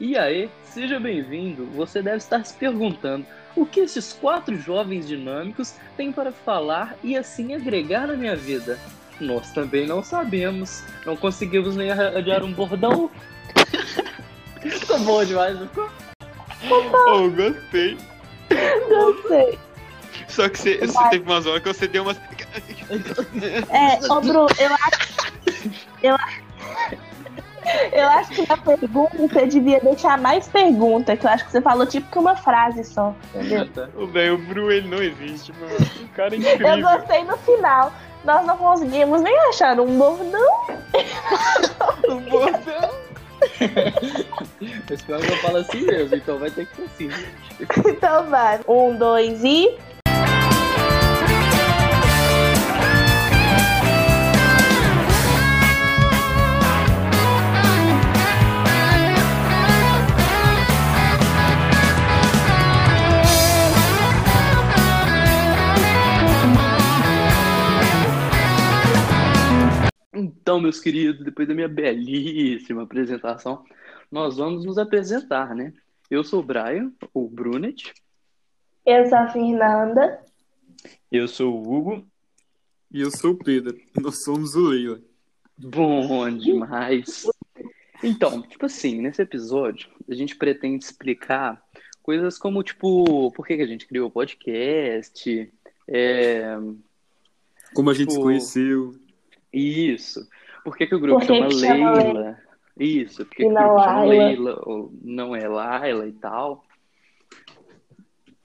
E 0.00 0.16
aí, 0.16 0.48
seja 0.62 1.00
bem-vindo. 1.00 1.66
Você 1.74 2.00
deve 2.00 2.18
estar 2.18 2.44
se 2.44 2.54
perguntando 2.54 3.26
o 3.56 3.66
que 3.66 3.80
esses 3.80 4.12
quatro 4.12 4.56
jovens 4.56 5.08
dinâmicos 5.08 5.74
têm 5.96 6.12
para 6.12 6.30
falar 6.30 6.94
e 7.02 7.16
assim 7.16 7.52
agregar 7.52 8.06
na 8.06 8.14
minha 8.14 8.36
vida. 8.36 8.78
Nós 9.20 9.50
também 9.50 9.88
não 9.88 10.04
sabemos. 10.04 10.84
Não 11.04 11.16
conseguimos 11.16 11.74
nem 11.74 11.90
arranjar 11.90 12.44
um 12.44 12.52
bordão. 12.52 13.10
Ficou 14.62 15.00
bom 15.00 15.24
demais, 15.24 15.58
não 15.58 15.68
ficou? 15.68 15.90
Oh, 16.70 17.28
gostei. 17.30 17.98
Gostei. 18.88 19.58
Só 20.28 20.48
que 20.48 20.58
você, 20.58 20.78
você 20.78 21.10
teve 21.10 21.24
umas 21.24 21.46
horas 21.46 21.62
que 21.62 21.68
você 21.72 21.88
deu 21.88 22.02
umas. 22.04 22.16
É, 23.70 24.12
ô 24.12 24.20
Bruno, 24.20 24.46
eu 24.58 24.74
acho. 24.74 25.08
Eu, 26.02 26.16
eu 27.92 28.08
acho 28.08 28.30
que 28.30 28.48
na 28.48 28.56
pergunta 28.56 29.16
você 29.16 29.46
devia 29.46 29.80
deixar 29.80 30.18
mais 30.18 30.48
pergunta, 30.48 31.16
que 31.16 31.26
eu 31.26 31.30
acho 31.30 31.44
que 31.46 31.52
você 31.52 31.60
falou 31.60 31.86
tipo 31.86 32.10
que 32.10 32.18
uma 32.18 32.36
frase 32.36 32.84
só, 32.84 33.14
entendeu? 33.34 33.68
O 33.96 34.06
velho, 34.06 34.34
o 34.34 34.38
Bru, 34.38 34.70
ele 34.72 34.88
não 34.88 35.02
existe, 35.02 35.52
mano. 35.60 35.74
O 36.02 36.08
cara 36.14 36.34
é 36.34 36.38
Eu 36.38 36.40
incrível. 36.54 36.80
gostei 36.82 37.24
no 37.24 37.36
final. 37.38 37.92
Nós 38.24 38.44
não 38.44 38.56
conseguimos 38.56 39.22
nem 39.22 39.36
achar 39.48 39.78
um 39.78 39.96
bordão. 39.98 40.40
O 42.08 42.20
bordão. 42.28 42.90
Que 43.58 45.12
eu 45.12 45.20
falo 45.42 45.58
assim 45.58 45.82
mesmo, 45.82 46.16
então 46.16 46.38
vai 46.38 46.50
ter 46.50 46.66
que 46.66 46.76
ser 46.76 46.82
assim. 46.84 47.10
Então 47.88 48.24
vai. 48.28 48.60
Um, 48.66 48.96
dois 48.96 49.42
e. 49.44 49.78
Então, 70.18 70.60
meus 70.60 70.80
queridos, 70.80 71.24
depois 71.24 71.46
da 71.46 71.54
minha 71.54 71.68
belíssima 71.68 72.82
apresentação, 72.82 73.64
nós 74.10 74.36
vamos 74.36 74.64
nos 74.64 74.76
apresentar, 74.76 75.54
né? 75.54 75.72
Eu 76.10 76.24
sou 76.24 76.40
o 76.40 76.42
Brian, 76.42 76.92
o 77.14 77.28
Brunet. 77.28 77.94
Eu 78.84 79.08
sou 79.08 79.16
a 79.16 79.28
Fernanda. 79.28 80.20
Eu 81.12 81.28
sou 81.28 81.54
o 81.54 81.72
Hugo. 81.72 82.04
E 82.90 83.00
eu 83.00 83.12
sou 83.12 83.32
o 83.32 83.36
Pedro. 83.38 83.78
Nós 84.00 84.24
somos 84.24 84.56
o 84.56 84.68
Leila. 84.68 85.00
Bom 85.56 86.30
demais. 86.36 87.24
Então, 88.02 88.42
tipo 88.42 88.66
assim, 88.66 89.00
nesse 89.00 89.22
episódio, 89.22 89.88
a 90.08 90.14
gente 90.14 90.34
pretende 90.34 90.84
explicar 90.84 91.62
coisas 92.02 92.38
como, 92.38 92.62
tipo, 92.64 93.30
por 93.32 93.46
que 93.46 93.56
que 93.56 93.62
a 93.62 93.66
gente 93.66 93.86
criou 93.86 94.08
o 94.08 94.10
podcast, 94.10 95.52
é, 95.86 96.56
Como 97.72 97.90
a 97.90 97.94
gente 97.94 98.10
se 98.10 98.16
Tipo, 98.16 98.22
conheceu. 98.22 99.07
Isso, 99.52 100.28
por 100.64 100.76
que 100.76 100.86
que 100.86 100.94
o 100.94 101.00
grupo 101.00 101.20
que 101.20 101.26
chama 101.26 101.48
que 101.48 101.54
chama 101.54 101.92
Leila, 101.92 102.38
isso, 102.78 103.24
por 103.26 103.34
que 103.34 103.42
E 103.42 103.46
que 103.46 103.50
o 103.50 103.52
não 103.52 103.62
grupo 103.68 103.80
chama 103.82 104.04
Laila. 104.04 104.24
Leila, 104.24 104.62
ou 104.64 104.92
não 105.02 105.34
é 105.36 105.48
Laila 105.48 106.06
e 106.06 106.12
tal. 106.12 106.64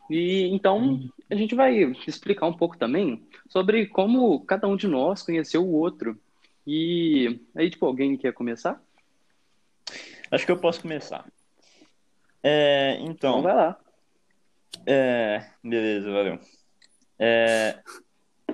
E 0.10 0.48
então, 0.54 1.00
a 1.30 1.36
gente 1.36 1.56
vai 1.56 1.76
explicar 2.08 2.46
um 2.48 2.54
pouco 2.54 2.78
também 2.78 3.26
sobre 3.48 3.88
como 3.88 4.44
cada 4.46 4.68
um 4.68 4.76
de 4.76 4.88
nós 4.88 5.24
conheceu 5.24 5.64
o 5.64 5.74
outro. 5.74 6.20
E 6.68 7.40
aí, 7.56 7.70
tipo, 7.70 7.86
alguém 7.86 8.16
quer 8.18 8.34
começar? 8.34 8.82
Acho 10.32 10.46
que 10.46 10.52
eu 10.52 10.60
posso 10.60 10.82
começar. 10.82 11.26
É, 12.42 12.98
Então 13.02 13.40
então, 13.40 13.42
vai 13.42 13.56
lá. 13.56 13.80
é, 14.86 15.46
beleza, 15.64 16.12
valeu. 16.12 16.40
É, 17.20 17.80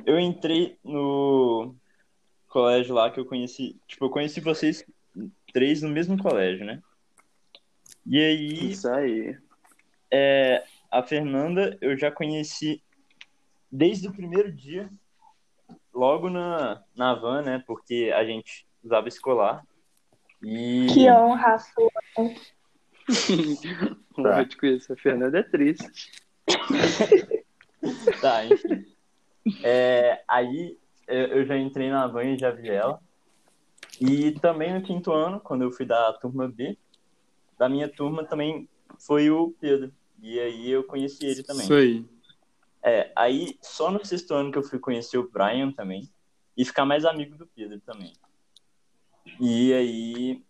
eu 0.05 0.19
entrei 0.19 0.77
no 0.83 1.75
colégio 2.49 2.93
lá 2.95 3.09
que 3.09 3.19
eu 3.19 3.25
conheci, 3.25 3.79
tipo, 3.87 4.05
eu 4.05 4.09
conheci 4.09 4.41
vocês 4.41 4.85
três 5.53 5.81
no 5.81 5.89
mesmo 5.89 6.17
colégio, 6.21 6.65
né? 6.65 6.81
E 8.05 8.19
aí, 8.19 8.71
Isso 8.71 8.89
aí. 8.89 9.37
é, 10.11 10.63
a 10.91 11.03
Fernanda 11.03 11.77
eu 11.79 11.97
já 11.97 12.11
conheci 12.11 12.81
desde 13.71 14.07
o 14.07 14.13
primeiro 14.13 14.51
dia, 14.51 14.89
logo 15.93 16.29
na, 16.29 16.83
na 16.95 17.13
van, 17.13 17.41
né? 17.43 17.63
Porque 17.67 18.11
a 18.15 18.23
gente 18.25 18.65
usava 18.83 19.07
escolar. 19.07 19.63
E 20.41 20.87
Que 20.93 21.09
honra 21.11 21.57
sua. 21.59 21.91
Vou 24.15 24.45
te 24.47 24.57
conhecer. 24.57 24.93
A 24.93 24.97
Fernanda 24.97 25.39
é 25.39 25.43
triste. 25.43 26.11
Tá, 28.19 28.43
enfim. 28.45 28.85
É, 29.63 30.21
aí 30.27 30.77
eu 31.09 31.45
já 31.45 31.57
entrei 31.57 31.89
na 31.89 32.07
van 32.07 32.23
e 32.23 32.37
já 32.37 32.51
vi 32.51 32.69
ela. 32.69 32.99
E 33.99 34.31
também 34.39 34.73
no 34.73 34.81
quinto 34.81 35.11
ano, 35.11 35.39
quando 35.39 35.63
eu 35.63 35.71
fui 35.71 35.85
da 35.85 36.13
turma 36.13 36.47
B, 36.47 36.77
da 37.57 37.67
minha 37.67 37.89
turma 37.89 38.23
também 38.23 38.69
foi 38.97 39.29
o 39.29 39.53
Pedro. 39.59 39.91
E 40.21 40.39
aí 40.39 40.69
eu 40.69 40.83
conheci 40.83 41.25
ele 41.25 41.43
também. 41.43 41.63
Isso 41.63 41.73
aí. 41.73 42.05
É, 42.81 43.11
aí 43.15 43.57
só 43.61 43.91
no 43.91 44.03
sexto 44.05 44.33
ano 44.33 44.51
que 44.51 44.57
eu 44.57 44.63
fui 44.63 44.79
conhecer 44.79 45.17
o 45.17 45.29
Brian 45.29 45.71
também. 45.71 46.09
E 46.55 46.65
ficar 46.65 46.85
mais 46.85 47.05
amigo 47.05 47.37
do 47.37 47.47
Pedro 47.47 47.79
também. 47.81 48.13
E 49.39 49.73
aí. 49.73 50.43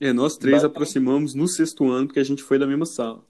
É, 0.00 0.12
nós 0.12 0.36
três 0.36 0.64
aproximamos 0.64 1.34
no 1.34 1.46
sexto 1.48 1.88
ano, 1.90 2.06
porque 2.06 2.20
a 2.20 2.24
gente 2.24 2.42
foi 2.42 2.58
da 2.58 2.66
mesma 2.66 2.86
sala. 2.86 3.24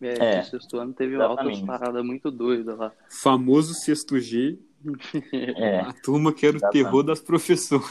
É, 0.00 0.34
É, 0.34 0.38
no 0.38 0.44
sexto 0.44 0.76
ano 0.76 0.92
teve 0.92 1.14
altas 1.16 1.46
exatamente. 1.46 1.66
paradas 1.66 2.04
muito 2.04 2.30
doidas 2.30 2.78
lá. 2.78 2.92
Famoso 3.08 3.74
sexto 3.74 4.18
G, 4.18 4.58
É, 5.32 5.80
a 5.80 5.92
turma 5.92 6.32
que 6.32 6.46
era 6.46 6.56
o 6.56 6.70
terror 6.70 7.02
das 7.02 7.20
professoras. 7.20 7.90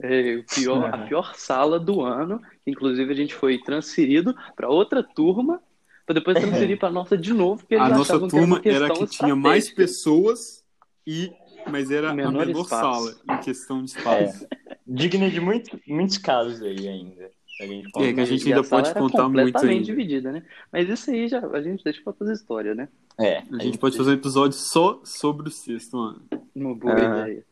É, 0.00 0.36
o 0.36 0.44
pior, 0.44 0.94
a 0.94 0.98
pior 1.06 1.34
sala 1.34 1.80
do 1.80 2.02
ano. 2.02 2.40
Inclusive, 2.66 3.10
a 3.10 3.16
gente 3.16 3.34
foi 3.34 3.58
transferido 3.58 4.34
para 4.54 4.68
outra 4.68 5.02
turma, 5.02 5.60
para 6.04 6.14
depois 6.14 6.38
transferir 6.38 6.78
para 6.78 6.90
nossa 6.90 7.16
de 7.16 7.32
novo, 7.32 7.60
porque 7.62 7.74
A 7.76 7.88
nossa 7.88 8.14
achavam 8.14 8.28
que 8.28 8.36
era 8.36 8.44
uma 8.46 8.60
turma 8.60 8.76
era 8.76 8.94
que 8.94 9.06
tinha 9.06 9.34
mais 9.34 9.70
pessoas, 9.70 10.62
e 11.06 11.32
mas 11.70 11.90
era 11.90 12.14
Menor 12.14 12.42
a 12.42 12.46
menor 12.46 12.62
espaço. 12.62 13.14
sala 13.16 13.38
em 13.38 13.40
questão 13.42 13.82
de 13.82 13.90
espaço. 13.90 14.46
digno 14.86 15.30
de 15.30 15.40
muito, 15.40 15.80
muitos 15.86 16.18
casos 16.18 16.62
aí 16.62 16.86
ainda. 16.88 17.30
Que 17.56 17.62
A 17.62 17.66
gente 17.66 17.90
É, 17.96 18.12
que 18.12 18.20
a 18.20 18.24
gente 18.24 18.48
ainda 18.48 18.62
sala 18.62 18.82
pode 18.82 18.94
contar 18.94 19.28
muito 19.28 19.58
ainda. 19.58 19.84
dividida, 19.84 20.30
né? 20.32 20.42
Mas 20.72 20.88
isso 20.88 21.10
aí 21.10 21.26
já 21.28 21.38
a 21.46 21.62
gente 21.62 21.82
deixa 21.82 22.02
para 22.02 22.10
outras 22.10 22.30
histórias, 22.38 22.76
né? 22.76 22.88
É, 23.18 23.38
A 23.52 23.62
gente 23.62 23.78
pode 23.78 23.96
fazer 23.96 24.10
um 24.10 24.14
episódio 24.14 24.58
só 24.58 25.00
sobre 25.04 25.48
o 25.48 25.50
sexto 25.50 25.98
ano. 25.98 26.22
Uma 26.54 26.74
boa 26.74 26.92
Aham. 26.94 27.20
ideia. 27.22 27.46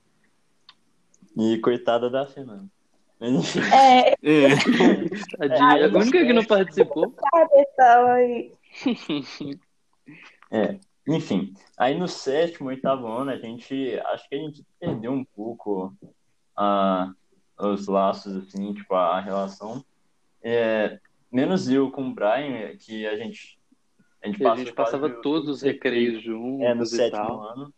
E 1.37 1.59
coitada 1.59 2.11
da 2.11 2.27
Fernanda. 2.27 2.67
É, 3.21 4.11
É, 4.11 4.15
Tadinha, 5.39 5.79
É, 5.79 5.85
a 5.85 5.99
única 5.99 6.25
que 6.27 6.33
não 6.33 6.45
participou. 6.45 7.15
aí. 7.99 8.53
É, 10.51 10.79
enfim, 11.09 11.55
aí 11.77 11.99
no 11.99 12.07
sétimo, 12.07 12.69
oitavo 12.69 13.07
ano, 13.07 13.31
a 13.31 13.37
gente, 13.37 13.99
acho 14.07 14.29
que 14.29 14.35
a 14.35 14.39
gente 14.39 14.65
perdeu 14.79 15.13
um 15.13 15.25
pouco 15.25 15.95
a, 16.57 17.13
os 17.59 17.87
laços, 17.87 18.37
assim, 18.37 18.73
tipo, 18.75 18.95
a, 18.95 19.21
relação. 19.21 19.85
É, 20.45 21.01
menos 21.33 21.69
eu 21.71 21.91
com 21.91 22.07
o 22.09 22.15
Brian, 22.15 22.77
que 22.79 23.07
a 23.07 23.17
gente, 23.17 23.59
a 24.23 24.27
gente, 24.29 24.45
a 24.47 24.57
gente 24.57 24.73
passava 24.75 25.09
quase 25.09 25.23
todos 25.23 25.49
os 25.49 25.63
recreios 25.63 26.23
juntos 26.23 26.61
É, 26.67 26.75
no 26.75 26.83
e 26.83 26.87
sétimo 26.87 27.23
tal. 27.25 27.43
ano. 27.49 27.75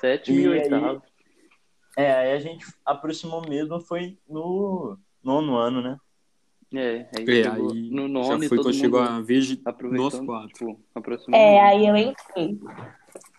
Sétimo 0.00 0.38
e, 0.38 0.42
E 0.42 0.46
aí- 0.46 0.60
oitavo. 0.62 1.02
É, 1.96 2.12
aí 2.14 2.32
a 2.32 2.38
gente 2.40 2.64
aproximou 2.86 3.42
mesmo 3.48 3.80
foi 3.80 4.16
no 4.28 4.96
nono 5.22 5.56
ano, 5.56 5.82
né? 5.82 5.98
É, 6.74 7.08
aí, 7.16 7.24
é 7.40 7.42
chegou 7.44 7.72
aí 7.72 7.90
no 7.90 8.02
já 8.02 8.08
nono 8.08 8.44
e 8.44 8.48
foi 8.48 8.58
quando 8.58 8.74
chegou 8.74 9.00
a 9.00 9.20
vez 9.20 9.58
aproveitando, 9.64 10.26
quatro. 10.26 10.48
tipo. 10.48 10.80
É, 11.34 11.60
aí 11.60 11.86
eu 11.86 11.96
entrei. 11.96 12.58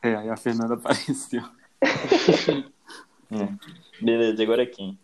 É, 0.04 0.16
aí 0.16 0.30
a 0.30 0.38
Fernanda 0.38 0.74
apareceu. 0.80 1.42
É. 3.32 4.04
Beleza, 4.04 4.42
agora 4.42 4.66
quem? 4.66 4.98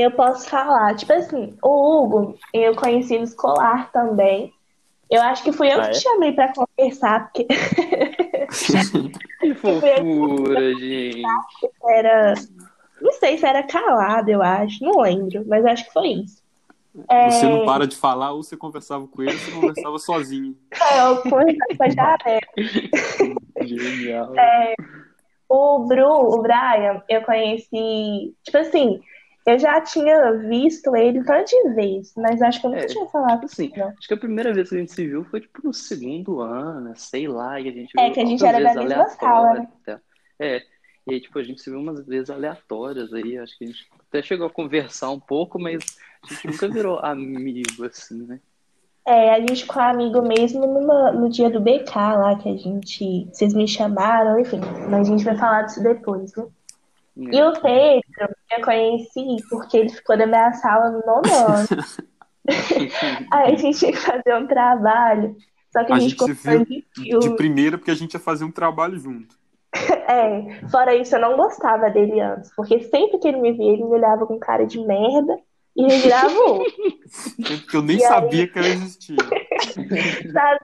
Eu 0.00 0.10
posso 0.12 0.48
falar, 0.48 0.94
tipo 0.96 1.12
assim, 1.12 1.56
o 1.62 2.02
Hugo, 2.04 2.38
eu 2.52 2.74
conheci 2.76 3.16
no 3.18 3.24
escolar 3.24 3.90
também. 3.92 4.52
Eu 5.10 5.22
acho 5.22 5.44
que 5.44 5.52
fui 5.52 5.68
eu 5.72 5.80
Ah, 5.80 5.84
que 5.90 5.96
é? 5.96 6.00
chamei 6.00 6.32
pra 6.32 6.52
conversar, 6.52 7.24
porque 7.30 7.46
Que 9.40 9.54
fofura, 9.54 10.74
gente. 10.74 11.22
era. 11.88 12.34
Não 13.00 13.12
sei 13.12 13.36
se 13.38 13.46
era 13.46 13.62
calado, 13.62 14.30
eu 14.30 14.42
acho, 14.42 14.82
não 14.82 15.00
lembro, 15.02 15.44
mas 15.46 15.64
acho 15.66 15.84
que 15.84 15.92
foi 15.92 16.08
isso. 16.08 16.42
É, 17.08 17.28
Você 17.28 17.46
não 17.46 17.66
para 17.66 17.86
de 17.86 17.94
falar, 17.94 18.32
ou 18.32 18.42
você 18.42 18.56
conversava 18.56 19.06
com 19.06 19.20
ele, 19.22 19.32
ou 19.32 19.38
você 19.38 19.50
conversava 19.50 19.98
sozinho. 19.98 20.56
eu 20.96 21.16
conversava 21.22 21.90
Jaré. 21.94 22.40
Genial. 23.62 24.32
O 25.48 25.80
Bru, 25.86 26.34
o 26.34 26.42
Brian, 26.42 27.02
eu 27.08 27.22
conheci, 27.22 28.34
tipo 28.42 28.56
assim, 28.58 29.00
Eu 29.46 29.58
já 29.58 29.80
tinha 29.80 30.32
visto 30.32 30.94
ele 30.96 31.22
tanto 31.24 31.48
de 31.48 31.74
vez, 31.74 32.12
mas 32.16 32.42
acho 32.42 32.60
que 32.60 32.66
eu 32.66 32.70
nunca 32.70 32.82
É, 32.82 32.86
tinha 32.88 33.06
falado 33.06 33.44
Assim, 33.44 33.72
não. 33.76 33.88
acho 33.90 34.08
que 34.08 34.14
a 34.14 34.16
primeira 34.18 34.52
vez 34.52 34.68
que 34.68 34.74
a 34.74 34.78
gente 34.78 34.92
se 34.92 35.06
viu 35.06 35.24
foi 35.24 35.40
tipo 35.40 35.60
no 35.64 35.72
segundo 35.72 36.40
ano, 36.40 36.92
sei 36.96 37.28
lá, 37.28 37.60
e 37.60 37.68
a 37.68 37.72
gente 37.72 37.96
É, 37.96 38.06
viu 38.06 38.14
que 38.14 38.20
a 38.20 38.26
gente 38.26 38.44
era 38.44 38.58
da 38.58 38.74
vezes 38.74 38.88
mesma 38.88 39.08
sala, 39.08 39.68
tá? 39.84 40.00
É, 40.38 40.62
e 41.06 41.14
aí, 41.14 41.20
tipo, 41.20 41.38
a 41.38 41.42
gente 41.44 41.62
se 41.62 41.70
viu 41.70 41.78
umas 41.78 42.04
vezes 42.04 42.28
aleatórias 42.28 43.12
aí, 43.14 43.38
acho 43.38 43.56
que 43.56 43.64
a 43.64 43.66
gente 43.68 43.86
até 44.08 44.20
chegou 44.20 44.48
a 44.48 44.50
conversar 44.50 45.10
um 45.10 45.20
pouco, 45.20 45.58
mas 45.58 45.96
a 46.24 46.34
gente 46.34 46.48
nunca 46.48 46.68
virou 46.68 46.98
amigo, 46.98 47.84
assim, 47.84 48.26
né? 48.26 48.40
É, 49.06 49.30
a 49.34 49.38
gente 49.38 49.62
ficou 49.62 49.80
amigo 49.80 50.20
mesmo 50.20 50.66
numa- 50.66 51.12
no 51.12 51.28
dia 51.28 51.48
do 51.48 51.60
BK 51.60 52.16
lá, 52.16 52.36
que 52.36 52.48
a 52.48 52.56
gente. 52.56 53.28
Vocês 53.32 53.54
me 53.54 53.68
chamaram, 53.68 54.40
enfim. 54.40 54.60
Mas 54.90 55.06
a 55.08 55.10
gente 55.12 55.24
vai 55.24 55.36
falar 55.38 55.62
disso 55.62 55.80
depois, 55.80 56.34
né? 56.34 56.44
E 57.16 57.42
o 57.42 57.52
Pedro, 57.52 58.34
eu 58.50 58.64
conheci 58.64 59.36
porque 59.48 59.78
ele 59.78 59.88
ficou 59.88 60.16
na 60.16 60.26
minha 60.26 60.52
sala 60.54 60.90
no 60.90 61.00
nono 61.06 61.22
ano. 61.48 61.68
Aí 63.32 63.54
a 63.54 63.56
gente 63.56 63.78
tinha 63.78 63.92
que 63.92 63.98
fazer 63.98 64.34
um 64.36 64.46
trabalho. 64.46 65.36
Só 65.72 65.84
que 65.84 65.92
a, 65.92 65.96
A 65.96 65.98
gente 65.98 66.16
gente 66.18 66.24
se 66.24 66.32
viu 66.34 66.64
de 66.64 66.86
filme. 66.94 67.18
De 67.18 67.30
primeira, 67.36 67.78
porque 67.78 67.90
a 67.90 67.94
gente 67.94 68.14
ia 68.14 68.20
fazer 68.20 68.44
um 68.44 68.50
trabalho 68.52 68.98
junto. 68.98 69.36
É, 70.08 70.66
fora 70.70 70.94
isso, 70.94 71.16
eu 71.16 71.20
não 71.20 71.36
gostava 71.36 71.90
dele 71.90 72.20
antes, 72.20 72.54
porque 72.54 72.80
sempre 72.80 73.18
que 73.18 73.26
ele 73.28 73.40
me 73.40 73.52
via, 73.52 73.72
ele 73.72 73.82
me 73.84 73.90
olhava 73.90 74.24
com 74.26 74.38
cara 74.38 74.64
de 74.64 74.78
merda 74.78 75.36
e 75.76 75.82
revirava 75.84 76.32
o 76.32 76.62
eu 77.74 77.82
nem 77.82 77.98
E 77.98 78.04
aí? 78.04 78.08
sabia 78.08 78.46
que 78.48 78.58
ela 78.58 78.68
existia. 78.68 79.16
sabe? 80.32 80.60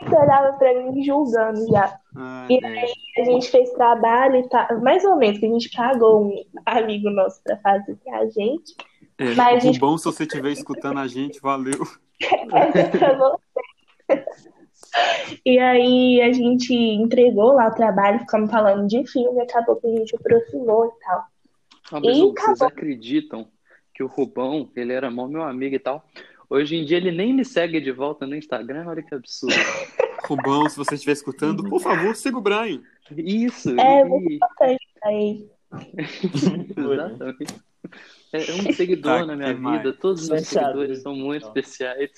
Sempre 0.00 0.16
olhava 0.16 0.52
pra 0.58 0.74
mim 0.82 1.02
julgando 1.04 1.66
já. 1.70 1.98
Ah, 2.16 2.46
E 2.50 2.58
é. 2.64 3.22
A 3.22 3.24
gente 3.24 3.50
fez 3.50 3.70
trabalho 3.72 4.36
e 4.36 4.48
tal, 4.48 4.80
mais 4.80 5.04
ou 5.04 5.16
menos, 5.16 5.38
que 5.38 5.46
a 5.46 5.48
gente 5.48 5.70
pagou 5.76 6.24
um 6.24 6.44
amigo 6.66 7.10
nosso 7.10 7.42
pra 7.44 7.56
fazer 7.58 7.96
pra 8.04 8.26
gente. 8.26 8.74
É, 9.18 9.34
Mas 9.34 9.56
a 9.56 9.58
gente- 9.60 9.78
Rubão, 9.78 9.98
se 9.98 10.04
você 10.06 10.22
estiver 10.24 10.50
escutando 10.52 10.98
a 10.98 11.06
gente, 11.06 11.38
valeu. 11.40 11.78
É 12.52 12.88
pra 12.88 13.14
você. 13.16 14.24
E 15.46 15.58
aí 15.58 16.20
a 16.20 16.32
gente 16.32 16.74
entregou 16.74 17.52
lá 17.52 17.68
o 17.68 17.74
trabalho, 17.74 18.18
ficamos 18.20 18.50
falando 18.50 18.86
de 18.86 19.06
filme, 19.06 19.40
acabou 19.40 19.76
que 19.76 19.86
a 19.86 19.90
gente 19.90 20.16
aproximou 20.16 20.86
e 20.86 21.04
tal. 21.04 21.24
Ah, 21.92 22.00
mas 22.00 22.16
E 22.16 22.20
vocês 22.20 22.32
acabou. 22.32 22.68
acreditam 22.68 23.48
que 23.94 24.02
o 24.02 24.06
Rubão, 24.06 24.68
ele 24.74 24.92
era 24.92 25.10
mó 25.10 25.26
meu 25.28 25.42
amigo 25.42 25.76
e 25.76 25.78
tal? 25.78 26.04
Hoje 26.50 26.76
em 26.76 26.84
dia 26.84 26.96
ele 26.96 27.12
nem 27.12 27.32
me 27.32 27.44
segue 27.44 27.80
de 27.80 27.92
volta 27.92 28.26
no 28.26 28.34
Instagram, 28.36 28.84
olha 28.88 29.02
que 29.02 29.14
absurdo. 29.14 29.54
Rubão, 30.26 30.68
se 30.68 30.76
você 30.76 30.94
estiver 30.96 31.12
escutando, 31.12 31.62
por 31.64 31.80
favor, 31.80 32.14
siga 32.14 32.36
o 32.38 32.40
Brian. 32.40 32.82
Isso, 33.16 33.70
É, 33.80 34.00
e- 34.00 34.04
muito 34.04 34.32
importante 34.32 34.86
pra 35.00 35.12
ele. 35.12 35.48
Exatamente. 36.76 37.54
É 38.32 38.38
um 38.54 38.72
seguidor 38.72 39.20
Tá, 39.20 39.26
na 39.26 39.36
minha 39.36 39.54
mais? 39.54 39.78
vida. 39.82 39.92
Todos 39.94 40.22
os 40.24 40.28
meus 40.28 40.46
seguidores 40.46 41.02
são 41.02 41.14
muito 41.14 41.46
especiais. 41.46 42.10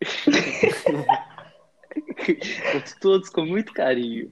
Todos 3.00 3.28
com 3.28 3.44
muito 3.44 3.72
carinho. 3.72 4.30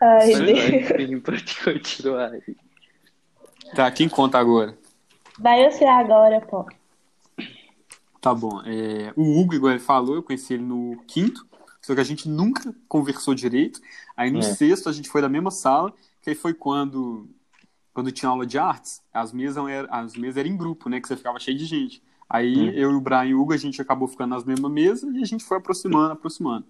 Ai, 0.00 0.32
Mas, 0.32 0.40
Deus. 0.40 0.58
enfim, 0.58 1.20
pode 1.20 1.62
continuar 1.64 2.32
aí. 2.32 2.56
Tá, 3.74 3.90
quem 3.90 4.08
conta 4.08 4.38
agora? 4.38 4.76
Vai 5.38 5.70
você 5.70 5.84
agora, 5.84 6.40
pô. 6.42 6.66
Tá 8.24 8.34
bom. 8.34 8.62
É, 8.64 9.12
o 9.16 9.38
Hugo, 9.38 9.52
igual 9.54 9.72
ele 9.72 9.80
falou, 9.80 10.14
eu 10.14 10.22
conheci 10.22 10.54
ele 10.54 10.62
no 10.62 10.96
quinto, 11.06 11.46
só 11.82 11.94
que 11.94 12.00
a 12.00 12.04
gente 12.04 12.26
nunca 12.26 12.74
conversou 12.88 13.34
direito. 13.34 13.80
Aí 14.16 14.30
no 14.30 14.38
É. 14.38 14.42
sexto 14.42 14.88
a 14.88 14.92
gente 14.92 15.10
foi 15.10 15.20
da 15.20 15.28
mesma 15.28 15.50
sala, 15.50 15.92
que 16.22 16.30
aí 16.30 16.34
foi 16.34 16.54
quando, 16.54 17.28
quando 17.92 18.10
tinha 18.10 18.30
aula 18.30 18.46
de 18.46 18.56
artes, 18.58 19.02
as 19.12 19.30
mesas 19.30 19.62
eram, 19.68 19.88
as 19.92 20.14
mesas 20.16 20.38
eram 20.38 20.48
em 20.48 20.56
grupo, 20.56 20.88
né? 20.88 21.00
Que 21.02 21.06
você 21.08 21.16
ficava 21.18 21.38
cheio 21.38 21.58
de 21.58 21.66
gente. 21.66 22.02
Aí 22.26 22.74
eu 22.80 22.90
e 22.90 22.94
o 22.94 23.00
Brian 23.02 23.26
e 23.26 23.34
o 23.34 23.42
Hugo, 23.42 23.52
a 23.52 23.58
gente 23.58 23.80
acabou 23.82 24.08
ficando 24.08 24.30
nas 24.30 24.42
mesmas 24.44 24.72
mesas 24.72 25.14
e 25.14 25.20
a 25.22 25.26
gente 25.26 25.44
foi 25.44 25.58
aproximando, 25.58 26.12
aproximando. 26.14 26.64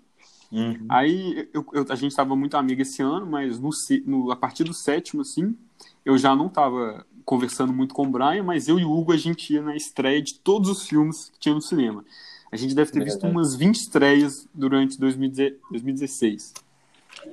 Uhum. 0.51 0.87
Aí 0.89 1.49
eu, 1.55 1.65
eu- 1.73 1.87
a 1.89 1.95
gente 1.95 2.11
estava 2.11 2.35
muito 2.35 2.57
amigo 2.57 2.83
esse 2.83 3.01
ano, 3.01 3.27
mas 3.27 3.61
no, 3.61 3.71
no- 4.07 4.31
a 4.33 4.37
partir 4.37 4.65
do 4.65 4.75
sétimo, 4.75 5.23
assim, 5.23 5.57
eu 6.05 6.19
já 6.19 6.35
não 6.35 6.47
estava 6.49 7.07
conversando 7.25 7.73
muito 7.73 7.95
com 7.95 8.07
o 8.07 8.11
Brian, 8.11 8.43
mas 8.43 8.69
eu 8.69 8.79
e 8.79 8.85
o 8.85 8.91
Hugo 8.91 9.13
a 9.13 9.17
gente 9.17 9.53
ia 9.53 9.63
na 9.63 9.77
estreia 9.77 10.21
de 10.21 10.35
todos 10.35 10.69
os 10.69 10.87
filmes 10.87 11.31
que 11.31 11.39
tinha 11.39 11.55
no 11.55 11.63
cinema. 11.63 12.05
A 12.51 12.57
gente 12.57 12.75
deve 12.75 12.93
ter 12.93 13.03
visto 13.03 13.21
Verdade. 13.21 13.35
umas 13.35 13.55
20 13.57 13.77
estreias 13.77 14.49
durante 14.55 14.99
2010 14.99 15.55
2016. 15.71 16.55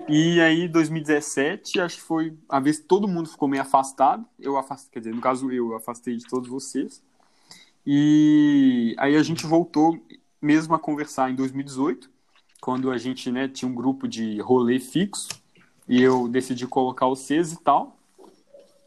E 0.08 0.40
aí, 0.40 0.68
2017, 0.68 1.80
acho 1.80 1.98
que 1.98 2.02
foi 2.02 2.34
a 2.48 2.60
vez 2.60 2.80
que 2.80 2.86
todo 2.86 3.08
mundo 3.08 3.30
ficou 3.30 3.48
meio 3.48 3.62
afastado. 3.62 4.26
Eu 4.40 4.58
afastei, 4.58 4.90
quer 4.94 5.00
dizer, 5.00 5.16
no 5.16 5.22
caso 5.22 5.52
eu 5.52 5.76
afastei 5.76 6.16
de 6.16 6.26
todos 6.26 6.50
vocês. 6.50 7.04
E 7.86 8.96
aí 8.98 9.16
a 9.16 9.24
gente 9.24 9.46
voltou 9.46 10.00
mesmo 10.42 10.74
a 10.74 10.80
conversar 10.80 11.30
em 11.30 11.36
2018 11.36 12.10
quando 12.60 12.92
a 12.92 12.98
gente 12.98 13.32
né, 13.32 13.48
tinha 13.48 13.70
um 13.70 13.74
grupo 13.74 14.08
de 14.08 14.40
rolê 14.40 14.80
fixo 14.80 15.30
e 15.88 16.02
eu 16.02 16.28
decidi 16.28 16.68
colocar 16.68 17.08
vocês 17.08 17.52
e 17.54 17.60
tal. 17.60 17.98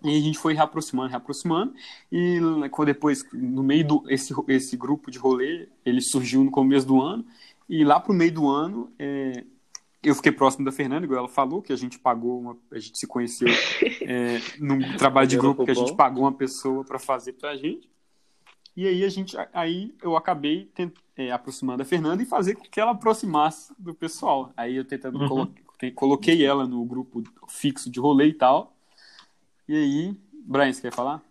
E 0.05 0.17
a 0.19 0.21
gente 0.21 0.39
foi 0.39 0.53
reaproximando, 0.55 1.09
reaproximando. 1.11 1.75
E 2.12 2.39
quando 2.71 2.87
depois, 2.89 3.25
no 3.33 3.62
meio 3.62 3.87
do 3.87 4.05
esse, 4.09 4.35
esse 4.49 4.77
grupo 4.77 5.11
de 5.11 5.19
rolê, 5.19 5.67
ele 5.85 6.01
surgiu 6.03 6.45
no 6.45 6.51
começo 6.51 6.87
do 6.87 7.01
ano. 7.01 7.25
E 7.69 7.83
lá 7.85 7.99
pro 7.99 8.12
meio 8.12 8.33
do 8.33 8.47
ano, 8.49 8.93
é, 8.99 9.43
eu 10.03 10.15
fiquei 10.15 10.31
próximo 10.31 10.65
da 10.65 10.71
Fernanda, 10.71 11.06
igual 11.06 11.21
ela 11.21 11.29
falou, 11.29 11.62
que 11.62 11.73
a 11.73 11.77
gente 11.77 11.99
pagou, 11.99 12.39
uma, 12.39 12.56
a 12.71 12.79
gente 12.79 12.99
se 12.99 13.06
conheceu 13.06 13.49
é, 14.03 14.39
num 14.61 14.97
trabalho 14.99 15.27
de 15.27 15.39
grupo 15.39 15.65
que 15.65 15.71
a 15.71 15.75
gente 15.75 15.95
pagou 15.97 16.25
uma 16.25 16.33
pessoa 16.33 16.85
para 16.85 16.99
fazer 16.99 17.33
pra 17.33 17.57
gente. 17.57 17.89
E 18.77 18.87
aí 18.87 19.05
a 19.05 19.09
gente, 19.09 19.37
aí 19.53 19.95
eu 20.03 20.17
acabei 20.17 20.67
tent- 20.75 20.99
é, 21.17 21.31
aproximando 21.31 21.81
a 21.83 21.87
Fernanda 21.87 22.23
e 22.23 22.27
fazer 22.27 22.57
com 22.57 22.65
que 22.65 22.79
ela 22.81 22.91
aproximasse 22.91 23.73
do 23.79 23.95
pessoal. 23.95 24.53
Aí 24.57 24.77
eu 24.77 24.85
tentando 24.85 25.19
Uhum. 25.21 25.29
colo- 25.29 25.55
coloquei 25.95 26.45
ela 26.45 26.67
no 26.67 26.85
grupo 26.85 27.23
fixo 27.49 27.89
de 27.89 28.00
rolê 28.00 28.27
e 28.29 28.35
tal. 28.35 28.74
E 29.66 29.75
aí, 29.75 30.16
Brian, 30.31 30.72
você 30.72 30.82
quer 30.82 30.93
falar? 30.93 31.22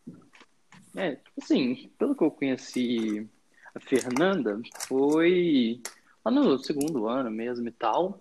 É, 0.96 1.20
assim, 1.40 1.92
pelo 2.00 2.16
que 2.16 2.24
eu 2.24 2.32
conheci 2.32 3.28
a 3.76 3.80
Fernanda, 3.80 4.60
foi 4.88 5.80
lá 6.26 6.32
no 6.32 6.58
segundo 6.58 7.08
ano 7.08 7.30
mesmo 7.30 7.68
e 7.68 7.72
tal. 7.72 8.20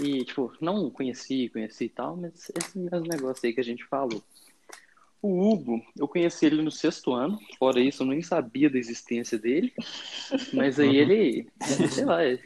E, 0.00 0.24
tipo, 0.24 0.52
não 0.60 0.90
conheci, 0.90 1.48
conheci 1.48 1.84
e 1.84 1.88
tal, 1.88 2.16
mas 2.16 2.50
esse 2.54 2.78
mesmo 2.78 3.06
negócio 3.06 3.46
aí 3.46 3.54
que 3.54 3.60
a 3.60 3.64
gente 3.64 3.84
falou. 3.84 4.22
O 5.22 5.48
Hugo, 5.48 5.82
eu 5.96 6.06
conheci 6.06 6.44
ele 6.44 6.60
no 6.60 6.70
sexto 6.70 7.14
ano, 7.14 7.38
fora 7.58 7.80
isso, 7.80 8.02
eu 8.02 8.06
nem 8.06 8.20
sabia 8.20 8.68
da 8.68 8.76
existência 8.76 9.38
dele. 9.38 9.72
Mas 10.52 10.78
aí 10.78 10.96
ele, 10.96 11.48
sei 11.90 12.04
lá, 12.04 12.22
ele 12.22 12.42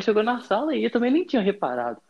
chegou 0.00 0.22
na 0.22 0.40
sala 0.40 0.74
e 0.74 0.84
eu 0.84 0.90
também 0.90 1.10
nem 1.10 1.26
tinha 1.26 1.42
reparado. 1.42 2.00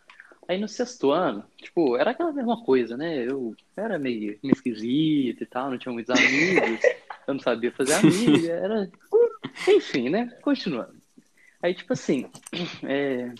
Aí 0.48 0.58
no 0.58 0.68
sexto 0.68 1.10
ano, 1.10 1.44
tipo, 1.56 1.96
era 1.96 2.10
aquela 2.10 2.32
mesma 2.32 2.62
coisa, 2.64 2.96
né? 2.96 3.24
Eu 3.24 3.54
era 3.76 3.98
meio, 3.98 4.38
meio 4.42 4.52
esquisito 4.52 5.42
e 5.42 5.46
tal, 5.46 5.70
não 5.70 5.78
tinha 5.78 5.92
muitos 5.92 6.14
amigos, 6.14 6.80
eu 7.26 7.34
não 7.34 7.40
sabia 7.40 7.72
fazer 7.72 7.94
amiga, 7.94 8.52
era. 8.52 8.90
Enfim, 9.68 10.08
né? 10.08 10.26
Continuando. 10.42 10.96
Aí, 11.62 11.74
tipo 11.74 11.92
assim, 11.92 12.26
é, 12.82 13.32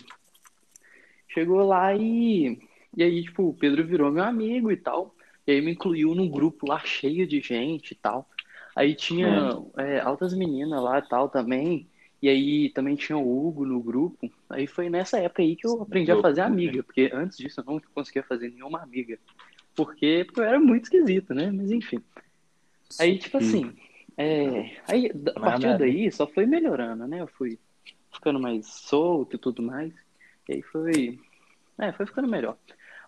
chegou 1.27 1.65
lá 1.65 1.93
e. 1.95 2.57
E 2.95 3.03
aí, 3.03 3.23
tipo, 3.23 3.49
o 3.49 3.53
Pedro 3.53 3.85
virou 3.85 4.11
meu 4.11 4.23
amigo 4.23 4.71
e 4.71 4.77
tal. 4.77 5.15
E 5.45 5.51
aí 5.51 5.61
me 5.61 5.71
incluiu 5.71 6.15
num 6.15 6.29
grupo 6.29 6.67
lá 6.67 6.79
cheio 6.79 7.27
de 7.27 7.41
gente 7.41 7.91
e 7.91 7.95
tal. 7.95 8.29
Aí 8.75 8.95
tinha 8.95 9.51
é, 9.77 9.99
altas 9.99 10.33
meninas 10.33 10.81
lá 10.81 10.99
e 10.99 11.07
tal 11.09 11.27
também. 11.27 11.89
E 12.23 12.29
aí 12.29 12.69
também 12.69 12.95
tinha 12.95 13.17
o 13.17 13.47
Hugo 13.47 13.65
no 13.65 13.81
grupo. 13.81 14.31
Aí 14.49 14.65
foi 14.65 14.89
nessa 14.89 15.19
época 15.19 15.41
aí 15.41 15.57
que 15.57 15.67
eu 15.67 15.81
aprendi 15.81 16.09
a 16.09 16.21
fazer 16.21 16.39
amiga, 16.39 16.81
porque 16.81 17.11
antes 17.13 17.37
disso 17.37 17.59
eu 17.59 17.65
não 17.65 17.81
conseguia 17.93 18.23
fazer 18.23 18.49
nenhuma 18.49 18.81
amiga. 18.81 19.19
Porque, 19.75 20.23
porque 20.23 20.39
eu 20.39 20.45
era 20.45 20.57
muito 20.57 20.83
esquisito, 20.83 21.33
né? 21.33 21.51
Mas 21.51 21.69
enfim. 21.69 22.01
Aí, 22.97 23.17
tipo 23.17 23.35
assim, 23.35 23.73
é, 24.15 24.77
aí 24.87 25.11
a 25.35 25.37
partir 25.37 25.77
daí 25.77 26.09
só 26.13 26.25
foi 26.25 26.45
melhorando, 26.45 27.05
né? 27.05 27.19
Eu 27.19 27.27
fui 27.27 27.59
ficando 28.09 28.39
mais 28.39 28.67
solto 28.67 29.35
e 29.35 29.39
tudo 29.39 29.61
mais. 29.61 29.91
E 30.47 30.53
aí 30.53 30.61
foi. 30.61 31.19
É, 31.77 31.91
foi 31.91 32.05
ficando 32.05 32.29
melhor. 32.29 32.55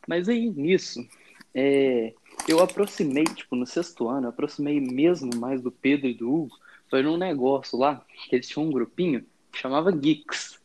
Mas 0.06 0.28
aí 0.28 0.50
nisso, 0.50 1.08
é, 1.54 2.14
eu 2.50 2.60
aproximei, 2.60 3.24
tipo, 3.24 3.56
no 3.56 3.66
sexto 3.66 4.10
ano, 4.10 4.26
eu 4.26 4.32
aproximei 4.32 4.82
mesmo 4.82 5.34
mais 5.38 5.62
do 5.62 5.72
Pedro 5.72 6.06
e 6.06 6.14
do 6.14 6.30
Hugo. 6.30 6.65
Foi 6.90 7.02
num 7.02 7.18
negócio 7.18 7.78
lá, 7.78 8.04
que 8.30 8.36
eles 8.36 8.48
tinham 8.48 8.68
um 8.68 8.72
grupinho 8.72 9.26
que 9.52 9.60
chamava 9.60 9.92
Geeks. 9.92 10.60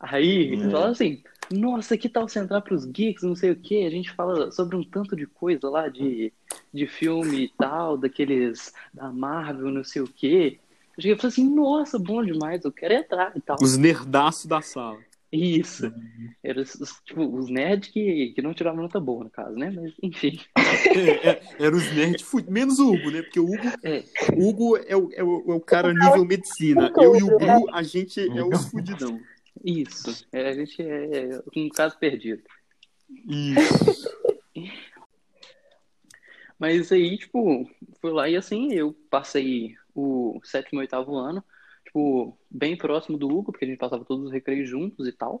Aí, 0.00 0.56
Hum. 0.56 0.70
falaram 0.70 0.92
assim, 0.92 1.22
nossa, 1.50 1.96
que 1.96 2.08
tal 2.08 2.28
você 2.28 2.38
entrar 2.38 2.60
pros 2.60 2.84
Geeks, 2.84 3.22
não 3.22 3.36
sei 3.36 3.50
o 3.52 3.56
quê? 3.56 3.84
A 3.86 3.90
gente 3.90 4.10
fala 4.12 4.50
sobre 4.50 4.76
um 4.76 4.84
tanto 4.84 5.14
de 5.16 5.26
coisa 5.26 5.68
lá, 5.68 5.88
de, 5.88 6.32
de 6.72 6.86
filme 6.86 7.44
e 7.44 7.48
tal, 7.48 7.96
daqueles 7.96 8.72
da 8.92 9.10
Marvel, 9.10 9.70
não 9.70 9.84
sei 9.84 10.02
o 10.02 10.08
quê. 10.08 10.58
Eu 10.96 11.02
cheguei 11.02 11.12
e 11.12 11.16
falei 11.16 11.28
assim, 11.28 11.54
nossa, 11.54 11.98
bom 11.98 12.24
demais, 12.24 12.64
eu 12.64 12.72
quero 12.72 12.94
entrar 12.94 13.32
e 13.36 13.40
tal. 13.40 13.56
Os 13.60 13.76
nerdaços 13.76 14.46
da 14.46 14.60
sala. 14.60 14.98
Isso. 15.36 15.92
Era 16.44 16.60
os, 16.60 16.74
os- 16.76 17.00
tipo, 17.04 17.22
os 17.36 17.50
nerds 17.50 17.90
que, 17.90 18.32
que 18.36 18.40
não 18.42 18.54
tiravam 18.54 18.82
nota 18.82 19.00
boa, 19.00 19.24
no 19.24 19.30
caso, 19.30 19.56
né? 19.56 19.70
Mas, 19.74 19.92
enfim. 20.02 20.38
É, 20.56 21.28
é, 21.30 21.42
era 21.58 21.74
os 21.74 21.92
nerds, 21.92 22.24
menos 22.48 22.78
o 22.78 22.92
Hugo, 22.92 23.10
né? 23.10 23.22
Porque 23.22 23.40
o 23.40 23.44
Hugo, 23.44 23.68
É. 23.82 24.04
o 24.36 24.48
Hugo 24.48 24.76
é, 24.76 24.96
o, 24.96 25.10
é, 25.12 25.24
o, 25.24 25.52
é 25.52 25.54
o 25.54 25.60
cara 25.60 25.92
nível 25.92 26.24
medicina. 26.24 26.92
Eu 26.96 27.16
e 27.16 27.22
o 27.22 27.36
Bru, 27.38 27.68
a 27.72 27.82
gente 27.82 28.20
é 28.20 28.44
os 28.44 28.66
fudidão. 28.70 29.20
Isso. 29.64 30.24
É, 30.32 30.48
a 30.48 30.52
gente 30.52 30.80
é 30.80 31.42
um 31.56 31.68
caso 31.68 31.98
perdido. 31.98 32.42
Isso. 33.26 34.08
Mas 36.58 36.92
aí, 36.92 37.18
tipo, 37.18 37.68
fui 38.00 38.12
lá 38.12 38.28
e 38.28 38.36
assim, 38.36 38.72
eu 38.72 38.94
passei 39.10 39.74
o 39.94 40.40
sétimo 40.44 40.80
e 40.80 40.82
oitavo 40.82 41.16
ano, 41.16 41.42
tipo, 41.94 42.36
bem 42.50 42.76
próximo 42.76 43.16
do 43.16 43.28
Hugo, 43.28 43.52
porque 43.52 43.64
a 43.64 43.68
gente 43.68 43.78
passava 43.78 44.04
todos 44.04 44.26
os 44.26 44.32
recreios 44.32 44.68
juntos 44.68 45.06
e 45.06 45.12
tal. 45.12 45.40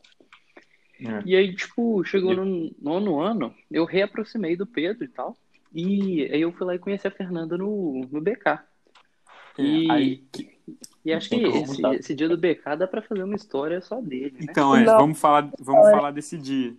É. 1.00 1.22
E 1.26 1.34
aí, 1.34 1.54
tipo, 1.54 2.04
chegou 2.04 2.34
no 2.34 2.72
nono 2.80 3.20
ano, 3.20 3.52
eu 3.68 3.84
reaproximei 3.84 4.56
do 4.56 4.64
Pedro 4.64 5.04
e 5.04 5.08
tal. 5.08 5.36
E 5.74 6.22
aí 6.30 6.40
eu 6.40 6.52
fui 6.52 6.64
lá 6.64 6.76
e 6.76 6.78
conheci 6.78 7.08
a 7.08 7.10
Fernanda 7.10 7.58
no, 7.58 8.06
no 8.10 8.20
BK. 8.20 8.60
E, 9.58 9.88
É, 9.88 9.92
aí, 9.92 10.24
e 11.04 11.12
acho 11.12 11.28
que 11.28 11.36
esse, 11.36 11.86
esse 11.98 12.14
dia 12.14 12.28
do 12.28 12.38
BK 12.38 12.76
dá 12.78 12.86
pra 12.86 13.02
fazer 13.02 13.24
uma 13.24 13.34
história 13.34 13.80
só 13.80 14.00
dele, 14.00 14.36
né? 14.38 14.46
então, 14.48 14.74
é, 14.76 14.84
Não. 14.84 14.98
vamos 14.98 15.18
falar, 15.18 15.50
vamos 15.58 15.90
falar 15.90 16.12
desse 16.12 16.38
dia. 16.38 16.70
O 16.70 16.76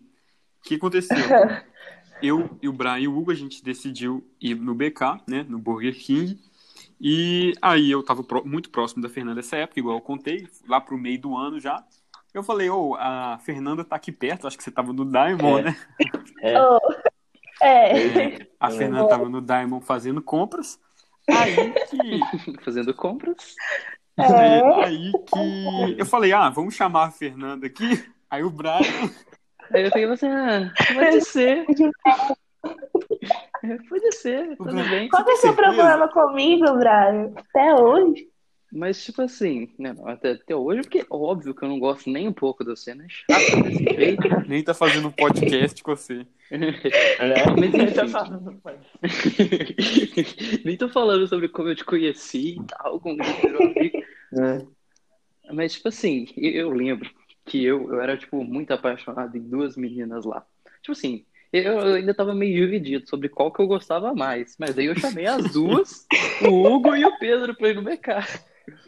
que 0.64 0.76
aconteceu? 0.76 1.18
Eu 2.22 2.58
e 2.62 2.70
o 2.70 2.74
Brian 2.74 3.00
e 3.00 3.08
o 3.10 3.18
Hugo, 3.18 3.32
a 3.32 3.36
gente 3.36 3.62
decidiu 3.62 4.26
ir 4.40 4.56
no 4.56 4.74
BK, 4.74 5.22
né? 5.28 5.46
No 5.48 5.60
Burger 5.60 5.94
King. 5.94 6.40
E 7.00 7.54
aí 7.62 7.92
eu 7.92 8.04
tava 8.04 8.24
muito 8.46 8.70
próximo 8.70 9.02
da 9.02 9.10
Fernanda 9.10 9.36
nessa 9.36 9.58
época, 9.58 9.80
igual 9.80 9.98
eu 9.98 10.02
contei, 10.02 10.48
lá 10.68 10.80
pro 10.80 10.98
meio 10.98 11.20
do 11.20 11.36
ano 11.36 11.60
já. 11.60 11.84
Eu 12.34 12.44
falei, 12.44 12.70
ô, 12.70 12.96
a 12.96 13.38
Fernanda 13.44 13.84
tá 13.84 13.96
aqui 13.96 14.12
perto, 14.12 14.48
acho 14.48 14.58
que 14.58 14.64
você 14.64 14.72
tava 14.72 14.92
no 14.92 15.06
Diamond, 15.06 15.60
É. 15.60 15.64
né? 15.64 15.76
É, 16.42 16.54
Oh, 16.62 16.80
é. 17.62 18.48
A 18.60 18.70
Fernanda 18.70 19.08
tava 19.08 19.30
no 19.30 19.42
Diamond 19.42 19.86
fazendo 19.86 20.22
compras. 20.22 20.80
Aí 21.30 21.74
que, 21.90 22.20
Fazendo 22.64 22.94
compras. 22.94 23.56
É. 24.18 24.84
aí 24.86 25.12
que 25.12 25.96
eu 26.02 26.06
falei, 26.06 26.32
ah, 26.34 26.50
vamos 26.50 26.76
chamar 26.76 27.06
a 27.06 27.12
Fernanda 27.12 27.68
aqui. 27.68 28.06
Aí 28.30 28.44
o 28.44 28.50
Brian, 28.50 28.80
Aí 29.74 29.86
eu 29.86 29.92
peguei 29.92 30.06
assim, 30.12 30.28
ah, 30.28 30.72
pode 30.94 31.22
ser. 31.22 31.66
É, 33.72 33.78
Pode 33.90 34.16
ser, 34.16 34.56
tudo 34.58 34.74
bem. 34.90 35.10
Qual 35.10 35.24
que 35.24 35.32
é 35.32 35.34
o 35.34 35.38
seu 35.38 35.54
problema 35.56 36.08
comigo, 36.08 36.66
Brian? 36.78 37.32
Até 37.36 37.74
hoje? 37.76 38.28
Mas, 38.72 39.04
tipo 39.04 39.22
assim, 39.22 39.70
né, 39.80 39.96
até, 40.06 40.32
até 40.32 40.56
hoje, 40.56 40.82
porque 40.82 41.06
óbvio 41.10 41.54
que 41.56 41.64
eu 41.64 41.70
não 41.70 41.80
gosto 41.80 42.10
nem 42.10 42.28
um 42.28 42.34
pouco 42.34 42.64
de 42.64 42.72
você, 42.72 42.94
né? 42.94 43.06
Chato 43.08 43.64
desse 43.64 43.84
jeito. 43.96 44.28
nem 44.50 44.64
tá 44.64 44.74
fazendo 44.74 45.08
um 45.08 45.12
podcast 45.12 45.82
com 45.82 45.96
você. 45.96 46.28
é, 46.52 47.50
Mas 47.58 47.74
ele 47.74 47.92
tá 47.92 48.08
falando, 48.08 48.62
nem 50.66 50.76
tô 50.76 50.90
falando 50.90 51.26
sobre 51.28 51.48
como 51.48 51.70
eu 51.70 51.76
te 51.76 51.86
conheci 51.86 52.58
e 52.60 52.64
tal, 52.66 53.00
como 53.00 53.24
gente 53.24 53.42
virou 53.42 53.64
amigo. 53.64 53.98
É. 54.34 55.54
Mas, 55.54 55.74
tipo 55.74 55.88
assim, 55.88 56.28
eu, 56.36 56.52
eu 56.52 56.70
lembro 56.72 57.10
que 57.46 57.64
eu, 57.64 57.94
eu 57.94 58.02
era, 58.02 58.18
tipo, 58.18 58.44
muito 58.44 58.72
apaixonado 58.72 59.38
em 59.38 59.42
duas 59.42 59.78
meninas 59.78 60.26
lá. 60.26 60.46
Tipo 60.82 60.92
assim, 60.92 61.26
eu, 61.60 61.80
ainda 61.96 62.14
tava 62.14 62.34
meio 62.34 62.66
dividido 62.66 63.08
sobre 63.08 63.30
qual 63.30 63.52
que 63.52 63.62
eu 63.62 63.68
gostava 63.68 64.14
mais. 64.14 64.56
Mas 64.60 64.78
aí 64.78 64.86
eu 64.86 64.98
chamei 64.98 65.26
as 65.26 65.52
duas, 65.54 66.06
o 66.42 66.68
Hugo 66.68 66.96
e 66.96 67.06
o 67.06 67.18
Pedro 67.20 67.56
pra 67.56 67.70
ir 67.70 67.76
no 67.76 67.84
BK. 67.84 68.08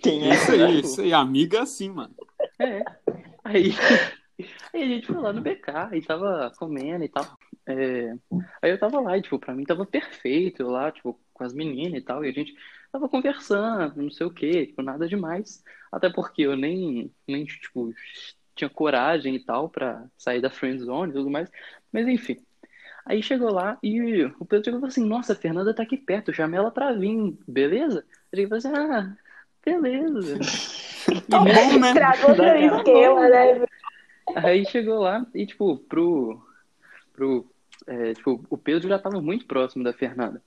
Quem 0.02 0.30
é 0.30 0.34
Isso 0.34 0.52
aí, 0.52 0.80
isso 0.80 1.02
aí, 1.02 1.14
amiga 1.14 1.62
assim, 1.62 1.90
mano. 1.90 2.16
É. 2.60 2.84
Aí, 3.44 3.72
aí 4.74 4.84
a 4.84 4.88
gente 4.88 5.08
foi 5.08 5.18
lá 5.18 5.32
no 5.32 5.42
BK 5.42 5.94
e 5.94 6.02
tava 6.02 6.52
comendo 6.58 7.04
e 7.04 7.10
tal. 7.10 7.26
É, 7.68 8.14
aí 8.62 8.72
eu 8.72 8.80
tava 8.80 9.00
lá 9.02 9.18
e, 9.18 9.22
tipo, 9.22 9.38
pra 9.38 9.54
mim 9.54 9.64
tava 9.64 9.86
perfeito 9.86 10.62
eu 10.62 10.70
lá, 10.70 10.92
tipo, 10.92 11.20
com 11.34 11.44
as 11.44 11.54
meninas 11.54 12.00
e 12.00 12.04
tal. 12.04 12.26
E 12.26 12.30
a 12.30 12.32
gente 12.32 12.54
tava 12.92 13.10
conversando, 13.10 14.02
não 14.02 14.12
sei 14.12 14.26
o 14.26 14.34
quê, 14.34 14.68
tipo, 14.68 14.82
nada 14.82 15.08
demais. 15.08 15.64
Até 15.92 16.10
porque 16.10 16.44
eu 16.44 16.56
nem, 16.56 17.14
nem 17.28 17.46
tipo, 17.46 17.94
tinha 18.56 18.70
coragem 18.70 19.36
e 19.36 19.40
tal 19.44 19.70
pra 19.70 20.06
sair 20.18 20.42
da 20.42 20.50
friend 20.50 20.84
zone 20.84 21.12
e 21.12 21.16
tudo 21.16 21.30
mais. 21.30 21.50
Mas 21.92 22.08
enfim. 22.08 22.38
Aí 23.10 23.24
chegou 23.24 23.52
lá 23.52 23.78
e 23.82 24.24
o 24.40 24.46
Pedro 24.46 24.66
chegou 24.66 24.80
e 24.80 24.82
falou 24.82 24.88
assim: 24.88 25.06
Nossa, 25.06 25.34
a 25.34 25.36
Fernanda 25.36 25.74
tá 25.74 25.84
aqui 25.84 25.96
perto, 25.98 26.34
chamei 26.34 26.60
ela 26.60 26.70
pra 26.72 26.92
vir, 26.92 27.38
beleza? 27.48 28.04
Eu 28.32 28.48
falei 28.50 28.58
assim: 28.58 28.74
Ah, 28.76 29.16
beleza. 29.66 30.38
Tá 31.30 31.40
bom, 31.40 31.80
né? 31.80 31.88
Estragou 31.88 32.36
seu 32.36 32.58
esquema, 32.78 33.30
né? 33.30 33.66
Aí 34.36 34.66
chegou 34.66 35.00
lá 35.00 35.26
e, 35.34 35.46
tipo, 35.46 35.78
pro. 35.78 36.42
pro 37.14 37.50
é, 37.88 38.14
tipo, 38.14 38.44
o 38.50 38.58
Pedro 38.58 38.90
já 38.90 39.00
tava 39.00 39.22
muito 39.22 39.46
próximo 39.46 39.86
da 39.86 39.94
Fernanda. 39.94 40.42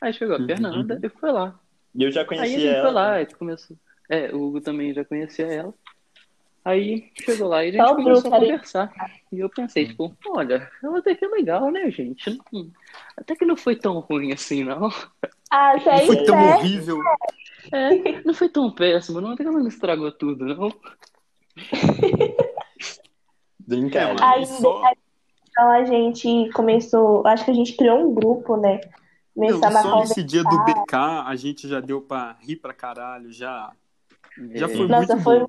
Aí 0.00 0.12
chegou 0.12 0.34
a 0.34 0.38
Uhum. 0.40 0.46
Fernanda 0.46 0.98
e 1.00 1.08
foi 1.08 1.30
lá. 1.30 1.58
E 1.94 2.02
eu 2.02 2.10
já 2.10 2.22
Aí 2.22 2.24
a 2.24 2.26
conhecia 2.26 2.58
gente 2.58 2.66
ela. 2.74 2.82
foi 2.86 2.92
lá, 2.92 3.12
a 3.12 3.18
gente 3.20 3.36
começou. 3.36 3.76
É, 4.08 4.34
o 4.34 4.42
Hugo 4.42 4.60
também 4.60 4.92
já 4.92 5.04
conhecia 5.04 5.46
ela. 5.46 5.72
Aí 6.64 7.10
chegou 7.24 7.48
lá 7.48 7.64
e 7.64 7.68
a 7.68 7.72
gente 7.72 7.86
Só 7.88 7.94
começou 7.94 8.32
a 8.34 8.38
conversar. 8.38 8.92
E 9.32 9.38
eu 9.38 9.48
pensei, 9.48 9.86
tipo, 9.86 10.14
olha, 10.28 10.70
ela 10.82 10.98
até 10.98 11.14
que 11.14 11.24
é 11.24 11.28
legal, 11.28 11.70
né, 11.70 11.90
gente? 11.90 12.38
Não- 12.52 12.70
Até 13.16 13.34
que 13.34 13.44
não 13.46 13.56
foi 13.56 13.76
tão 13.76 14.00
ruim 14.00 14.32
assim, 14.32 14.64
não. 14.64 14.90
Ah, 15.50 15.74
Não 15.76 15.92
é 15.92 16.06
foi 16.06 16.16
tão 16.24 16.36
inferno. 16.36 16.58
horrível. 16.58 17.02
É, 17.72 18.22
não 18.24 18.34
foi 18.34 18.48
tão 18.48 18.70
péssimo, 18.70 19.20
não. 19.20 19.30
Até 19.32 19.42
que 19.42 19.48
ela 19.48 19.58
não 19.58 19.68
estragou 19.68 20.12
tudo, 20.12 20.44
não. 20.44 20.68
Brincadeira. 23.66 24.20
É, 24.20 24.24
Aí, 24.24 24.42
Então 24.42 25.70
a 25.70 25.84
gente 25.84 26.50
começou, 26.52 27.26
acho 27.26 27.44
que 27.44 27.50
a 27.50 27.54
gente 27.54 27.76
criou 27.76 27.98
um 28.08 28.14
grupo, 28.14 28.56
né? 28.56 28.80
não, 29.36 29.58
só 29.58 29.70
conversar. 29.70 30.00
nesse 30.00 30.22
dia 30.22 30.42
do 30.42 30.58
BK 30.58 31.24
a 31.26 31.36
gente 31.36 31.68
já 31.68 31.80
deu 31.80 32.00
pra 32.00 32.36
rir 32.40 32.56
pra 32.56 32.72
caralho, 32.74 33.32
já, 33.32 33.72
já 34.54 34.66
É, 34.66 34.68
foi 34.68 34.86
Nossa, 34.88 35.14
muito 35.14 35.24
foi 35.24 35.40
bom. 35.40 35.48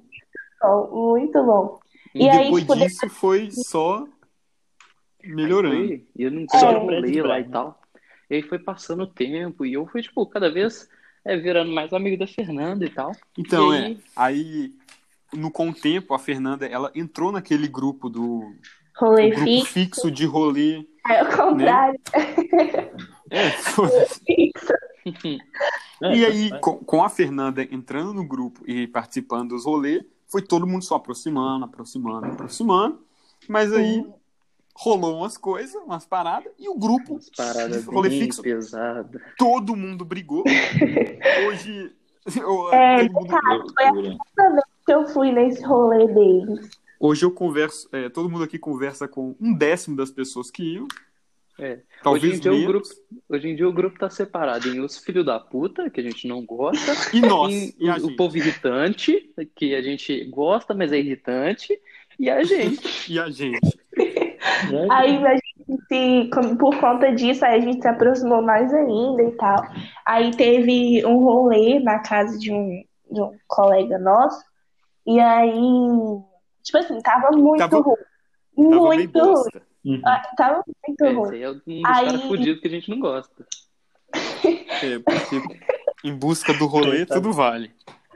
Bom, 0.62 1.12
muito 1.14 1.44
bom. 1.44 1.80
E 2.14 2.26
E 2.26 2.30
aí, 2.30 2.44
Depois 2.46 2.64
tipo, 2.64 2.76
disso 2.76 3.10
foi 3.10 3.50
só 3.52 4.06
melhorando. 5.24 5.94
E 5.94 6.06
eu 6.18 6.32
não 6.32 6.46
rolê 6.50 6.86
preto 7.02 7.18
e 7.18 7.22
lá 7.22 7.40
e 7.40 7.44
tal. 7.50 7.80
E 8.30 8.36
aí 8.36 8.42
foi 8.44 8.60
passando 8.60 9.04
o 9.04 9.08
tempo 9.08 9.66
e 9.66 9.74
eu 9.74 9.86
fui, 9.88 10.02
tipo, 10.02 10.26
cada 10.26 10.50
vez 10.52 10.88
é, 11.26 11.38
virando 11.38 11.72
mais 11.72 11.94
amigo 11.94 12.18
da 12.18 12.28
Fernanda 12.28 12.86
e 12.86 12.90
tal. 12.90 13.12
Então, 13.38 13.74
E 13.74 13.78
é, 13.78 13.86
aí- 13.86 14.00
aí 14.16 14.74
no 15.34 15.52
com 15.52 15.70
o 15.70 15.74
tempo 15.74 16.14
a 16.14 16.20
Fernanda, 16.20 16.66
ela 16.66 16.92
entrou 16.96 17.32
naquele 17.32 17.68
grupo 17.68 18.10
do 18.10 18.54
Rolê 18.98 19.30
grupo 19.30 19.46
fixo, 19.46 19.66
fixo 19.74 20.12
de 20.12 20.26
rolê. 20.26 20.86
é 21.10 21.24
o 21.24 21.28
contrário, 21.38 22.00
É, 23.32 23.50
foi- 23.64 23.90
fixo. 24.26 24.74
É, 26.04 26.14
E 26.18 26.26
aí, 26.26 26.52
é. 26.52 26.58
com, 26.60 26.78
com 26.84 27.04
a 27.04 27.10
Fernanda 27.10 27.64
entrando 27.64 28.14
no 28.14 28.26
grupo 28.28 28.62
e 28.68 28.88
participando 28.88 29.50
dos 29.50 29.66
rolês, 29.66 30.04
foi 30.32 30.42
todo 30.42 30.66
mundo 30.66 30.84
só 30.84 30.96
aproximando, 30.96 31.66
aproximando, 31.66 32.26
aproximando. 32.28 33.00
Mas 33.50 33.74
aí 33.74 34.06
rolou 34.76 35.18
umas 35.18 35.38
coisas, 35.38 35.76
umas 35.84 36.06
paradas, 36.06 36.52
e 36.58 36.70
o 36.70 36.76
grupo, 36.76 37.14
Umas 37.14 37.30
paradas 37.30 37.86
rolê 37.86 38.10
bem 38.10 38.20
fixo, 38.22 38.42
pesadas. 38.42 39.22
todo 39.38 39.76
mundo 39.76 40.06
brigou. 40.06 40.44
Hoje, 41.48 41.92
eu, 42.40 42.74
É, 42.74 43.08
todo 43.08 43.14
mundo- 43.14 43.32
Loucura. 43.32 44.64
que 44.86 44.94
eu 44.94 45.08
fui 45.10 45.32
nesse 45.32 45.64
rolê 45.64 46.08
deles. 46.08 46.70
hoje 47.00 47.26
eu 47.26 47.32
converso, 47.32 47.88
é, 47.92 48.10
todo 48.10 48.30
mundo 48.30 48.44
aqui 48.44 48.58
conversa 48.58 49.08
com 49.08 49.36
um 49.40 49.54
décimo 49.54 49.96
das 49.98 50.10
pessoas 50.12 50.50
que 50.50 50.64
iam. 50.76 50.88
É. 51.62 51.80
Talvez 52.04 52.24
hoje, 52.24 52.36
em 52.38 52.40
dia 52.40 52.54
o 52.54 52.66
grupo, 52.66 52.88
hoje 53.30 53.48
em 53.50 53.56
dia 53.56 53.70
o 53.70 53.74
grupo 53.74 54.00
tá 54.00 54.10
separado 54.10 54.68
em 54.68 54.80
os 54.80 54.98
filhos 54.98 55.24
da 55.24 55.40
puta, 55.40 55.90
que 55.92 56.00
a 56.00 56.04
gente 56.04 56.28
não 56.28 56.44
gosta, 56.44 56.92
E 57.16 57.22
nós, 57.22 57.54
em 57.54 57.74
e 57.80 57.88
o, 57.90 57.94
gente. 58.00 58.16
povo 58.16 58.36
irritante, 58.36 59.32
que 59.56 59.76
a 59.76 59.82
gente 59.82 60.26
gosta, 60.26 60.74
mas 60.74 60.92
é 60.92 60.98
irritante, 60.98 61.80
e 62.20 62.30
a 62.30 62.44
gente. 62.44 62.82
E 63.12 63.20
a 63.20 63.30
gente. 63.30 63.80
Aí 64.92 65.24
a 65.26 65.34
gente 65.36 66.30
por 66.58 66.80
conta 66.80 67.14
disso, 67.14 67.46
aí 67.46 67.60
a 67.60 67.62
gente 67.62 67.82
se 67.82 67.88
aproximou 67.88 68.42
mais 68.42 68.74
ainda 68.74 69.22
e 69.24 69.32
tal. 69.34 69.64
Aí 70.06 70.32
teve 70.32 71.06
um 71.06 71.18
rolê 71.20 71.80
na 71.80 72.00
casa 72.00 72.38
de 72.40 72.52
um, 72.52 72.84
de 73.12 73.22
um 73.22 73.32
colega 73.48 74.00
nosso, 74.00 74.42
e 75.06 75.20
aí, 75.20 75.52
tipo 76.64 76.78
assim, 76.80 77.00
tava 77.02 77.30
muito 77.38 77.60
Tava- 77.60 77.78
ruim. 77.82 77.96
Tava 78.56 78.82
Muito 78.82 79.20
ruim. 79.20 79.62
Uhum. 79.84 80.02
Ah, 80.06 80.22
Tava 80.38 80.64
muito 80.88 81.04
Esse 81.06 81.14
ruim. 81.14 81.36
aí 81.36 81.42
é 81.44 81.50
um 81.50 81.54
dos 81.54 81.62
Aí- 81.68 82.06
caras 82.06 82.22
fudidos 82.24 82.62
que 82.62 82.68
a 82.68 82.72
gente 82.72 82.90
não 82.90 83.00
gosta. 83.00 83.46
É, 84.84 84.98
porque 84.98 85.42
em 86.04 86.16
busca 86.16 86.54
do 86.54 86.66
rolê, 86.66 87.06
tudo 87.06 87.32
vale. 87.32 87.72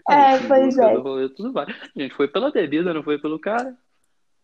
É, 0.10 0.36
Em 0.38 0.48
pois 0.48 0.66
busca 0.76 0.84
é. 0.90 0.94
do 0.96 1.02
rolê, 1.02 1.30
tudo 1.30 1.54
vai. 1.54 1.66
A 1.68 2.02
gente 2.02 2.16
foi 2.16 2.28
pela 2.28 2.52
bebida, 2.52 2.92
não 2.94 3.04
foi 3.04 3.20
pelo 3.20 3.38
cara. 3.40 3.76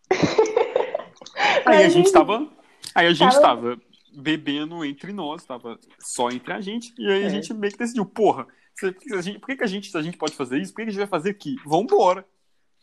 Aí 1.65 1.83
a 1.85 1.89
gente 1.89 2.11
tava. 2.11 2.47
Aí 2.93 3.07
a 3.07 3.13
gente 3.13 3.33
Tava- 3.39 3.41
tava 3.71 3.81
bebendo 4.13 4.83
entre 4.83 5.13
nós, 5.13 5.43
tava 5.45 5.79
só 5.99 6.29
entre 6.29 6.51
a 6.53 6.59
gente, 6.59 6.93
e 6.97 7.07
aí 7.09 7.23
a 7.23 7.27
É. 7.27 7.29
gente 7.29 7.53
meio 7.53 7.71
que 7.71 7.79
decidiu, 7.79 8.05
porra, 8.05 8.45
se- 8.75 8.91
por 8.91 8.99
que 9.01 9.13
a 9.15 9.21
gente, 9.21 9.39
por 9.39 9.47
que 9.47 9.55
que 9.55 9.63
a 9.63 9.67
gente, 9.67 9.89
se 9.89 9.97
a 9.97 10.01
gente 10.01 10.17
pode 10.17 10.33
fazer 10.35 10.59
isso, 10.59 10.73
por 10.73 10.77
que 10.77 10.83
que 10.83 10.89
a 10.89 10.91
gente 10.91 10.99
vai 10.99 11.07
fazer 11.07 11.29
aqui? 11.29 11.55
Vambora. 11.65 12.25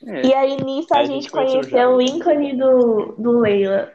É. 0.03 0.27
E 0.27 0.35
aí 0.35 0.57
nisso 0.63 0.89
a 0.95 0.99
Aí 0.99 1.03
a 1.03 1.07
gente 1.07 1.23
gente 1.25 1.31
conheceu 1.31 1.59
o 1.61 1.63
conheceu 1.71 1.91
o 1.97 2.03
ícone 2.03 2.57
do, 2.57 3.15
do 3.19 3.41
Leila, 3.41 3.93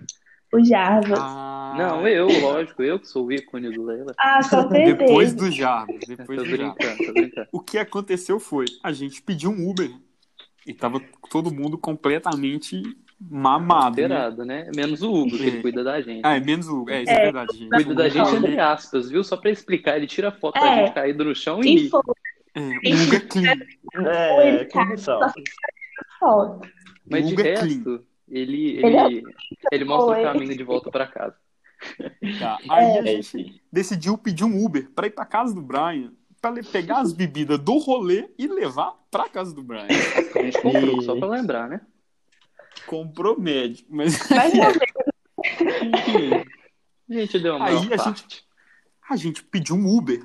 o 0.53 0.63
Jarbas. 0.65 1.19
Ah, 1.21 1.75
Não, 1.77 2.07
eu, 2.07 2.27
lógico, 2.41 2.83
eu 2.83 2.99
que 2.99 3.07
sou 3.07 3.25
o 3.27 3.31
ícone 3.31 3.71
do 3.71 3.83
Leila. 3.83 4.13
Ah, 4.19 4.39
com 4.43 4.43
certeza. 4.69 4.93
Depois 4.95 5.33
do 5.33 5.51
Jarbas, 5.51 5.99
Tô 6.05 6.15
depois 6.15 6.39
do 6.39 6.45
Jarbas. 6.45 6.75
brincando, 6.75 6.97
tô 7.05 7.13
brincando. 7.13 7.47
O 7.51 7.59
que 7.59 7.77
aconteceu 7.77 8.39
foi, 8.39 8.65
a 8.83 8.91
gente 8.91 9.21
pediu 9.21 9.49
um 9.51 9.69
Uber 9.69 9.89
e 10.67 10.73
tava 10.73 11.01
todo 11.29 11.53
mundo 11.53 11.77
completamente 11.77 12.81
mamado. 13.19 13.95
Né? 13.97 14.03
Alterado, 14.03 14.45
né? 14.45 14.69
Menos 14.75 15.01
o 15.01 15.11
Hugo, 15.13 15.37
que 15.37 15.47
É. 15.47 15.61
cuida 15.61 15.83
da 15.83 16.01
gente. 16.01 16.21
Ah, 16.23 16.35
é 16.35 16.39
menos 16.39 16.67
o 16.67 16.81
Hugo. 16.81 16.89
É, 16.91 17.03
isso 17.03 17.11
é, 17.11 17.15
É. 17.15 17.23
verdade, 17.23 17.57
gente. 17.57 17.69
Cuida 17.69 17.95
da 17.95 18.09
gente, 18.09 18.35
entre 18.35 18.59
aspas, 18.59 19.09
viu? 19.09 19.23
Só 19.23 19.37
pra 19.37 19.49
explicar, 19.49 19.95
ele 19.97 20.07
tira 20.07 20.31
foto 20.31 20.57
É. 20.57 20.61
da 20.61 20.75
gente 20.75 20.93
caído 20.93 21.23
no 21.25 21.33
chão 21.35 21.61
E 21.63 21.89
foi 21.89 22.01
É, 22.55 22.59
o 22.61 23.03
Hugo 23.03 23.15
é 23.15 23.19
clean. 23.21 23.53
É, 24.11 24.65
como 24.65 24.97
sal. 24.97 25.21
foto. 26.19 26.67
Mas 27.09 27.27
de 27.27 27.41
é 27.41 27.43
resto, 27.55 28.05
ele, 28.27 28.77
Ele 28.77 28.97
é 28.97 29.05
ele, 29.07 29.23
ele 29.71 29.85
mostra 29.85 30.19
o 30.19 30.23
caminho 30.23 30.55
de 30.57 30.63
volta 30.63 30.89
pra 30.91 31.07
casa. 31.07 31.35
Tá. 32.39 32.57
Aí 32.69 32.97
a 32.97 32.99
É 32.99 33.03
gente 33.05 33.41
isso. 33.41 33.59
decidiu 33.71 34.17
pedir 34.17 34.43
um 34.45 34.63
Uber 34.63 34.89
pra 34.91 35.07
ir 35.07 35.11
pra 35.11 35.25
casa 35.25 35.53
do 35.53 35.61
Brian, 35.61 36.13
pra 36.41 36.51
ele 36.51 36.63
pegar 36.63 36.99
as 36.99 37.13
bebidas 37.13 37.59
do 37.59 37.77
rolê 37.77 38.29
e 38.37 38.47
levar 38.47 38.93
pra 39.11 39.27
casa 39.29 39.53
do 39.53 39.63
Brian. 39.63 39.87
A 39.87 40.41
gente 40.43 40.61
comprou, 40.61 41.01
E- 41.01 41.05
só 41.05 41.17
pra 41.17 41.27
lembrar, 41.27 41.67
né? 41.69 41.81
Comprou 42.87 43.39
médio, 43.39 43.85
mas 43.89 44.17
Mas 44.29 44.53
a 47.09 47.13
gente 47.13 47.39
deu 47.39 47.55
uma 47.55 47.65
Aí 47.67 47.93
a 47.93 47.97
parte. 47.97 48.43
a 49.09 49.15
gente 49.15 49.43
pediu 49.43 49.75
um 49.75 49.97
Uber 49.97 50.23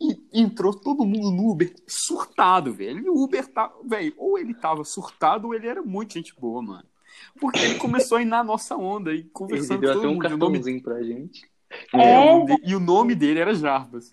e 0.00 0.40
entrou 0.40 0.72
todo 0.74 1.04
mundo 1.04 1.30
no 1.30 1.50
Uber 1.50 1.72
surtado, 1.86 2.72
velho. 2.74 2.98
E 3.00 3.08
o 3.08 3.22
Uber 3.22 3.46
tá, 3.46 3.72
velho, 3.84 4.12
ou 4.16 4.38
ele 4.38 4.54
tava 4.54 4.84
surtado 4.84 5.46
ou 5.48 5.54
ele 5.54 5.66
era 5.68 5.82
muito 5.82 6.14
gente 6.14 6.34
boa, 6.38 6.60
mano. 6.62 6.84
Porque 7.40 7.58
ele 7.60 7.74
começou 7.76 8.18
a 8.18 8.22
ir 8.22 8.26
na 8.26 8.42
nossa 8.44 8.76
onda 8.76 9.12
e 9.12 9.18
Ele 9.18 9.30
conversando 9.32 9.80
deu 9.80 9.90
com 9.92 9.94
até 9.94 10.00
todo 10.00 10.08
um 10.08 10.14
mundo. 10.14 10.22
Cartãozinho 10.22 10.82
pra 10.82 11.02
gente. 11.02 11.42
é, 11.94 12.38
É. 12.38 12.44
e 12.64 12.74
o 12.74 12.80
nome 12.80 13.14
dele 13.14 13.40
era 13.40 13.54
Jarbas. 13.54 14.12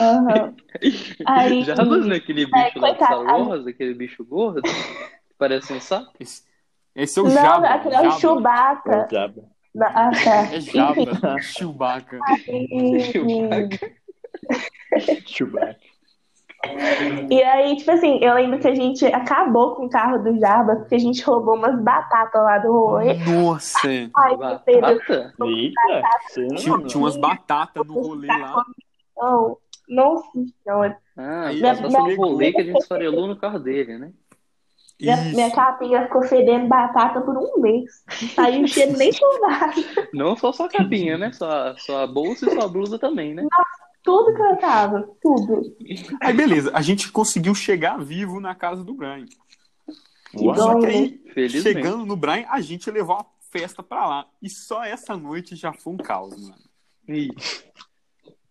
aham. 0.00 0.54
Aí, 1.26 1.62
Já 1.64 1.74
viu 1.74 2.04
naquele 2.06 2.46
bicho 2.46 2.56
É, 2.56 2.62
lá 2.62 2.68
de 2.70 2.80
coitado. 2.98 3.22
Star 3.24 3.48
Wars, 3.48 3.66
aquele 3.66 3.94
bicho 3.94 4.24
gordo? 4.24 4.62
Parece 5.38 5.72
um 5.72 5.80
sapo? 5.80 6.12
Esse, 6.18 6.42
esse 6.94 7.18
é 7.18 7.22
o 7.22 7.26
não, 7.26 7.32
Jabba. 7.32 7.66
aquele 7.68 7.94
é 7.94 8.00
o 8.00 8.04
Jabba. 8.04 8.18
Chewbacca. 8.20 9.08
Jabba. 9.10 9.44
Ah, 9.78 10.10
tá. 10.10 10.54
É 10.54 10.60
Jabba, 10.60 11.36
Chewbacca. 11.42 12.18
E, 12.48 13.00
Chewbacca. 15.26 15.76
E 17.30 17.42
aí, 17.42 17.76
tipo 17.76 17.90
assim, 17.90 18.18
eu 18.22 18.34
lembro 18.34 18.58
que 18.58 18.68
a 18.68 18.74
gente 18.74 19.04
acabou 19.06 19.74
com 19.74 19.86
o 19.86 19.90
carro 19.90 20.18
do 20.22 20.38
Jarbas 20.38 20.78
porque 20.80 20.94
a 20.94 21.00
gente 21.00 21.22
roubou 21.24 21.54
umas 21.56 21.80
batatas 21.82 22.42
lá 22.42 22.58
do 22.58 22.72
rolê. 22.72 23.14
Nossa, 23.24 23.88
Ai, 24.16 24.36
Batata? 24.36 24.70
Eita, 24.70 25.34
não. 25.38 25.48
tinha, 26.56 26.78
tinha 26.84 27.00
umas 27.00 27.16
batatas 27.16 27.86
no 27.86 27.94
rolê 27.94 28.28
lá. 28.28 28.64
não, 29.16 29.58
não 29.88 30.22
senhora. 30.62 30.98
Ah, 31.16 31.50
minha- 31.52 31.74
só 31.90 32.02
minha- 32.04 32.18
um 32.18 32.22
rolê 32.22 32.52
que 32.52 32.60
a 32.60 32.64
gente 32.64 32.78
esfarelou 32.78 33.26
no 33.26 33.36
carro 33.36 33.58
dele, 33.58 33.98
né? 33.98 34.12
Minha, 34.98 35.16
minha 35.34 35.50
capinha 35.50 36.04
ficou 36.04 36.22
fedendo 36.22 36.68
batata 36.68 37.20
por 37.20 37.36
um 37.36 37.60
mês. 37.60 38.02
Saiu 38.34 38.62
um 38.62 38.66
cheiro 38.66 38.96
nem 38.96 39.10
tomado. 39.12 39.74
Não 40.12 40.34
só 40.36 40.52
sua 40.52 40.68
capinha, 40.70 41.18
né? 41.18 41.32
Sua, 41.32 41.74
sua 41.76 42.06
bolsa 42.06 42.46
e 42.46 42.54
sua 42.54 42.66
blusa 42.66 42.98
também, 42.98 43.34
né? 43.34 43.46
Tudo 44.06 44.34
que 44.34 44.40
eu 44.40 44.56
tava, 44.58 45.10
tudo. 45.20 45.62
Aí 46.22 46.32
beleza, 46.32 46.70
a 46.72 46.80
gente 46.80 47.10
conseguiu 47.10 47.54
chegar 47.56 47.98
vivo 47.98 48.38
na 48.40 48.54
casa 48.54 48.84
do 48.84 48.94
Brian. 48.94 49.26
Que 50.30 50.38
Só 50.38 50.74
bom, 50.74 50.80
que 50.80 50.86
né? 50.86 50.92
aí, 50.92 51.20
Felizmente. 51.34 51.62
chegando 51.62 52.06
no 52.06 52.16
Brian, 52.16 52.46
a 52.48 52.60
gente 52.60 52.88
levou 52.90 53.16
a 53.16 53.26
festa 53.50 53.82
pra 53.82 54.06
lá. 54.06 54.26
E 54.40 54.48
só 54.48 54.84
essa 54.84 55.16
noite 55.16 55.56
já 55.56 55.72
foi 55.72 55.92
um 55.94 55.96
caos, 55.96 56.40
mano. 56.40 56.62
Ih, 57.08 57.30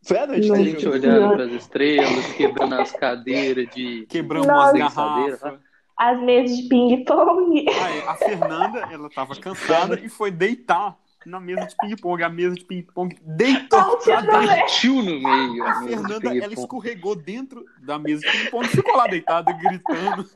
Foi 0.06 0.18
a 0.20 0.28
noite 0.28 0.48
Não, 0.48 0.56
a 0.56 0.64
gente 0.64 0.88
olhando 0.88 1.34
pras 1.36 1.52
estrelas, 1.54 2.34
quebrando 2.34 2.76
as 2.76 2.92
cadeiras 2.92 3.68
de. 3.74 4.06
Quebramos 4.10 4.48
Nossa. 4.48 4.74
umas 4.78 4.94
garrafas. 4.94 5.60
As 5.98 6.22
mesas 6.22 6.58
de 6.58 6.64
ping-pong. 6.68 7.66
A 8.08 8.16
Fernanda, 8.16 8.80
ela 8.92 9.10
tava 9.10 9.34
cansada 9.38 9.98
e 9.98 10.10
foi 10.10 10.30
deitar 10.30 10.98
na 11.26 11.40
mesa 11.40 11.66
de 11.66 11.76
ping-pong. 11.78 12.24
A 12.24 12.30
mesa 12.30 12.56
de 12.56 12.66
ping-pong 12.66 13.16
deitou 13.22 14.00
dentro. 14.06 14.26
Partiu 14.28 14.96
no 14.96 15.20
meio. 15.20 15.64
A 15.66 15.84
Fernanda, 15.84 16.38
ela 16.38 16.54
escorregou 16.54 17.16
dentro 17.16 17.66
da 17.82 17.98
mesa 18.00 18.22
de 18.22 18.38
ping-pong, 18.38 18.68
ficou 18.68 18.96
lá 18.96 19.08
deitada, 19.08 19.52
gritando. 19.54 20.30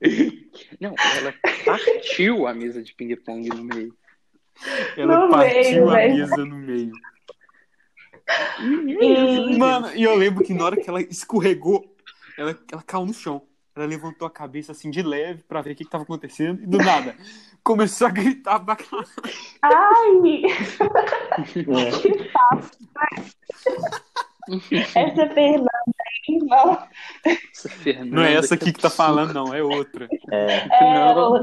Não, 0.80 0.94
ela 1.18 1.34
partiu 1.64 2.46
a 2.46 2.54
mesa 2.54 2.82
de 2.82 2.94
ping-pong 2.94 3.48
no 3.48 3.64
meio. 3.64 3.94
Ela 4.96 5.26
No 5.26 5.30
partiu 5.30 5.86
meio, 5.86 5.90
a 5.90 5.94
velho. 5.94 6.14
mesa 6.16 6.44
no 6.44 6.56
meio. 6.56 6.92
E, 8.60 9.58
Mano, 9.58 9.90
e 9.94 10.02
eu 10.02 10.14
lembro 10.14 10.44
que 10.44 10.54
na 10.54 10.64
hora 10.64 10.76
que 10.76 10.88
ela 10.88 11.00
escorregou, 11.02 11.94
ela, 12.38 12.58
ela 12.70 12.82
caiu 12.82 13.04
no 13.04 13.12
chão. 13.12 13.42
Ela 13.74 13.86
levantou 13.86 14.26
a 14.26 14.30
cabeça 14.30 14.72
assim 14.72 14.90
de 14.90 15.02
leve 15.02 15.42
pra 15.44 15.62
ver 15.62 15.72
o 15.72 15.74
que, 15.76 15.84
que 15.84 15.90
tava 15.90 16.04
acontecendo 16.04 16.62
e 16.62 16.66
do 16.66 16.76
nada 16.78 17.16
começou 17.64 18.06
a 18.06 18.10
gritar 18.10 18.60
pra 18.60 18.76
caralho. 18.76 19.08
ai, 19.62 20.42
É. 24.48 25.00
essa 25.00 25.28
Fernanda 25.28 25.70
aí, 26.28 26.38
não. 26.42 26.88
Essa 27.24 27.68
Fernanda 27.68 28.16
Não 28.16 28.22
é 28.22 28.34
essa 28.34 28.54
aqui 28.56 28.72
que 28.72 28.80
tá 28.80 28.90
falando, 28.90 29.32
não, 29.32 29.54
é 29.54 29.62
outra. 29.62 30.08
É, 30.30 30.68
Não, 30.82 31.36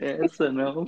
É, 0.00 0.24
essa 0.24 0.50
não. 0.50 0.84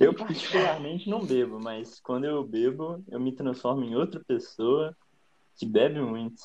eu 0.00 0.14
particularmente 0.14 1.08
não 1.08 1.20
bebo, 1.24 1.60
mas 1.62 2.00
quando 2.00 2.24
eu 2.24 2.42
bebo, 2.42 3.04
eu 3.08 3.20
me 3.20 3.30
transformo 3.32 3.84
em 3.84 3.94
outra 3.94 4.20
pessoa 4.26 4.96
que 5.56 5.66
bebe 5.66 6.00
muito. 6.00 6.42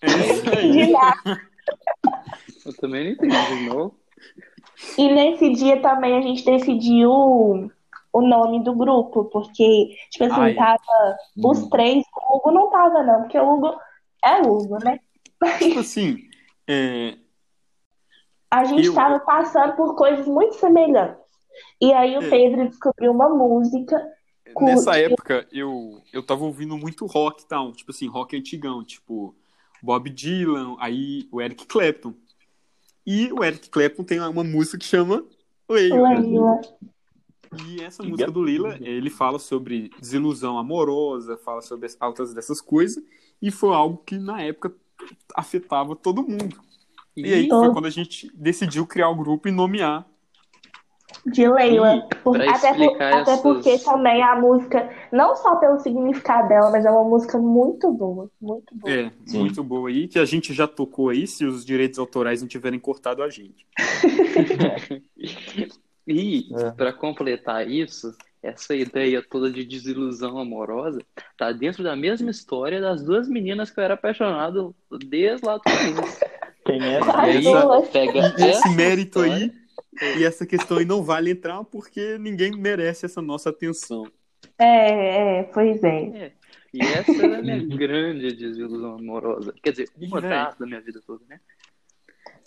É 0.00 0.06
isso 0.32 0.42
de 0.42 0.56
aí. 0.56 0.92
Eu 2.64 2.76
também 2.76 3.04
não 3.04 3.10
entendi, 3.12 3.68
não. 3.68 3.92
E 4.98 5.08
nesse 5.12 5.50
dia 5.50 5.80
também 5.80 6.16
a 6.16 6.20
gente 6.20 6.44
decidiu 6.44 7.10
o 7.10 8.20
nome 8.20 8.62
do 8.62 8.74
grupo, 8.74 9.24
porque, 9.26 9.96
tipo 10.10 10.24
assim, 10.24 10.40
Ai. 10.40 10.54
tava 10.54 11.16
os 11.36 11.68
três, 11.68 12.04
o 12.16 12.36
Hugo 12.36 12.50
não 12.52 12.70
tava, 12.70 13.02
não, 13.02 13.22
porque 13.22 13.38
o 13.38 13.50
Hugo 13.54 13.74
é 14.24 14.40
o 14.42 14.52
Hugo, 14.56 14.78
né? 14.84 15.00
Tipo 15.58 15.80
assim, 15.80 16.18
é, 16.68 17.16
A 18.50 18.64
gente 18.64 18.88
Eu- 18.88 18.94
tava 18.94 19.18
passando 19.20 19.74
por 19.76 19.94
coisas 19.96 20.26
muito 20.26 20.54
semelhantes. 20.56 21.16
E 21.80 21.90
aí 21.92 22.16
o 22.18 22.22
É. 22.22 22.28
Pedro 22.30 22.68
descobriu 22.68 23.10
uma 23.10 23.28
música. 23.30 23.98
Nessa 24.60 24.98
época 24.98 25.46
eu, 25.50 26.02
eu 26.12 26.22
tava 26.22 26.44
ouvindo 26.44 26.76
muito 26.76 27.06
rock 27.06 27.42
e 27.42 27.46
tal, 27.46 27.72
tipo 27.72 27.90
assim, 27.92 28.06
rock 28.08 28.36
antigão, 28.36 28.84
tipo 28.84 29.34
Bob 29.82 30.10
Dylan, 30.10 30.76
aí 30.78 31.26
o 31.32 31.40
Eric 31.40 31.66
Clapton. 31.66 32.12
E 33.06 33.32
o 33.32 33.42
Eric 33.42 33.68
Clapton 33.70 34.04
tem 34.04 34.20
uma 34.20 34.44
música 34.44 34.78
que 34.78 34.84
chama 34.84 35.24
Leila. 35.68 36.10
Leila. 36.10 36.60
E 37.66 37.82
essa 37.82 38.02
música 38.02 38.30
do 38.30 38.42
Lila, 38.42 38.78
ele 38.80 39.10
fala 39.10 39.38
sobre 39.38 39.90
desilusão 40.00 40.56
amorosa, 40.58 41.36
fala 41.36 41.60
sobre 41.60 41.86
as 41.86 41.96
altas 42.00 42.32
dessas 42.32 42.60
coisas, 42.60 43.02
e 43.42 43.50
foi 43.50 43.74
algo 43.74 43.98
que 43.98 44.16
na 44.16 44.40
época 44.40 44.74
afetava 45.34 45.94
todo 45.94 46.22
mundo. 46.22 46.60
E 47.14 47.32
aí 47.32 47.48
foi 47.48 47.72
quando 47.72 47.86
a 47.86 47.90
gente 47.90 48.30
decidiu 48.34 48.86
criar 48.86 49.10
o 49.10 49.16
grupo 49.16 49.48
e 49.48 49.50
nomear. 49.50 50.06
De 51.26 51.48
Leila. 51.48 52.06
Por- 52.24 52.40
até, 52.40 52.74
por- 52.74 52.94
até 53.02 53.20
essas- 53.20 53.40
porque 53.40 53.78
também 53.78 54.22
a 54.22 54.34
música, 54.40 54.88
não 55.12 55.34
só 55.36 55.56
pelo 55.56 55.78
significado 55.80 56.48
dela, 56.48 56.70
mas 56.70 56.84
é 56.84 56.90
uma 56.90 57.04
música 57.04 57.38
muito 57.38 57.90
boa. 57.92 58.28
Muito 58.40 58.74
boa. 58.74 58.92
É, 58.92 59.10
Sim. 59.26 59.40
muito 59.40 59.62
boa 59.62 59.88
aí, 59.88 60.08
que 60.08 60.18
a 60.18 60.24
gente 60.24 60.52
já 60.52 60.66
tocou 60.66 61.08
aí, 61.10 61.26
se 61.26 61.44
os 61.44 61.64
direitos 61.64 61.98
autorais 61.98 62.40
não 62.40 62.48
tiverem 62.48 62.78
cortado 62.80 63.22
a 63.22 63.28
gente. 63.28 63.66
E, 66.06 66.48
É. 66.56 66.70
pra 66.72 66.92
completar 66.92 67.68
isso, 67.70 68.12
essa 68.42 68.74
ideia 68.74 69.22
toda 69.22 69.48
de 69.48 69.64
desilusão 69.64 70.36
amorosa 70.36 71.00
tá 71.38 71.52
dentro 71.52 71.84
da 71.84 71.94
mesma 71.94 72.28
história 72.28 72.80
das 72.80 73.04
duas 73.04 73.28
meninas 73.28 73.70
que 73.70 73.78
eu 73.78 73.84
era 73.84 73.94
apaixonado 73.94 74.74
desde 75.08 75.46
lá 75.46 75.58
do 75.58 75.62
começo. 75.62 76.20
Quem 76.66 76.80
é? 76.82 76.98
E 77.00 77.46
aí, 77.46 77.86
pega 77.92 78.34
E 78.36 78.50
esse 78.50 78.68
mérito 78.70 79.20
aí, 79.20 79.52
e 80.16 80.24
essa 80.24 80.46
questão 80.46 80.78
aí 80.78 80.84
não 80.84 81.02
vale 81.02 81.30
entrar 81.30 81.62
porque 81.64 82.16
ninguém 82.18 82.52
merece 82.52 83.04
essa 83.06 83.20
nossa 83.20 83.50
atenção. 83.50 84.06
É, 84.58 85.38
é, 85.38 85.42
pois 85.44 85.82
é. 85.84 86.32
E 86.72 86.80
essa 86.80 87.12
era 87.12 87.38
a 87.38 87.42
minha 87.42 87.58
grande 87.76 88.32
desilusão 88.34 88.94
amorosa. 88.96 89.54
Quer 89.62 89.70
dizer, 89.72 89.88
uma 90.00 90.20
das 90.20 90.56
da 90.56 90.66
minha 90.66 90.80
vida 90.80 91.00
toda, 91.06 91.22
né? 91.28 91.40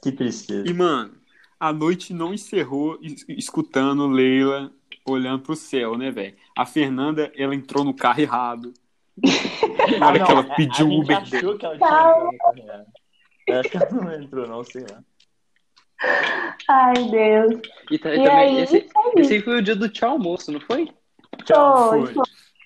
Que 0.01 0.11
tristeza. 0.11 0.67
E, 0.67 0.73
mano, 0.73 1.13
a 1.59 1.71
noite 1.71 2.13
não 2.13 2.33
encerrou 2.33 2.97
es- 3.01 3.25
escutando 3.29 4.07
Leila 4.07 4.71
olhando 5.07 5.43
pro 5.43 5.55
céu, 5.55 5.95
né, 5.97 6.09
velho? 6.11 6.35
A 6.57 6.65
Fernanda, 6.65 7.31
ela 7.35 7.53
entrou 7.53 7.83
no 7.83 7.93
carro 7.93 8.21
errado. 8.21 8.73
Na 9.99 10.07
hora 10.07 10.23
Ah, 10.23 10.25
que 10.25 10.33
não, 10.33 10.41
ela 10.41 10.55
pediu 10.55 10.87
a 10.87 10.89
o 10.89 10.99
Uber 11.01 11.17
achou 11.17 11.57
que 11.57 11.65
ela 11.65 11.77
tinha 11.77 11.87
Calma. 11.89 12.33
entrado 12.33 12.57
no 12.57 12.65
carro. 12.65 12.85
Acho 13.59 13.69
que 13.69 13.77
ela 13.77 13.91
não 13.91 14.13
entrou, 14.23 14.47
não, 14.47 14.63
sei 14.63 14.81
lá. 14.89 15.03
Ai, 16.67 16.93
Deus. 17.09 17.61
E, 17.91 17.95
E 17.95 17.99
também, 17.99 18.27
aí, 18.27 18.61
esse, 18.61 18.87
esse 19.17 19.41
foi 19.41 19.57
o 19.57 19.61
dia 19.61 19.75
do 19.75 19.89
tchau 19.89 20.11
almoço, 20.11 20.51
não 20.51 20.59
foi? 20.59 20.89
Tchau, 21.45 21.89
Foi, 21.89 22.13
foi. 22.13 22.23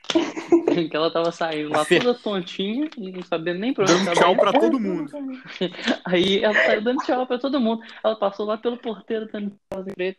que 0.89 0.95
ela 0.95 1.11
tava 1.11 1.31
saindo 1.31 1.69
lá 1.69 1.85
toda 1.85 2.15
tontinha 2.15 2.89
e 2.97 3.11
não 3.11 3.21
sabendo 3.21 3.59
nem 3.59 3.73
pra 3.73 3.83
onde 3.83 4.05
Dando 4.05 4.15
tchau 4.15 4.35
pra 4.35 4.53
todo 4.53 4.79
mundo. 4.79 5.11
Aí 6.05 6.43
ela 6.43 6.53
saiu 6.53 6.81
dando 6.81 7.03
tchau 7.03 7.27
pra 7.27 7.37
todo 7.37 7.59
mundo. 7.59 7.83
Ela 8.03 8.15
passou 8.15 8.45
lá 8.45 8.57
pelo 8.57 8.77
porteiro 8.77 9.29
dando 9.31 9.49
tchau 9.49 9.83
pra 9.83 9.93
ele. 9.97 10.17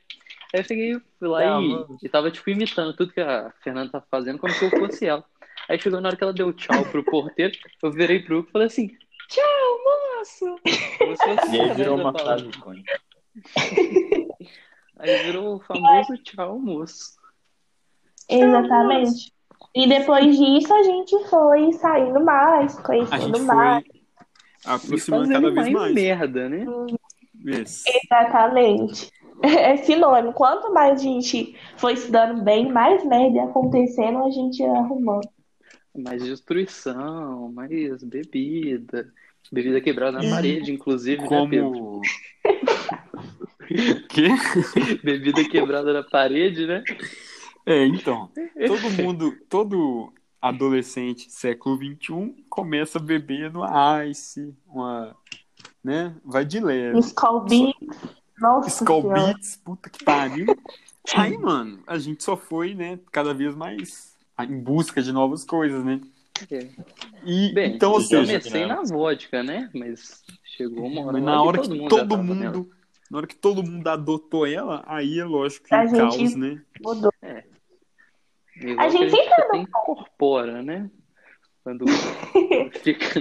Aí 0.53 0.61
eu 0.61 0.65
cheguei, 0.65 1.01
fui 1.19 1.29
lá 1.29 1.41
Tchau, 1.41 1.63
e, 1.63 2.07
e 2.07 2.09
tava, 2.09 2.31
tipo, 2.31 2.51
imitando 2.51 2.95
tudo 2.95 3.13
que 3.13 3.21
a 3.21 3.53
Fernanda 3.63 3.93
tava 3.93 4.07
fazendo 4.11 4.39
como 4.39 4.53
se 4.53 4.65
eu 4.65 4.71
fosse 4.71 5.07
ela. 5.07 5.25
Aí 5.69 5.79
chegou 5.81 6.01
na 6.01 6.09
hora 6.09 6.17
que 6.17 6.25
ela 6.25 6.33
deu 6.33 6.53
tchau 6.53 6.85
pro 6.87 7.05
porteiro, 7.05 7.53
eu 7.83 7.93
virei 7.93 8.21
pro 8.21 8.39
Hugo 8.39 8.49
e 8.49 8.53
falei 8.53 8.67
assim, 8.67 8.91
tchau, 9.29 9.79
moço! 9.85 10.57
Como 10.99 11.17
se 11.17 11.25
fosse 11.25 11.57
E 11.57 11.61
aí 11.61 11.75
virou 11.75 11.99
uma 11.99 12.13
frase 12.13 12.49
icônica. 12.49 13.01
Aí 14.99 15.23
virou 15.25 15.57
o 15.57 15.61
famoso 15.61 16.17
tchau, 16.23 16.59
moço. 16.59 17.19
Exatamente. 18.29 19.33
E 19.75 19.89
depois 19.89 20.37
disso 20.37 20.73
a 20.75 20.83
gente 20.83 21.29
foi 21.29 21.73
saindo 21.75 22.21
mais, 22.25 22.77
A 22.79 22.83
conhecendo 22.83 23.37
gente 23.39 23.47
mais. 23.47 23.85
foi 23.85 24.01
aproximando 24.65 25.29
cada 25.29 25.51
vez 25.51 25.55
mais 25.55 25.73
mais. 25.73 25.95
merda, 25.95 26.49
né? 26.49 26.67
Yes. 27.47 27.85
Exatamente. 27.87 29.11
É 29.43 29.75
sinônimo. 29.79 30.35
Quanto 30.35 30.71
mais 30.71 31.01
a 31.01 31.03
gente 31.03 31.57
foi 31.79 31.97
se 31.97 32.11
dando 32.11 32.43
bem, 32.43 32.71
mais 32.71 33.03
merda 33.07 33.37
ia 33.37 33.45
acontecendo, 33.45 34.19
a 34.19 34.31
gente 34.31 34.61
ia 34.61 34.71
arrumando. 34.71 35.27
Mais 35.97 36.23
destruição, 36.23 37.51
mais 37.51 38.05
bebida. 38.05 39.11
Bebida 39.51 39.81
quebrada 39.81 40.19
na 40.19 40.25
E 40.25 40.31
parede, 40.31 40.71
inclusive, 40.71 41.23
né, 41.23 41.29
Quê? 44.09 44.29
Bebida 45.05 45.45
quebrada 45.49 45.93
na 45.93 46.03
parede, 46.03 46.67
né? 46.67 46.83
É, 47.65 47.87
então. 47.87 48.31
Todo 48.67 48.91
mundo, 49.03 49.33
todo 49.49 50.13
adolescente 50.41 51.31
século 51.31 51.77
XXI 51.77 52.35
começa 52.49 52.99
bebendo 52.99 53.61
ice, 54.09 54.55
uma. 54.67 55.15
né? 55.85 56.15
Vai 56.25 56.45
de 56.45 56.61
leve. 56.61 56.99
Skull 56.99 57.41
Beats. 57.43 57.75
Nossa 58.39 58.69
Skull 58.69 59.03
Senhora. 59.03 59.25
Beats, 59.27 59.57
puta 59.57 59.91
que 59.91 60.05
pariu. 60.05 60.47
Aí, 61.15 61.37
mano, 61.37 61.83
a 61.87 61.99
gente 61.99 62.25
só 62.25 62.37
foi, 62.37 62.75
né, 62.75 62.99
cada 63.13 63.35
vez 63.35 63.55
mais 63.55 64.17
em 64.39 64.59
busca 64.59 65.03
de 65.03 65.13
novas 65.13 65.45
coisas, 65.45 65.85
né? 65.85 66.01
É. 66.51 66.69
E, 67.25 67.53
Bem, 67.53 67.75
então, 67.75 67.93
ou 67.93 67.99
eu 67.99 68.03
seja, 68.03 68.39
comecei 68.39 68.67
na 68.67 68.83
vodka, 68.83 69.43
né? 69.43 69.69
Mas 69.75 70.23
chegou 70.57 70.87
uma 70.87 71.03
hora 71.03 71.21
na 71.21 71.43
hora 71.43 71.59
que 71.61 71.69
todo 71.69 71.77
mundo 71.77 71.89
todo 71.89 72.23
mundo, 72.23 72.71
na 73.11 73.19
hora 73.19 73.27
que 73.27 73.37
todo 73.37 73.63
mundo 73.63 73.87
adotou 73.89 74.47
ela, 74.47 74.83
aí 74.87 75.19
é 75.19 75.25
lógico 75.25 75.67
que 75.67 75.75
A 75.75 75.85
o 75.85 75.89
gente- 75.89 75.99
caos, 76.19 76.35
né? 76.37 76.63
Mudou. 76.85 77.13
Igual 78.57 78.79
A 78.79 78.89
gente 78.89 79.11
que 79.11 79.17
sempre 79.17 79.35
até 79.43 79.57
incorpora, 79.59 80.63
né? 80.63 80.91
Quando 81.65 81.85
fica. 82.83 83.21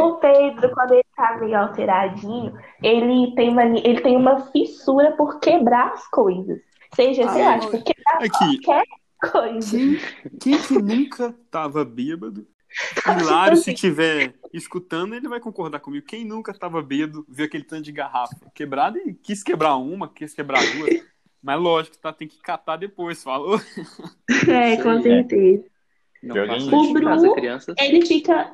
O 0.00 0.14
Pedro, 0.16 0.70
quando 0.72 0.92
ele 0.92 1.04
tá 1.14 1.36
meio 1.38 1.58
alteradinho, 1.58 2.54
ele 2.82 3.34
tem, 3.34 3.52
mani- 3.54 3.82
ele 3.84 4.00
tem 4.00 4.16
uma 4.16 4.50
fissura 4.50 5.12
por 5.16 5.38
quebrar 5.40 5.92
as 5.92 6.08
coisas. 6.08 6.58
Seja, 6.94 7.28
sei 7.28 7.42
Ah, 7.42 7.46
lá, 7.46 7.56
é. 7.56 7.58
tipo, 7.58 7.84
quebrar 7.84 8.16
Aqui, 8.22 8.60
coisa. 9.30 9.76
quem, 9.76 9.98
quem 10.40 10.58
que 10.62 10.78
nunca 10.80 11.34
tava 11.50 11.84
bêbado? 11.84 12.46
Hilário, 13.20 13.56
se 13.56 13.74
tiver 13.74 14.34
escutando, 14.52 15.14
ele 15.14 15.28
vai 15.28 15.40
concordar 15.40 15.80
comigo. 15.80 16.06
Quem 16.06 16.24
nunca 16.24 16.52
tava 16.54 16.82
bêbado, 16.82 17.24
viu 17.28 17.44
aquele 17.44 17.64
tanto 17.64 17.82
de 17.82 17.92
garrafa 17.92 18.36
quebrada 18.54 18.98
e 18.98 19.12
quis 19.12 19.42
quebrar 19.42 19.76
uma, 19.76 20.08
quis 20.08 20.34
quebrar 20.34 20.60
duas. 20.76 21.02
Mas 21.42 21.60
lógico, 21.60 21.96
tá, 21.98 22.12
tem 22.12 22.28
que 22.28 22.40
catar 22.40 22.76
depois, 22.76 23.22
falou? 23.22 23.60
É, 24.48 24.76
com 24.76 24.90
aí. 24.90 25.02
certeza. 25.02 25.64
Não 26.22 26.36
em 26.36 26.94
casa, 27.00 27.26
O 27.26 27.30
Bru- 27.30 27.34
crianças. 27.34 27.74
Ele 27.78 28.04
fica. 28.04 28.52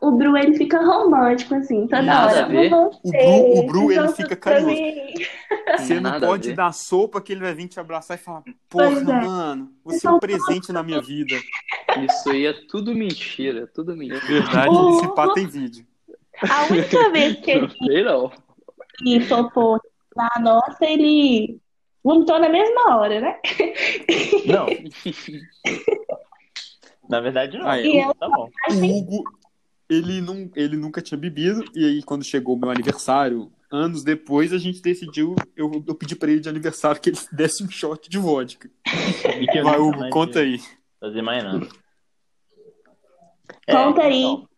O 0.00 0.12
Bru, 0.12 0.36
ele 0.36 0.54
fica 0.56 0.80
romântico, 0.82 1.54
assim, 1.54 1.82
toda 1.86 2.00
Nada 2.02 2.32
hora. 2.32 2.44
a 2.44 2.48
ver. 2.48 2.70
"Não 2.70 2.88
O 3.02 3.10
Bru, 3.10 3.58
o 3.58 3.66
Bru 3.66 3.92
ele 3.92 4.08
fica 4.08 4.34
carinhoso. 4.34 4.74
mim." 4.74 5.14
Você 5.78 6.00
não 6.00 6.18
pode 6.20 6.52
dar 6.54 6.72
sopa 6.72 7.20
que 7.20 7.32
ele 7.32 7.40
vai 7.42 7.54
vir 7.54 7.68
te 7.68 7.78
abraçar 7.78 8.16
e 8.16 8.20
falar: 8.20 8.42
Porra, 8.68 8.86
é. 8.86 9.02
mano, 9.26 9.70
você 9.84 10.06
é 10.06 10.10
um 10.10 10.18
presente 10.18 10.72
na 10.72 10.82
minha 10.82 11.00
vida. 11.02 11.34
Isso 12.04 12.30
aí 12.30 12.46
é 12.46 12.52
tudo 12.68 12.94
mentira, 12.94 13.66
tudo 13.66 13.94
mentira. 13.96 14.20
Verdade, 14.26 14.68
Oh. 14.70 14.98
esse 14.98 15.14
pá 15.14 15.32
tem 15.34 15.46
vídeo. 15.46 15.84
A 16.48 16.64
única 16.72 17.10
vez 17.10 17.38
que 17.40 17.50
ele 17.50 17.68
Sei 17.86 18.02
não. 18.02 18.32
ele 19.04 19.26
topou 19.26 19.78
na 20.16 20.30
nossa, 20.40 20.84
ele 20.86 21.58
vomitou 22.02 22.38
na 22.38 22.48
mesma 22.48 22.96
hora, 22.96 23.20
né? 23.20 23.38
Não. 24.46 24.66
Na 27.08 27.20
verdade, 27.20 27.58
não. 27.58 27.68
Ah, 27.68 27.78
é. 27.78 27.84
E 27.86 28.00
eu- 28.00 28.14
Tá 28.14 28.28
bom. 28.28 28.48
O 28.70 28.72
Hugo, 28.74 29.24
ele, 29.90 30.20
não, 30.20 30.48
ele 30.54 30.76
nunca 30.76 31.02
tinha 31.02 31.18
bebido, 31.18 31.64
e 31.74 31.84
aí 31.84 32.02
quando 32.02 32.22
chegou 32.22 32.54
o 32.54 32.58
meu 32.58 32.70
aniversário, 32.70 33.52
anos 33.70 34.04
depois, 34.04 34.52
a 34.52 34.58
gente 34.58 34.80
decidiu, 34.80 35.34
eu, 35.56 35.84
eu 35.86 35.94
pedi 35.94 36.14
pra 36.14 36.30
ele 36.30 36.40
de 36.40 36.48
aniversário 36.48 37.00
que 37.00 37.10
ele 37.10 37.18
desse 37.32 37.64
um 37.64 37.70
shot 37.70 38.08
de 38.08 38.16
vodka. 38.16 38.70
Vai, 39.64 39.78
Hugo, 39.78 40.08
conta 40.10 40.40
aí. 40.40 40.60
Fazer 41.00 41.22
mais 41.22 41.42
nada. 41.42 41.68
É, 43.66 43.72
Conta 43.72 44.02
aí. 44.02 44.22
então. 44.22 44.48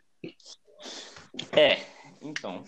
É, 1.51 1.83
então, 2.21 2.63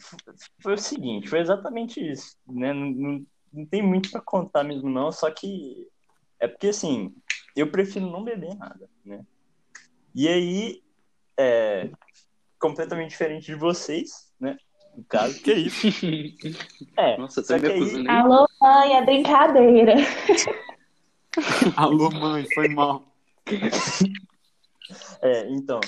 foi 0.59 0.73
o 0.73 0.77
seguinte, 0.77 1.29
foi 1.29 1.39
exatamente 1.39 1.99
isso, 1.99 2.35
né? 2.47 2.73
Não, 2.73 2.89
não, 2.91 3.25
não 3.53 3.65
tem 3.65 3.81
muito 3.81 4.09
pra 4.09 4.21
contar 4.21 4.63
mesmo, 4.63 4.89
não, 4.89 5.11
só 5.11 5.29
que 5.29 5.87
é 6.39 6.47
porque, 6.47 6.67
assim, 6.67 7.13
eu 7.55 7.69
prefiro 7.69 8.09
não 8.09 8.23
beber 8.23 8.55
nada, 8.55 8.89
né? 9.03 9.23
E 10.15 10.27
aí, 10.27 10.83
é 11.37 11.89
completamente 12.65 13.11
diferente 13.11 13.45
de 13.45 13.55
vocês, 13.55 14.33
né? 14.39 14.57
No 14.95 15.03
caso. 15.03 15.39
Que 15.41 15.53
isso? 15.53 15.87
É, 16.97 17.17
Nossa, 17.17 17.45
tá 17.45 17.55
me 17.57 17.61
que 17.61 17.71
aí. 17.71 18.07
Alô, 18.07 18.47
mãe, 18.61 18.95
é 18.95 19.05
brincadeira. 19.05 19.95
Alô, 21.75 22.09
mãe, 22.09 22.45
foi 22.53 22.69
mal. 22.69 23.03
É, 25.21 25.49
então. 25.49 25.79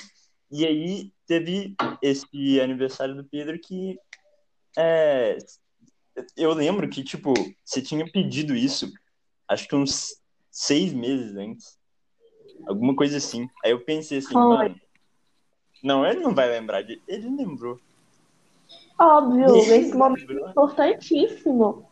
E 0.52 0.66
aí 0.66 1.12
teve 1.26 1.76
esse 2.02 2.60
aniversário 2.62 3.16
do 3.16 3.24
Pedro 3.24 3.58
que 3.60 3.98
é, 4.78 5.38
eu 6.36 6.54
lembro 6.54 6.90
que, 6.90 7.04
tipo, 7.04 7.34
você 7.63 7.82
tinha 7.82 8.10
pedido 8.12 8.56
isso, 8.56 8.92
acho 9.48 9.68
que 9.68 9.76
uns 9.76 10.22
seis 10.52 10.94
meses 10.94 11.36
antes. 11.36 11.78
Alguma 12.68 12.96
coisa 12.96 13.18
assim. 13.18 13.48
Aí 13.63 13.72
eu 13.72 13.84
pensei 13.84 14.20
assim, 14.20 14.34
Foi. 14.34 14.44
mano. 14.44 14.76
Não, 15.88 16.06
ele 16.06 16.19
não 16.19 16.36
vai 16.36 16.50
lembrar 16.50 16.82
de. 16.82 17.02
Ele 17.08 17.30
lembrou. 17.30 17.80
Óbvio, 19.00 19.45
Ele 19.56 19.76
esse 19.76 19.93
momento 19.95 20.32
é 20.32 20.50
importantíssimo. 20.50 21.88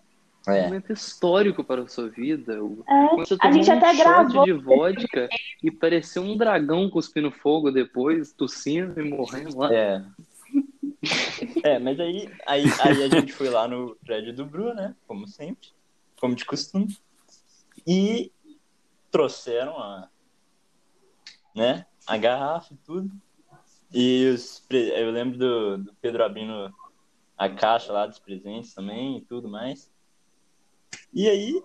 Um 0.48 0.52
É. 0.52 0.64
momento 0.66 0.92
histórico 0.92 1.64
para 1.64 1.84
a 1.84 1.88
sua 1.88 2.10
vida. 2.10 2.54
É, 2.88 3.16
Você 3.16 3.38
a 3.40 3.52
gente 3.52 3.70
um 3.70 3.78
até 3.78 3.94
shot 3.94 4.04
gravou. 4.04 4.44
de 4.44 4.52
vodka 4.54 5.30
e 5.64 5.72
pareceu 5.72 6.22
um 6.24 6.36
dragão 6.38 6.90
cuspindo 6.90 7.32
fogo 7.32 7.72
depois, 7.72 8.34
tossindo 8.34 9.00
e 9.00 9.10
morrendo 9.10 9.58
lá. 9.58 9.74
É. 9.74 10.04
É, 11.64 11.80
mas 11.80 12.00
aí, 12.00 12.30
aí, 12.48 12.64
aí 12.84 13.04
a 13.04 13.08
gente 13.10 13.32
foi 13.34 13.50
lá 13.50 13.68
no 13.68 13.96
prédio 14.06 14.34
do 14.36 14.46
Bru, 14.46 14.74
né? 14.74 14.96
Como 15.08 15.28
sempre. 15.28 15.70
Como 16.20 16.36
de 16.36 16.44
costume. 16.46 16.96
E 17.88 18.32
trouxeram 19.12 19.78
a. 19.80 20.10
Né? 21.56 21.86
A 22.06 22.18
garrafa 22.18 22.74
e 22.74 22.78
tudo. 22.78 23.10
E 23.98 24.26
os, 24.28 24.62
eu 24.70 25.10
lembro 25.10 25.38
do, 25.38 25.78
do 25.78 25.94
Pedro 26.02 26.22
abrindo 26.22 26.70
a 27.38 27.48
caixa 27.48 27.94
lá 27.94 28.06
dos 28.06 28.20
presentes 28.20 28.74
também 28.74 29.20
e 29.20 29.22
tudo 29.22 29.48
mais. 29.48 29.90
E 31.14 31.30
aí, 31.30 31.62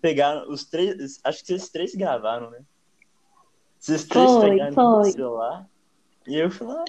pegaram 0.00 0.50
os 0.50 0.64
três. 0.64 1.20
Acho 1.22 1.44
que 1.44 1.52
esses 1.52 1.68
três 1.68 1.94
gravaram, 1.94 2.50
né? 2.50 2.60
Esses 3.78 4.06
três 4.06 4.30
Foi, 4.30 4.48
pegaram 4.48 4.72
foi. 4.72 4.84
o 4.84 5.04
celular. 5.04 5.68
E 6.26 6.38
eu 6.38 6.50
falei, 6.50 6.76
ah, 6.78 6.84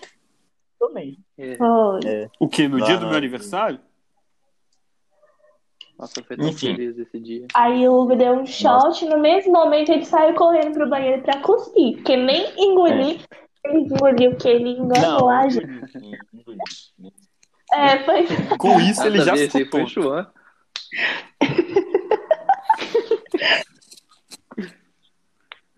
tô 0.80 0.90
bem. 0.94 1.18
É. 1.38 1.58
Foi. 1.58 2.30
O 2.40 2.48
quê? 2.48 2.70
No 2.70 2.78
Lá 2.78 2.86
dia 2.86 2.98
do 2.98 3.08
meu 3.08 3.18
aniversário? 3.18 3.82
Nossa, 5.98 6.24
foi 6.24 6.38
tão 6.38 6.48
Enfim. 6.48 6.78
feliz 6.78 6.98
esse 6.98 7.20
dia. 7.20 7.46
Aí 7.54 7.86
o 7.90 7.94
Hugo 7.94 8.16
deu 8.16 8.32
um 8.32 8.46
shot, 8.46 9.04
no 9.06 9.20
mesmo 9.20 9.52
momento 9.52 9.92
ele 9.92 10.06
saiu 10.06 10.34
correndo 10.34 10.72
pro 10.72 10.90
banheiro 10.90 11.22
pra 11.24 11.42
cuspir, 11.42 11.98
porque 11.98 12.16
nem 12.16 12.54
engolir, 12.58 13.20
ele 13.66 13.80
engoliu 13.80 14.36
que 14.36 14.48
ele 14.48 14.70
enganou 14.72 15.30
a 15.30 15.48
gente. 15.50 15.70
É, 17.72 18.00
foi. 18.04 18.26
Com 18.58 18.80
isso, 18.80 19.04
ele 19.06 19.22
já 19.22 19.36
foi 19.36 19.66
tonto. 19.66 19.90
João. 19.90 20.28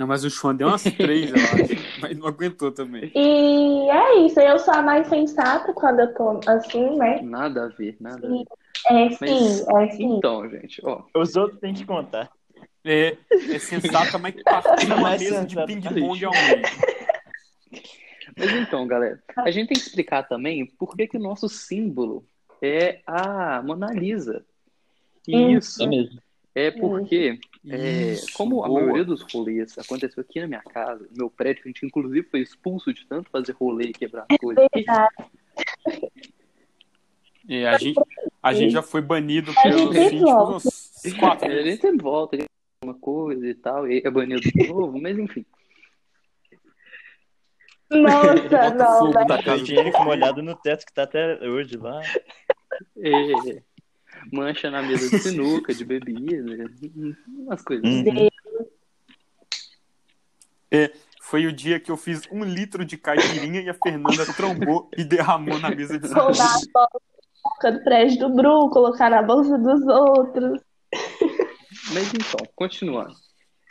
Não, 0.01 0.07
mas 0.07 0.23
o 0.23 0.31
Chuan 0.31 0.55
deu 0.55 0.67
umas 0.67 0.81
três, 0.81 1.29
eu 1.29 1.35
acho. 1.35 1.99
Mas 2.01 2.17
não 2.17 2.25
aguentou 2.27 2.71
também. 2.71 3.11
E 3.13 3.87
é 3.87 4.15
isso, 4.25 4.39
eu 4.39 4.57
sou 4.57 4.73
a 4.73 4.81
mais 4.81 5.05
sensata 5.05 5.71
quando 5.73 5.99
eu 5.99 6.11
tô 6.15 6.39
assim, 6.47 6.97
né? 6.97 7.21
Nada 7.21 7.65
a 7.65 7.67
ver, 7.67 7.97
nada 7.99 8.25
a 8.25 8.29
ver. 8.31 8.43
É 8.87 8.93
Mas- 8.93 9.17
sim, 9.19 9.63
é 9.77 9.89
sim. 9.91 10.17
Então, 10.17 10.49
gente, 10.49 10.81
ó. 10.83 11.03
Os 11.15 11.35
outros 11.35 11.59
têm 11.59 11.75
que 11.75 11.85
contar. 11.85 12.31
É, 12.83 13.15
é 13.31 13.59
sensato, 13.59 14.17
mas 14.17 14.33
que 14.33 14.41
partiu 14.43 14.87
uma 14.89 15.01
Mais 15.01 15.21
mesa 15.21 15.45
de 15.45 15.65
ping-pong 15.67 16.25
ao 16.25 16.31
meio. 16.31 16.63
Mas 18.37 18.51
então, 18.53 18.85
galera, 18.87 19.21
a 19.37 19.49
gente 19.51 19.67
tem 19.69 19.75
que 19.77 19.83
explicar 19.83 20.23
também 20.23 20.65
por 20.65 20.95
que, 20.95 21.07
que 21.07 21.17
o 21.17 21.21
nosso 21.21 21.49
símbolo 21.49 22.23
é 22.61 23.01
a 23.05 23.61
Mona 23.63 23.91
Lisa. 23.93 24.45
E 25.27 25.53
isso 25.53 25.83
É 25.83 25.87
mesmo. 25.87 26.19
é 26.55 26.71
porque, 26.71 27.39
é, 27.67 28.11
Isso, 28.13 28.31
como 28.33 28.63
a 28.63 28.67
boa. 28.67 28.79
maioria 28.81 29.03
dos 29.05 29.21
rolês 29.33 29.77
aconteceu 29.77 30.21
aqui 30.21 30.39
na 30.39 30.47
minha 30.47 30.61
casa, 30.61 31.03
no 31.11 31.17
meu 31.17 31.29
prédio, 31.29 31.63
a 31.65 31.67
gente 31.67 31.85
inclusive 31.85 32.27
foi 32.29 32.41
expulso 32.41 32.93
de 32.93 33.05
tanto 33.05 33.29
fazer 33.29 33.53
rolê 33.53 33.85
e 33.85 33.93
quebrar 33.93 34.25
coisa 34.39 34.61
aqui. 34.65 34.83
Verdade. 34.83 35.13
É, 37.49 37.67
a 37.67 37.77
gente, 37.77 37.99
a 38.41 38.53
gente 38.53 38.71
já 38.71 38.81
foi 38.83 39.01
banido 39.01 39.51
A 39.55 39.61
pelo 39.63 39.91
gente 39.93 40.09
síndico 40.09 40.25
volta. 40.31 40.51
umas 40.69 41.13
quatro 41.19 41.45
A 41.45 41.49
vezes. 41.49 41.65
gente 41.71 41.81
sempre 41.81 42.03
volta, 42.03 42.37
uma 42.83 42.93
coisa 42.93 43.47
e 43.47 43.53
tal, 43.55 43.87
e 43.91 44.01
é 44.05 44.09
banido 44.11 44.41
de 44.41 44.67
novo, 44.67 44.99
mas 45.01 45.17
enfim. 45.17 45.45
Nossa, 47.91 48.33
Bota 48.35 48.69
não, 48.71 49.11
da 49.11 49.43
Tá 49.43 49.55
higiênico 49.55 50.03
molhado 50.03 50.41
no 50.41 50.55
teto 50.55 50.85
que 50.85 50.93
tá 50.93 51.03
até 51.03 51.39
hoje 51.47 51.77
lá. 51.77 52.01
É, 52.97 53.61
mancha 54.31 54.71
na 54.71 54.81
mesa 54.81 55.09
de 55.09 55.19
sinuca, 55.19 55.73
de 55.73 55.83
bebida, 55.83 56.71
umas 57.27 57.61
coisas. 57.61 57.85
Assim. 57.85 58.31
Foi 61.31 61.45
o 61.45 61.53
dia 61.53 61.79
que 61.79 61.89
eu 61.89 61.95
fiz 61.95 62.27
um 62.29 62.43
litro 62.43 62.83
de 62.83 62.97
caipirinha 62.97 63.61
e 63.61 63.69
a 63.69 63.73
Fernanda 63.73 64.25
trombou 64.35 64.89
e 64.97 65.03
derramou 65.05 65.57
na 65.59 65.69
mesa 65.69 65.97
de 65.97 66.07
roubar 66.07 66.57
a 66.75 66.87
boca 67.41 67.71
do 67.71 67.83
prédio 67.85 68.19
do 68.19 68.35
Bru, 68.35 68.69
colocar 68.69 69.09
na 69.09 69.21
bolsa 69.21 69.57
dos 69.57 69.81
outros. 69.87 70.59
Mas 71.93 72.13
então, 72.13 72.45
continuando. 72.53 73.13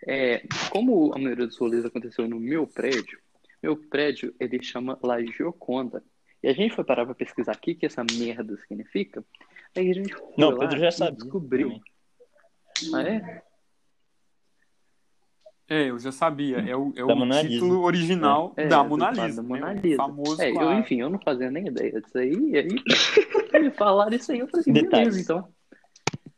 É, 0.08 0.42
como 0.70 1.12
a 1.14 1.18
maioria 1.18 1.46
dos 1.46 1.58
rolês 1.58 1.84
aconteceu 1.84 2.26
no 2.26 2.40
meu 2.40 2.66
prédio, 2.66 3.18
meu 3.62 3.76
prédio 3.76 4.34
ele 4.40 4.62
chama 4.62 4.98
La 5.02 5.22
Gioconda. 5.22 6.02
E 6.42 6.48
a 6.48 6.52
gente 6.52 6.74
foi 6.74 6.84
parar 6.84 7.04
pra 7.04 7.14
pesquisar 7.14 7.52
aqui 7.52 7.72
o 7.72 7.76
que 7.76 7.86
essa 7.86 8.02
merda 8.18 8.56
significa. 8.66 9.22
Aí 9.76 9.90
a 9.90 9.94
gente 9.94 10.14
foi 10.14 10.28
Não, 10.38 10.50
lá 10.50 10.58
Pedro 10.60 10.78
já 10.78 10.88
e 10.88 10.92
sabia. 10.92 11.14
descobriu. 11.16 11.80
Ah, 12.94 13.02
é? 13.02 13.42
É, 15.68 15.90
eu 15.90 15.98
já 16.00 16.10
sabia. 16.10 16.56
É 16.58 16.74
o, 16.74 16.92
é 16.96 17.04
o 17.04 17.30
título 17.42 17.82
original 17.84 18.52
É, 18.56 18.66
da 18.66 18.82
do 18.82 18.88
Mona 18.88 19.10
Lisa. 19.10 19.40
da 19.42 19.48
Mona 19.48 19.74
né? 19.74 19.80
Lisa. 19.80 19.96
famoso 19.98 20.42
É, 20.42 20.50
eu, 20.50 20.54
quadro. 20.54 20.78
enfim, 20.80 21.00
eu 21.00 21.10
não 21.10 21.20
fazia 21.20 21.50
nem 21.50 21.68
ideia 21.68 22.00
disso 22.00 22.18
aí. 22.18 22.32
E 22.32 22.56
aí 22.58 23.62
me 23.62 23.70
falaram 23.70 24.16
isso 24.16 24.32
aí, 24.32 24.40
eu 24.40 24.48
falei 24.48 24.62
assim, 24.62 24.72
Detalhes. 24.72 25.08
beleza, 25.14 25.20
então. 25.20 25.52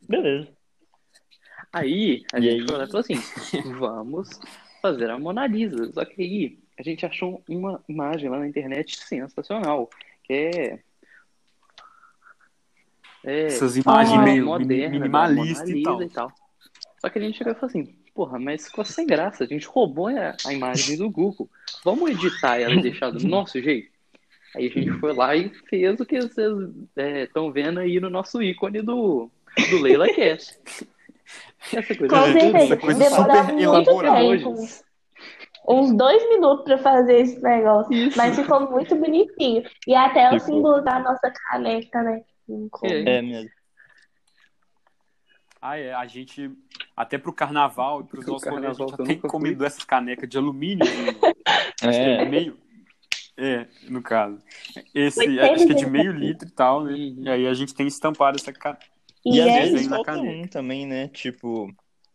Beleza. 0.07 0.47
Aí 1.71 2.23
a 2.31 2.39
E 2.39 2.41
gente 2.43 2.71
aí? 2.71 2.85
falou 2.87 2.99
assim: 2.99 3.15
vamos 3.79 4.29
fazer 4.81 5.09
a 5.09 5.17
Mona 5.17 5.47
Lisa. 5.47 5.91
Só 5.93 6.05
que 6.05 6.21
aí 6.21 6.62
a 6.77 6.83
gente 6.83 7.05
achou 7.05 7.43
uma 7.47 7.83
imagem 7.87 8.29
lá 8.29 8.39
na 8.39 8.47
internet 8.47 8.97
sensacional, 8.97 9.89
que 10.23 10.33
é. 10.33 10.79
É, 13.25 13.45
Essas 13.45 13.77
imagens 13.77 14.19
Ah, 14.19 14.21
meio 14.21 14.45
moderna, 14.45 14.89
Mona 14.89 14.99
minimalista 14.99 15.69
e 15.69 15.73
Lisa 15.73 16.09
tal. 16.13 16.31
Só 16.99 17.09
que 17.09 17.19
a 17.19 17.21
gente 17.21 17.37
chegou 17.37 17.53
e 17.53 17.55
falou 17.55 17.69
assim: 17.69 17.95
porra, 18.13 18.37
mas 18.39 18.67
ficou 18.67 18.83
sem 18.83 19.05
graça. 19.07 19.43
A 19.43 19.47
gente 19.47 19.65
roubou 19.65 20.07
a, 20.07 20.35
a 20.45 20.53
imagem 20.53 20.97
do 20.97 21.09
Google. 21.09 21.49
Vamos 21.83 22.11
editar 22.11 22.57
ela 22.59 22.73
e 22.73 22.81
deixar 22.81 23.11
do 23.11 23.25
nosso 23.27 23.61
jeito? 23.61 23.91
Aí 24.55 24.67
a 24.67 24.69
gente 24.69 24.91
foi 24.99 25.13
lá 25.13 25.35
e 25.35 25.49
fez 25.69 25.99
o 25.99 26.05
que 26.05 26.21
vocês 26.21 26.53
estão 26.95 27.51
vendo 27.51 27.79
aí 27.79 27.99
no 27.99 28.09
nosso 28.09 28.41
ícone 28.41 28.81
do, 28.81 29.29
do 29.69 29.81
Leila 29.81 30.07
Cast. 30.13 30.59
Essa 31.71 31.95
coisa 31.95 32.13
Com 32.13 32.21
é 32.21 32.33
certeza. 32.33 32.57
essa 32.57 32.77
coisa 32.77 33.09
super 33.09 33.59
elaborada. 33.59 34.19
tempo. 34.19 34.82
Uns 35.67 35.95
dois 35.95 36.27
minutos 36.29 36.65
pra 36.65 36.77
fazer 36.77 37.19
esse 37.21 37.41
negócio. 37.41 37.93
Isso. 37.93 38.17
Mas 38.17 38.35
ficou 38.35 38.69
muito 38.69 38.95
bonitinho. 38.95 39.63
E 39.87 39.95
até 39.95 40.27
o 40.27 40.33
Ficou. 40.39 40.55
símbolo 40.55 40.81
da 40.81 40.99
nossa 40.99 41.31
caneca, 41.31 42.01
né? 42.03 42.21
É. 42.83 43.17
É 43.17 43.21
mesmo. 43.21 43.49
Ah, 45.61 45.77
é. 45.79 45.93
A 45.93 46.05
gente, 46.05 46.51
até 46.95 47.17
pro 47.17 47.31
carnaval 47.31 48.01
e 48.01 48.03
pros 48.03 48.25
Pro 48.25 48.33
nossos 48.33 48.49
rolês, 48.49 48.69
a 48.71 48.73
gente 48.73 48.91
já 48.91 48.97
tem 48.97 49.19
comido 49.19 49.63
essas 49.65 49.83
canecas 49.85 50.27
de 50.27 50.37
alumínio. 50.37 50.85
né? 50.85 52.21
É. 52.21 52.25
meio. 52.25 52.57
É, 53.37 53.65
no 53.89 54.01
caso. 54.01 54.37
Esse, 54.93 55.39
acho 55.39 55.65
que 55.65 55.71
é 55.71 55.75
de 55.75 55.85
meio 55.89 56.11
litro 56.11 56.47
e 56.47 56.51
tal, 56.51 56.83
né? 56.83 56.93
Uhum. 56.93 57.23
E 57.23 57.29
aí 57.29 57.47
a 57.47 57.53
gente 57.53 57.73
tem 57.73 57.87
estampado 57.87 58.37
essa 58.39 58.53
ca... 58.53 58.77
E 59.25 59.37
E 59.37 59.41
às 59.41 59.47
é 59.47 59.53
desenho 59.53 59.71
vezes 59.73 59.87
na 59.87 59.95
falta 59.95 60.11
caneta. 60.11 60.37
um 60.37 60.47
também, 60.47 60.85
né? 60.85 61.07
Tipo, 61.07 61.73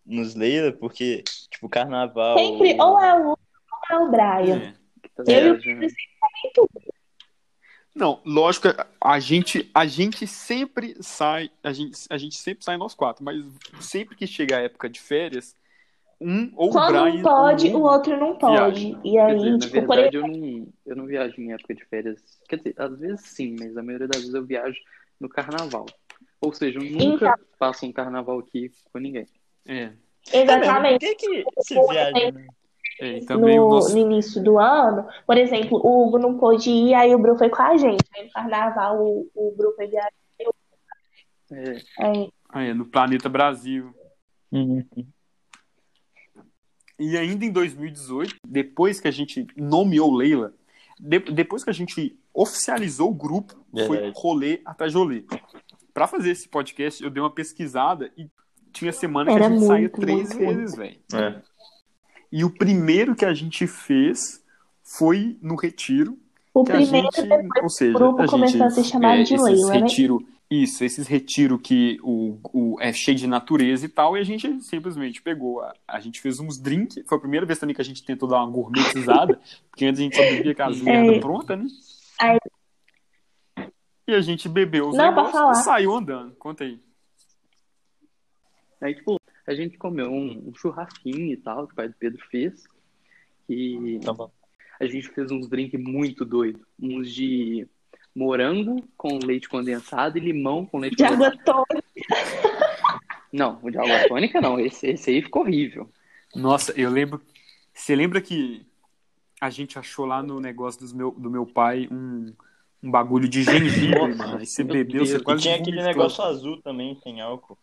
nos 0.09 0.35
Leila, 0.35 0.73
porque, 0.73 1.23
tipo, 1.51 1.69
carnaval. 1.69 2.39
sempre 2.39 2.77
ou 2.81 3.01
é 3.01 3.15
o 3.15 3.29
ou 3.31 3.39
é 3.91 3.97
o 3.99 4.11
Brian. 4.11 4.57
É. 4.57 4.75
Tá 5.15 5.25
Eu 5.27 5.47
e 5.47 5.51
o 5.51 5.61
viajando. 5.61 5.87
Não, 7.95 8.21
lógico, 8.25 8.69
a 9.01 9.19
gente, 9.19 9.69
a 9.75 9.85
gente 9.85 10.25
sempre 10.27 10.95
sai, 11.01 11.51
a 11.65 11.73
gente, 11.73 11.99
a 12.09 12.17
gente 12.17 12.37
sempre 12.37 12.65
sai 12.65 12.77
nós 12.77 12.95
quatro, 12.95 13.25
mas 13.25 13.45
sempre 13.81 14.15
que 14.15 14.25
chega 14.27 14.57
a 14.57 14.61
época 14.61 14.89
de 14.89 15.01
férias, 15.01 15.53
um 16.21 16.53
ou 16.55 16.69
o 16.69 16.73
Quando 16.73 16.93
Brian 16.93 17.15
um 17.15 17.23
pode, 17.23 17.69
ou 17.73 17.81
o 17.81 17.83
outro 17.83 18.17
não 18.17 18.37
pode. 18.37 18.97
E 19.05 19.13
Quer 19.13 19.21
aí, 19.21 19.37
dizer, 19.37 19.51
na 19.51 19.59
tipo, 19.59 19.87
por 19.87 19.97
verdade, 19.97 20.17
eu 20.17 20.29
não, 20.29 20.69
eu 20.87 20.97
não 20.97 21.07
viajo 21.07 21.41
em 21.41 21.53
época 21.53 21.75
de 21.75 21.85
férias. 21.87 22.23
Quer 22.49 22.57
dizer, 22.57 22.75
às 22.77 22.99
vezes 22.99 23.21
sim, 23.23 23.57
mas 23.59 23.77
a 23.77 23.83
maioria 23.83 24.07
das 24.07 24.21
vezes 24.21 24.35
eu 24.35 24.45
viajo 24.45 24.79
no 25.19 25.29
carnaval. 25.29 25.87
Ou 26.41 26.53
seja, 26.53 26.79
eu 26.79 26.85
nunca 26.85 27.27
Então. 27.27 27.47
passo 27.59 27.85
um 27.85 27.93
carnaval 27.93 28.39
aqui 28.39 28.71
com 28.93 28.99
ninguém. 29.01 29.27
É, 29.69 29.93
exatamente. 30.33 31.07
Por 31.07 31.17
que 31.17 31.45
que 31.45 31.45
se 31.61 31.75
viaja, 31.75 32.33
né? 32.33 32.47
é, 33.01 33.21
no, 33.35 33.71
nosso, 33.71 33.93
no 33.93 33.99
início 33.99 34.43
do 34.43 34.59
ano, 34.59 35.07
por 35.27 35.37
exemplo, 35.37 35.79
o 35.79 36.07
Hugo 36.07 36.19
não 36.19 36.37
pôde 36.39 36.71
ir, 36.71 36.95
aí 36.95 37.15
o 37.15 37.19
Bru 37.19 37.37
foi 37.37 37.49
com 37.49 37.63
a 37.63 37.77
gente. 37.77 38.03
Aí 38.17 38.25
no 38.25 38.33
carnaval 38.33 38.99
o, 39.01 39.31
o 39.35 39.55
Bru 39.57 39.73
foi 39.77 39.87
viajar. 39.87 40.11
É, 41.51 41.81
Aí, 42.01 42.33
ah, 42.51 42.63
é, 42.63 42.75
no 42.75 42.85
Planeta 42.85 43.29
Brasil. 43.29 43.95
Uhum. 44.51 44.85
E 46.99 47.17
ainda 47.17 47.45
em 47.45 47.53
2018, 47.53 48.37
depois 48.45 48.99
que 48.99 49.07
a 49.07 49.11
gente 49.11 49.47
nomeou 49.57 50.13
Leila, 50.13 50.53
de- 50.99 51.21
depois 51.21 51.63
que 51.63 51.71
a 51.71 51.73
gente 51.73 52.19
oficializou 52.35 53.11
o 53.11 53.15
grupo, 53.15 53.65
foi 53.73 53.97
Verdade. 53.99 54.13
rolê 54.17 54.61
atrás 54.65 54.93
de 54.93 54.99
rolê. 54.99 55.25
Pra 55.95 56.07
fazer 56.09 56.31
esse 56.31 56.49
podcast, 56.49 57.03
eu 57.03 57.11
dei 57.11 57.23
uma 57.23 57.33
pesquisada 57.33 58.13
e 58.17 58.29
tinha 58.73 58.93
semana 58.93 59.31
que 59.31 59.37
Era 59.37 59.47
a 59.47 59.51
gente 59.51 59.65
saía 59.67 59.81
muito, 59.81 60.01
três 60.01 60.35
muito, 60.35 60.39
vezes, 60.39 60.77
velho. 60.77 60.99
É. 61.15 61.43
E 62.31 62.45
o 62.45 62.51
primeiro 62.51 63.15
que 63.15 63.25
a 63.25 63.33
gente 63.35 63.67
fez 63.67 64.43
foi 64.83 65.39
no 65.43 65.55
retiro, 65.57 66.19
o 66.53 66.65
que 66.65 66.73
a 66.73 66.77
primeiro 66.77 67.09
gente, 67.15 67.29
depois 67.29 67.63
ou 67.63 67.69
seja, 67.69 67.97
o 67.97 68.01
grupo 68.01 68.23
a 68.23 68.27
começou 68.27 68.63
a 68.63 68.69
gente, 68.69 68.75
ser 68.75 68.85
chamado 68.85 69.21
é, 69.21 69.23
de 69.23 69.35
esses 69.35 69.45
Leila, 69.45 69.73
né? 69.73 69.79
retiro, 69.81 70.27
isso, 70.51 70.83
esses 70.85 71.07
retiro 71.07 71.59
que 71.59 71.99
o, 72.03 72.39
o 72.53 72.77
é 72.81 72.93
cheio 72.93 73.17
de 73.17 73.27
natureza 73.27 73.85
e 73.85 73.89
tal, 73.89 74.17
e 74.17 74.21
a 74.21 74.25
gente 74.25 74.61
simplesmente 74.63 75.21
pegou, 75.23 75.61
a, 75.61 75.73
a 75.87 76.01
gente 76.01 76.21
fez 76.21 76.41
uns 76.41 76.59
drinks, 76.59 77.03
foi 77.07 77.19
a 77.19 77.21
primeira 77.21 77.45
vez 77.47 77.59
também 77.59 77.75
que 77.75 77.81
a 77.83 77.85
gente 77.85 78.03
tentou 78.05 78.29
dar 78.29 78.43
uma 78.43 78.51
gourmetizada, 78.51 79.39
porque 79.71 79.85
antes 79.85 80.01
a 80.01 80.03
gente 80.05 80.17
só 80.17 80.23
bebia 80.23 80.55
com 80.55 80.63
as 80.63 80.81
merda 80.81 81.13
É. 81.13 81.21
pronta, 81.21 81.57
né? 81.57 81.67
Aí- 82.21 82.39
E 84.07 84.15
a 84.15 84.21
gente 84.23 84.49
bebeu 84.49 84.89
os 84.89 84.97
Não, 84.97 85.05
negócios 85.15 85.59
e 85.59 85.63
saiu 85.65 85.95
andando. 85.95 86.35
Conta 86.37 86.65
aí. 86.65 86.81
Aí, 88.81 88.95
tipo, 88.95 89.17
a 89.47 89.55
gente 89.55 89.77
comeu 89.79 90.11
um, 90.11 90.49
um 90.49 90.55
churrasquinho 90.55 91.33
e 91.33 91.37
tal, 91.37 91.67
que 91.67 91.73
o 91.73 91.77
pai 91.77 91.89
do 91.89 91.95
Pedro 91.99 92.25
fez. 92.31 92.65
E 93.49 93.99
Tá 94.05 94.13
bom. 94.13 94.31
a 94.81 94.87
gente 94.87 95.09
fez 95.09 95.31
uns 95.31 95.49
drinks 95.49 95.81
muito 95.81 96.25
doidos. 96.25 96.63
Uns 96.81 97.13
de 97.13 97.67
morango 98.15 98.85
com 98.97 99.19
leite 99.25 99.49
condensado 99.49 100.19
e 100.19 100.21
limão 100.21 100.67
com 100.67 100.79
leite 100.79 100.97
De 100.97 101.05
condensado. 101.05 101.41
água 101.51 101.65
tônica. 101.67 101.89
Não, 103.33 103.59
o 103.63 103.71
de 103.71 103.79
água 103.79 104.09
tônica 104.09 104.41
não. 104.41 104.59
Esse, 104.59 104.87
esse 104.89 105.11
aí 105.11 105.23
ficou 105.23 105.43
horrível. 105.43 105.89
Nossa, 106.35 106.73
eu 106.79 106.91
lembro. 106.91 107.21
Você 107.73 107.95
lembra 107.95 108.21
que 108.21 108.67
a 109.41 109.51
gente 109.51 109.79
achou 109.79 110.05
lá 110.05 110.23
no 110.23 110.41
negócio 110.41 110.81
dos 110.81 110.93
meu, 110.93 111.11
do 111.13 111.31
meu 111.31 111.47
pai 111.47 111.89
um, 111.91 112.33
um 112.83 112.91
bagulho 112.91 113.29
de 113.29 113.43
gengibre, 113.43 114.15
mano? 114.15 114.39
Aí 114.39 114.47
você 114.47 114.65
bebeu, 114.65 115.05
Deus. 115.05 115.11
você 115.11 115.17
E 115.17 115.23
quase 115.23 115.43
tinha 115.43 115.57
aquele 115.57 115.83
negócio 115.83 116.23
azul 116.25 116.61
também, 116.63 116.99
sem 117.03 117.21
álcool. 117.21 117.57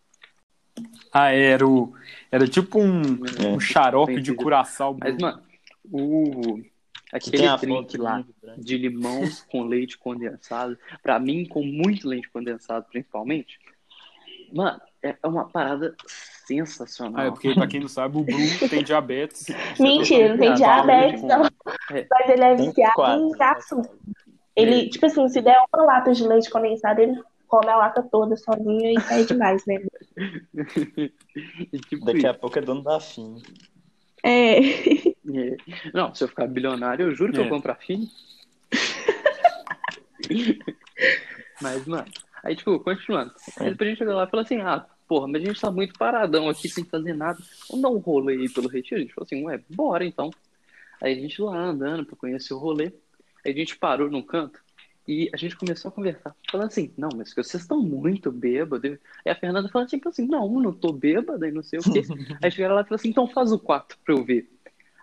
Ah, 1.12 1.30
era 1.30 1.66
o. 1.66 1.94
Era 2.30 2.46
tipo 2.46 2.80
um, 2.80 3.02
É. 3.42 3.48
um 3.48 3.60
xarope 3.60 4.20
de 4.20 4.34
curaçao. 4.34 4.96
Mas, 4.98 5.16
mano, 5.18 5.42
o... 5.90 6.58
Que 6.58 7.16
aquele 7.16 7.38
tem 7.38 7.48
a 7.48 7.56
drink 7.56 7.74
foto 7.74 8.02
lá 8.02 8.18
né? 8.18 8.54
de 8.58 8.76
limão 8.76 9.20
com 9.50 9.62
leite 9.62 9.96
condensado, 9.96 10.76
pra 11.02 11.18
mim, 11.18 11.46
com 11.46 11.62
muito 11.62 12.08
leite 12.08 12.28
condensado, 12.28 12.84
principalmente, 12.90 13.58
mano, 14.52 14.80
é 15.02 15.16
uma 15.24 15.48
parada 15.48 15.94
sensacional. 16.46 17.20
Ah, 17.20 17.26
é 17.26 17.30
porque, 17.30 17.54
pra 17.54 17.66
quem 17.66 17.80
não 17.80 17.88
sabe, 17.88 18.18
o 18.18 18.22
Bruno 18.22 18.44
tem 18.68 18.82
diabetes. 18.82 19.46
Mentira, 19.78 20.30
não 20.30 20.38
tem 20.38 20.54
diabetes, 20.54 21.22
não. 21.22 21.44
É. 21.92 22.06
Mas 22.10 22.28
ele 22.28 22.42
é 22.42 22.54
viciado 22.54 23.12
em 23.12 23.42
açúcar. 23.42 23.90
Ele, 24.54 24.88
tipo 24.88 25.06
assim, 25.06 25.28
se 25.28 25.40
der 25.40 25.58
uma 25.72 25.84
lata 25.84 26.12
de 26.12 26.26
leite 26.26 26.50
condensado, 26.50 27.00
ele 27.00 27.20
come 27.46 27.68
a 27.68 27.76
lata 27.76 28.02
toda 28.02 28.36
sozinho 28.36 28.98
e 28.98 29.02
pede 29.02 29.34
mais, 29.34 29.64
né? 29.66 29.80
Tipo, 31.88 32.06
Daqui 32.06 32.26
a 32.26 32.34
pouco 32.34 32.58
é 32.58 32.62
dono 32.62 32.82
da 32.82 32.98
FIM. 33.00 33.42
É. 34.22 34.58
É. 34.58 35.56
Não, 35.92 36.14
se 36.14 36.24
eu 36.24 36.28
ficar 36.28 36.46
bilionário, 36.46 37.06
eu 37.06 37.14
juro 37.14 37.32
que 37.32 37.40
É. 37.40 37.44
eu 37.44 37.48
compro 37.48 37.70
a 37.72 37.74
Fini. 37.76 38.10
mas, 41.60 41.86
mano, 41.86 42.06
aí, 42.42 42.56
tipo, 42.56 42.78
continuando. 42.80 43.32
Aí 43.58 43.70
depois 43.70 43.86
a 43.86 43.90
gente 43.90 43.98
chegou 43.98 44.14
lá 44.14 44.24
e 44.24 44.30
falou 44.30 44.44
assim: 44.44 44.60
ah, 44.60 44.84
porra, 45.06 45.28
mas 45.28 45.42
a 45.42 45.46
gente 45.46 45.60
tá 45.60 45.70
muito 45.70 45.98
paradão 45.98 46.48
aqui 46.48 46.68
sem 46.68 46.84
fazer 46.84 47.14
nada. 47.14 47.38
Vamos 47.68 47.82
dar 47.82 47.90
um 47.90 47.98
rolê 47.98 48.34
aí 48.34 48.48
pelo 48.48 48.68
retiro? 48.68 48.96
A 49.00 49.04
gente 49.04 49.14
falou 49.14 49.26
assim: 49.26 49.44
ué, 49.44 49.60
bora 49.68 50.04
então. 50.04 50.30
Aí 51.00 51.12
a 51.12 51.20
gente 51.20 51.40
lá 51.40 51.56
andando 51.56 52.04
pra 52.04 52.16
conhecer 52.16 52.54
o 52.54 52.58
rolê. 52.58 52.92
Aí 53.44 53.52
a 53.52 53.56
gente 53.56 53.76
parou 53.76 54.10
num 54.10 54.22
canto 54.22 54.60
e 55.08 55.30
a 55.32 55.36
gente 55.36 55.56
começou 55.56 55.88
a 55.88 55.92
conversar. 55.92 56.34
Falando 56.50 56.66
assim: 56.68 56.92
não, 56.96 57.08
mas 57.16 57.32
vocês 57.32 57.62
estão 57.62 57.80
muito 57.80 58.30
bêbados. 58.32 58.98
Aí 59.24 59.32
a 59.32 59.36
Fernanda 59.36 59.68
falou 59.68 59.86
tipo 59.86 60.08
assim: 60.08 60.26
não, 60.26 60.44
eu 60.44 60.60
não 60.60 60.72
tô 60.72 60.92
bêbada 60.92 61.48
e 61.48 61.52
não 61.52 61.62
sei 61.62 61.78
o 61.78 61.82
quê. 61.82 62.02
Aí 62.42 62.50
chegaram 62.50 62.74
lá 62.74 62.80
e 62.80 62.84
falaram 62.84 62.94
assim: 62.96 63.08
então 63.10 63.28
faz 63.28 63.52
o 63.52 63.58
4 63.58 63.96
pra 64.04 64.14
eu 64.14 64.24
ver. 64.24 64.50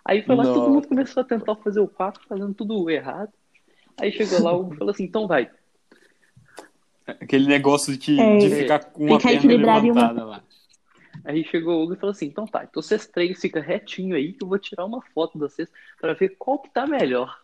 Aí 0.04 0.22
foi 0.22 0.34
lá 0.36 0.44
que 0.44 0.52
todo 0.52 0.70
mundo 0.70 0.86
começou 0.88 1.22
a 1.22 1.24
tentar 1.24 1.56
fazer 1.56 1.80
o 1.80 1.88
4, 1.88 2.22
fazendo 2.28 2.52
tudo 2.52 2.90
errado. 2.90 3.32
Aí 3.98 4.12
chegou 4.12 4.42
lá, 4.42 4.52
o 4.52 4.60
Hugo 4.60 4.74
falou 4.76 4.90
assim: 4.92 5.04
então 5.04 5.26
vai. 5.26 5.50
Aquele 7.06 7.46
negócio 7.46 7.96
de, 7.96 8.18
É. 8.18 8.38
de 8.38 8.50
ficar 8.50 8.78
com 8.84 9.04
uma 9.06 9.18
perna 9.18 9.52
em 9.52 9.62
uma- 9.62 9.78
levantada 9.78 10.24
lá. 10.24 10.42
Aí 11.24 11.44
chegou 11.44 11.78
o 11.80 11.84
Hugo 11.84 11.94
e 11.94 11.96
falou 11.96 12.10
assim: 12.12 12.26
então 12.26 12.46
tá, 12.46 12.64
então 12.64 12.82
vocês 12.82 13.06
três 13.06 13.40
ficam 13.40 13.62
retinho 13.62 14.14
aí 14.16 14.32
que 14.32 14.42
eu 14.44 14.48
vou 14.48 14.58
tirar 14.58 14.84
uma 14.84 15.00
foto 15.14 15.34
de 15.34 15.38
vocês 15.40 15.68
pra 16.00 16.12
ver 16.12 16.36
qual 16.38 16.58
que 16.58 16.70
tá 16.70 16.86
melhor. 16.86 17.38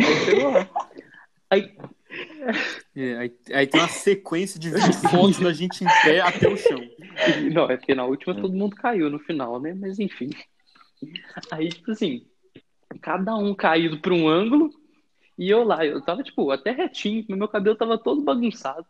Aí 0.00 0.14
chegou 0.24 0.50
lá. 0.50 0.68
Aí, 1.54 1.76
É, 2.96 3.16
aí, 3.16 3.32
aí 3.52 3.66
tem 3.66 3.80
uma 3.80 3.88
sequência 3.88 4.58
de 4.60 4.70
20 4.70 4.82
fotos 5.10 5.40
da 5.40 5.52
gente 5.52 5.82
em 5.82 5.88
pé 6.02 6.20
até 6.20 6.48
o 6.48 6.56
chão. 6.56 6.80
não, 7.52 7.70
é 7.70 7.76
porque 7.76 7.94
na 7.94 8.04
última 8.04 8.34
todo 8.34 8.54
mundo 8.54 8.76
caiu 8.76 9.10
no 9.10 9.18
final, 9.18 9.60
né? 9.60 9.74
Mas 9.74 9.98
enfim. 9.98 10.30
Aí, 11.50 11.68
tipo 11.68 11.90
assim, 11.90 12.26
cada 13.00 13.34
um 13.36 13.54
caído 13.54 13.98
pra 14.00 14.14
um 14.14 14.28
ângulo 14.28 14.70
e 15.36 15.50
eu 15.50 15.64
lá. 15.64 15.84
Eu 15.84 16.00
tava, 16.00 16.22
tipo, 16.22 16.50
até 16.50 16.70
retinho, 16.70 17.24
mas 17.28 17.38
meu 17.38 17.48
cabelo 17.48 17.76
tava 17.76 17.98
todo 17.98 18.22
bagunçado. 18.22 18.86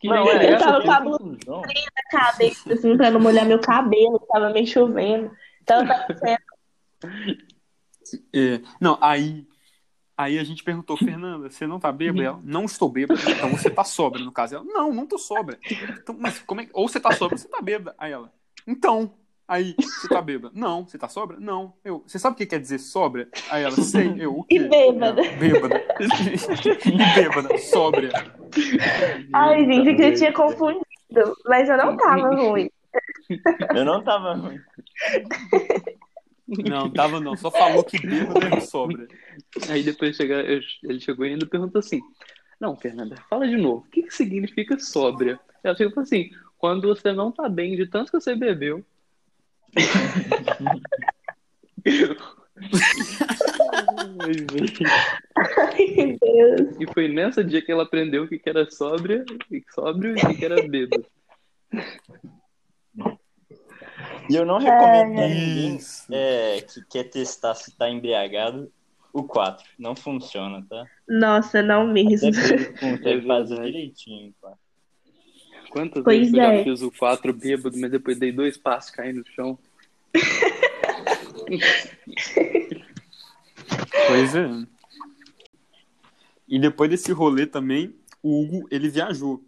Que 0.00 0.08
Não, 0.08 0.28
é, 0.28 0.50
eu 0.50 0.54
essa, 0.56 0.66
tava 0.66 0.82
com 0.82 0.90
a 0.90 1.00
blusa 1.00 1.38
na 1.46 2.20
cabeça, 2.20 2.72
assim, 2.72 2.96
pra 2.96 3.10
não 3.10 3.20
molhar 3.20 3.46
meu 3.46 3.58
cabelo, 3.58 4.18
tava 4.30 4.50
meio 4.50 4.66
chovendo. 4.66 5.30
Então 5.62 5.80
eu 5.80 5.88
tava 5.88 6.06
sendo 6.14 6.38
É, 8.34 8.60
não, 8.80 8.98
aí, 9.00 9.46
aí 10.16 10.38
a 10.38 10.44
gente 10.44 10.62
perguntou, 10.62 10.96
Fernanda, 10.96 11.50
você 11.50 11.66
não 11.66 11.80
tá 11.80 11.90
bêbada? 11.92 12.24
Ela, 12.24 12.40
não 12.44 12.64
estou 12.64 12.88
bêbada. 12.88 13.20
Então 13.30 13.50
você 13.50 13.70
tá 13.70 13.84
sóbria, 13.84 14.24
no 14.24 14.32
caso. 14.32 14.56
Ela, 14.56 14.64
não, 14.64 14.92
não 14.92 15.06
tô 15.06 15.18
sóbria. 15.18 15.58
Então, 16.00 16.16
mas 16.18 16.38
como 16.40 16.60
é 16.60 16.66
que... 16.66 16.70
Ou 16.72 16.88
você 16.88 17.00
tá 17.00 17.12
sóbria 17.12 17.34
ou 17.34 17.38
você 17.38 17.48
tá 17.48 17.60
bêbada. 17.60 17.94
Aí 17.98 18.12
ela, 18.12 18.32
então... 18.66 19.14
Aí, 19.46 19.74
você 19.76 20.08
tá 20.08 20.22
bêbada? 20.22 20.54
Não. 20.56 20.86
Você 20.86 20.96
tá 20.96 21.08
sóbria? 21.08 21.38
Não. 21.38 21.74
Eu, 21.84 22.02
você 22.06 22.18
sabe 22.18 22.34
o 22.34 22.36
que 22.38 22.46
quer 22.46 22.58
dizer 22.58 22.78
sóbria? 22.78 23.28
Aí 23.50 23.62
ela, 23.62 23.72
sei. 23.76 24.14
Eu, 24.16 24.38
o 24.38 24.44
quê? 24.44 24.54
E 24.54 24.58
bêbada. 24.60 25.20
Ela, 25.20 25.36
bêbada. 25.36 25.84
e 26.86 27.14
bêbada, 27.14 27.58
sóbria. 27.58 28.10
Ai, 29.32 29.66
gente, 29.66 29.94
que 29.94 30.02
eu 30.02 30.14
tinha 30.14 30.32
confundido. 30.32 30.86
Mas 31.44 31.68
eu 31.68 31.76
não 31.76 31.96
tava 31.98 32.34
ruim. 32.34 32.70
Eu 33.74 33.84
não 33.84 34.02
tava 34.02 34.34
ruim. 34.34 34.58
Não, 36.68 36.90
tava 36.90 37.20
não. 37.20 37.36
Só 37.36 37.50
falou 37.50 37.82
que 37.82 37.98
bêbada 37.98 38.56
é 38.56 38.60
sóbria. 38.60 39.08
Aí 39.68 39.82
depois 39.82 40.16
chega, 40.16 40.42
ele 40.42 41.00
chegou 41.00 41.24
e 41.24 41.30
ainda 41.30 41.46
perguntou 41.46 41.78
assim: 41.78 42.00
Não, 42.60 42.76
Fernanda, 42.76 43.16
fala 43.28 43.48
de 43.48 43.56
novo. 43.56 43.86
O 43.86 43.90
que, 43.90 44.02
que 44.02 44.14
significa 44.14 44.78
sóbria? 44.78 45.40
Ela 45.64 45.74
chegou 45.74 45.90
e 45.90 45.94
falou 45.94 46.04
assim: 46.04 46.30
Quando 46.58 46.88
você 46.88 47.12
não 47.12 47.32
tá 47.32 47.48
bem 47.48 47.76
de 47.76 47.86
tanto 47.86 48.10
que 48.10 48.20
você 48.20 48.34
bebeu. 48.34 48.84
Ai, 54.20 54.34
Deus. 54.34 54.70
E 56.78 56.86
foi 56.92 57.08
nessa 57.08 57.42
dia 57.42 57.62
que 57.62 57.72
ela 57.72 57.84
aprendeu 57.84 58.24
o 58.24 58.28
que, 58.28 58.38
que 58.38 58.48
era 58.48 58.70
sóbria, 58.70 59.24
e 59.50 59.64
sóbrio 59.74 60.10
e 60.10 60.14
o 60.14 60.28
que, 60.28 60.34
que 60.34 60.44
era 60.44 60.68
bêbado. 60.68 61.06
E 64.32 64.34
eu 64.36 64.46
não 64.46 64.56
recomendo 64.58 65.18
É. 65.20 65.28
ninguém 65.28 65.78
é, 66.10 66.62
que 66.62 66.82
quer 66.88 67.04
testar 67.04 67.54
se 67.54 67.70
tá 67.76 67.90
embriagado 67.90 68.72
o 69.12 69.22
4. 69.24 69.62
Não 69.78 69.94
funciona, 69.94 70.64
tá? 70.70 70.86
Nossa, 71.06 71.60
não 71.62 71.86
mesmo. 71.86 72.30
Consegue 72.80 73.10
É 73.10 73.26
fazer 73.26 73.62
direitinho, 73.62 74.34
pá. 74.40 74.54
Quantas 75.68 76.02
Pois 76.02 76.18
vezes 76.18 76.32
eu 76.32 76.40
já 76.40 76.52
é. 76.54 76.64
fiz 76.64 76.80
o 76.80 76.90
4 76.90 77.32
bêbado, 77.34 77.76
mas 77.78 77.90
depois 77.90 78.18
dei 78.18 78.32
dois 78.32 78.56
passos 78.56 78.90
cair 78.90 79.12
no 79.12 79.24
chão? 79.26 79.58
Pois 84.08 84.34
é. 84.34 84.48
E 86.48 86.58
depois 86.58 86.90
desse 86.90 87.12
rolê 87.12 87.46
também, 87.46 87.94
o 88.22 88.42
Hugo, 88.42 88.66
ele 88.70 88.88
viajou. 88.88 89.42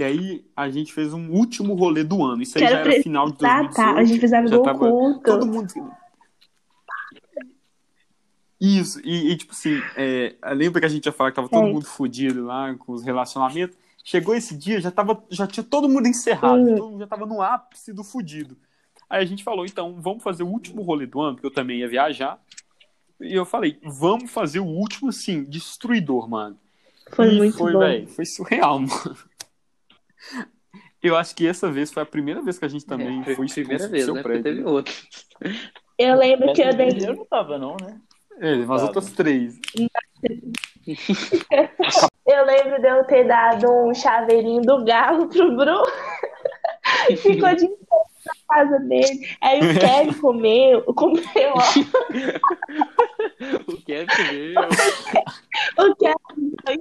E 0.00 0.04
aí 0.04 0.44
a 0.56 0.70
gente 0.70 0.92
fez 0.94 1.12
um 1.12 1.28
último 1.30 1.74
rolê 1.74 2.02
do 2.02 2.24
ano. 2.24 2.42
Isso 2.42 2.56
aí 2.56 2.64
Quero 2.64 2.74
já 2.74 2.80
era 2.80 2.90
pre- 2.90 3.02
final 3.02 3.30
de 3.30 3.36
Tá, 3.38 3.58
2018. 3.62 3.76
tá. 3.76 4.00
A 4.00 4.04
gente 4.04 4.20
fez 4.20 4.32
amigo 4.32 4.56
já 4.56 4.62
tava 4.62 4.86
oculto. 4.88 5.20
todo 5.22 5.46
mundo... 5.46 5.72
Isso, 8.60 9.00
e, 9.04 9.30
e, 9.32 9.36
tipo 9.36 9.52
assim, 9.52 9.80
é, 9.96 10.36
lembra 10.54 10.80
que 10.80 10.86
a 10.86 10.88
gente 10.88 11.06
ia 11.06 11.12
falar 11.12 11.30
que 11.30 11.36
tava 11.36 11.48
todo 11.48 11.66
É. 11.66 11.72
mundo 11.72 11.86
fudido 11.86 12.44
lá 12.44 12.74
com 12.74 12.92
os 12.92 13.02
relacionamentos? 13.02 13.76
Chegou 14.04 14.34
esse 14.34 14.54
dia, 14.56 14.80
já, 14.80 14.90
tava, 14.90 15.22
já 15.30 15.46
tinha 15.46 15.64
todo 15.64 15.88
mundo 15.88 16.06
encerrado, 16.08 16.60
Uhum. 16.62 16.76
todo 16.76 16.90
mundo 16.90 17.00
já 17.00 17.06
tava 17.06 17.24
no 17.26 17.40
ápice 17.40 17.92
do 17.92 18.04
fudido. 18.04 18.56
Aí 19.08 19.22
a 19.22 19.26
gente 19.26 19.42
falou, 19.42 19.64
então, 19.64 19.96
vamos 20.00 20.22
fazer 20.22 20.42
o 20.42 20.46
último 20.48 20.82
rolê 20.82 21.06
do 21.06 21.20
ano, 21.20 21.34
porque 21.36 21.46
eu 21.46 21.50
também 21.50 21.78
ia 21.80 21.88
viajar. 21.88 22.38
E 23.20 23.34
eu 23.34 23.44
falei, 23.46 23.78
vamos 23.82 24.30
fazer 24.30 24.60
o 24.60 24.66
último, 24.66 25.08
assim, 25.08 25.42
destruidor, 25.44 26.28
mano. 26.28 26.58
Foi 27.12 27.32
E 27.34 27.36
muito 27.38 27.56
foi, 27.58 27.72
bom. 27.72 27.78
velho, 27.80 28.08
foi 28.08 28.24
surreal, 28.26 28.78
mano. 28.80 29.16
Eu 31.02 31.16
acho 31.16 31.34
que 31.34 31.46
essa 31.46 31.70
vez 31.70 31.90
foi 31.92 32.02
a 32.02 32.06
primeira 32.06 32.42
vez 32.42 32.58
que 32.58 32.64
a 32.64 32.68
gente 32.68 32.84
também 32.84 33.22
É, 33.22 33.34
foi 33.34 33.46
primeira 33.46 33.88
vez, 33.88 34.04
seu 34.04 34.14
né? 34.14 34.22
Porque 34.22 34.38
prédio. 34.40 34.62
teve 34.62 34.68
outra. 34.68 34.94
Eu 35.98 36.16
lembro 36.16 36.52
que 36.52 36.62
eu 36.62 36.74
dei. 36.74 36.88
Eu 37.06 37.16
não 37.16 37.24
tava, 37.26 37.58
não, 37.58 37.76
né? 37.80 37.98
É, 38.38 38.54
umas 38.56 38.80
Tá, 38.80 38.86
outras 38.88 39.10
três. 39.12 39.58
Eu 42.26 42.44
lembro 42.46 42.80
de 42.80 42.88
eu 42.88 43.04
ter 43.04 43.24
dado 43.24 43.66
um 43.68 43.92
chaveirinho 43.92 44.62
do 44.62 44.84
galo 44.84 45.28
pro 45.28 45.56
Bruno. 45.56 45.82
Ficou 47.18 47.54
de 47.56 47.66
na 47.66 48.34
casa 48.48 48.78
dele. 48.80 49.26
Aí 49.40 49.58
o 49.60 49.80
Kevin 49.80 50.12
comeu, 50.20 50.82
comeu, 50.94 51.52
ó. 51.54 51.60
O 53.66 53.76
Kevin 53.82 54.06
veio. 54.30 54.60
O 55.78 55.94
Kevin 55.96 56.52
foi 56.64 56.78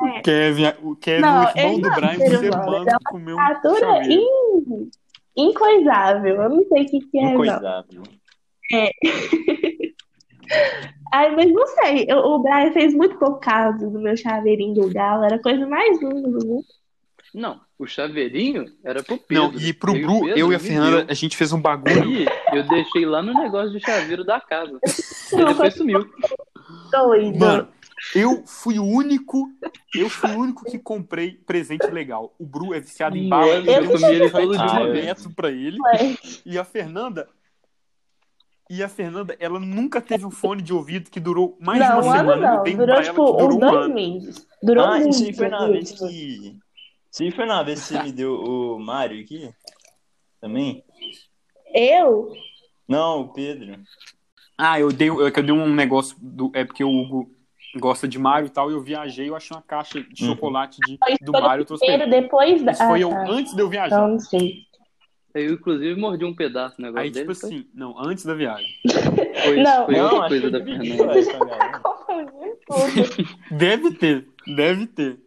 O 0.00 0.22
Kevin, 0.22 0.72
o 0.82 0.96
Kevin, 0.96 1.20
Não, 1.22 1.44
o 1.44 1.48
irmão 1.48 1.52
ele 1.72 1.82
do 1.82 1.88
não, 1.88 1.94
Brian, 1.96 2.12
ele 2.14 2.36
ser 2.38 2.50
humano 2.54 2.76
ele 2.76 2.88
é 2.90 2.92
que 2.98 3.04
comeu 3.04 3.36
um 3.36 3.38
Criatura 3.38 4.06
in... 4.06 4.90
incoisável. 5.36 6.42
Eu 6.42 6.48
não 6.50 6.64
sei 6.68 6.82
o 6.82 6.86
que, 6.86 7.00
que 7.00 7.18
é, 7.18 7.22
não. 7.22 7.30
Incoisável. 7.32 8.02
Ai, 11.12 11.34
mas 11.36 11.52
não 11.52 11.66
sei. 11.68 12.06
eu- 12.08 12.18
o 12.18 12.38
Brian 12.40 12.72
fez 12.72 12.92
muito 12.94 13.16
pouco 13.18 13.38
caso 13.40 13.88
do 13.90 14.00
meu 14.00 14.16
chaveirinho 14.16 14.74
do 14.74 14.92
galo. 14.92 15.24
Era 15.24 15.36
a 15.36 15.42
coisa 15.42 15.66
mais 15.66 16.00
linda 16.02 16.28
do 16.28 16.46
mundo. 16.46 16.64
Não, 17.32 17.60
o 17.78 17.86
chaveirinho 17.86 18.66
era 18.84 19.02
pro 19.02 19.18
Pedro. 19.18 19.52
Não, 19.52 19.54
e 19.60 19.72
pro 19.72 19.92
Bru, 19.92 20.20
Pedro 20.20 20.38
eu 20.38 20.52
e 20.52 20.54
a 20.54 20.58
Fernanda, 20.58 20.98
deu. 20.98 21.06
a 21.10 21.14
gente 21.14 21.36
fez 21.36 21.52
um 21.52 21.60
bagulho. 21.60 22.28
Aí 22.48 22.58
eu 22.58 22.62
deixei 22.68 23.04
lá 23.06 23.22
no 23.22 23.32
negócio 23.34 23.72
de 23.72 23.80
chaveiro 23.80 24.24
da 24.24 24.40
casa. 24.40 24.78
E 25.32 25.36
Não, 25.36 25.48
depois 25.48 25.74
sumiu. 25.74 26.06
Doido. 26.92 27.38
Mano, 27.38 27.68
eu 28.14 28.44
fui 28.46 28.78
o 28.78 28.84
único, 28.84 29.48
eu 29.94 30.08
fui 30.10 30.30
o 30.32 30.38
único 30.38 30.64
que 30.64 30.78
comprei 30.78 31.32
presente 31.32 31.86
legal. 31.86 32.34
O 32.38 32.44
Bru 32.44 32.74
é 32.74 32.80
viciado 32.80 33.16
em 33.16 33.28
bala, 33.28 33.46
eu 33.46 33.64
eu 33.64 33.90
comi 33.92 34.04
ele 34.04 34.30
todo 34.30 34.52
de 34.52 34.58
de 34.58 34.62
uma 34.64 34.80
um 34.82 34.92
vez. 34.92 35.04
metro 35.04 35.30
pra 35.30 35.50
ele. 35.50 35.78
E 36.44 36.58
a 36.58 36.64
Fernanda. 36.64 37.28
E 38.70 38.82
a 38.82 38.88
Fernanda, 38.88 39.36
ela 39.38 39.60
nunca 39.60 40.00
teve 40.00 40.24
um 40.24 40.30
fone 40.30 40.62
de 40.62 40.72
ouvido 40.72 41.10
que 41.10 41.20
durou 41.20 41.56
mais 41.60 41.82
de 41.82 41.88
Não, 41.88 42.00
uma 42.00 42.04
um 42.06 42.10
ano 42.10 42.18
semana. 42.18 42.46
Eu 42.46 42.54
não. 42.54 42.60
um 42.62 42.76
Durou 42.86 43.02
tipo 43.02 43.22
ela 43.22 43.36
durou 43.38 43.56
um 43.56 43.60
dois 43.60 43.84
ano. 43.84 43.94
meses. 43.94 44.46
Durou 44.62 44.84
Ah, 44.84 44.98
muito. 44.98 45.10
isso 45.10 45.24
aí 45.24 45.32
foi 45.34 45.48
na 45.48 45.66
vez 45.68 45.90
que. 45.92 46.58
Isso 47.12 47.22
aí 47.22 47.30
foi 47.30 47.46
na 47.46 47.62
vez 47.62 47.80
que 47.82 47.86
você 47.94 48.02
me 48.02 48.10
deu 48.12 48.34
o 48.34 48.78
Mário 48.80 49.20
aqui? 49.20 49.50
Também? 50.40 50.82
Eu? 51.74 52.32
Não, 52.88 53.20
o 53.22 53.28
Pedro. 53.28 53.78
Ah, 54.56 54.78
eu 54.80 54.90
dei, 54.90 55.08
é 55.10 55.30
que 55.30 55.40
eu 55.40 55.44
dei 55.44 55.54
um 55.54 55.72
negócio 55.74 56.16
do. 56.20 56.50
É 56.54 56.64
porque 56.64 56.82
o 56.84 56.90
Hugo 56.90 57.30
gosta 57.78 58.06
de 58.08 58.18
Mario 58.18 58.46
e 58.46 58.50
tal, 58.50 58.70
e 58.70 58.74
eu 58.74 58.80
viajei, 58.82 59.28
eu 59.28 59.36
achei 59.36 59.56
uma 59.56 59.62
caixa 59.62 60.00
de 60.02 60.24
Uhum. 60.24 60.30
chocolate 60.30 60.78
de, 60.86 60.98
do 61.22 61.32
Mario, 61.32 61.62
eu 61.62 61.66
trouxe 61.66 61.84
Primeiro, 61.86 62.10
depois 62.10 62.62
da. 62.62 62.72
Isso 62.72 62.84
foi 62.86 62.98
ah, 62.98 63.02
eu 63.02 63.10
tá. 63.10 63.26
antes 63.28 63.54
de 63.54 63.60
eu 63.60 63.68
viajar. 63.68 63.96
Então, 63.96 64.08
não 64.08 64.20
sei. 64.20 64.64
Eu, 65.34 65.54
inclusive, 65.54 66.00
mordi 66.00 66.24
um 66.24 66.34
pedaço 66.34 66.76
do 66.76 66.82
negócio 66.82 67.02
Aí, 67.02 67.10
dele. 67.10 67.26
tipo 67.26 67.40
foi- 67.40 67.48
assim, 67.50 67.66
não, 67.74 67.98
antes 67.98 68.24
da 68.24 68.34
viagem. 68.34 68.68
Foi, 69.42 69.56
Não. 69.62 69.84
foi 69.86 69.96
Não, 69.96 70.28
coisa 70.28 70.50
da 70.50 70.64
Fernanda. 70.64 71.82
tudo. 72.66 73.28
Deve 73.50 73.92
ter, 73.94 74.28
deve 74.46 74.86
ter. 74.86 75.18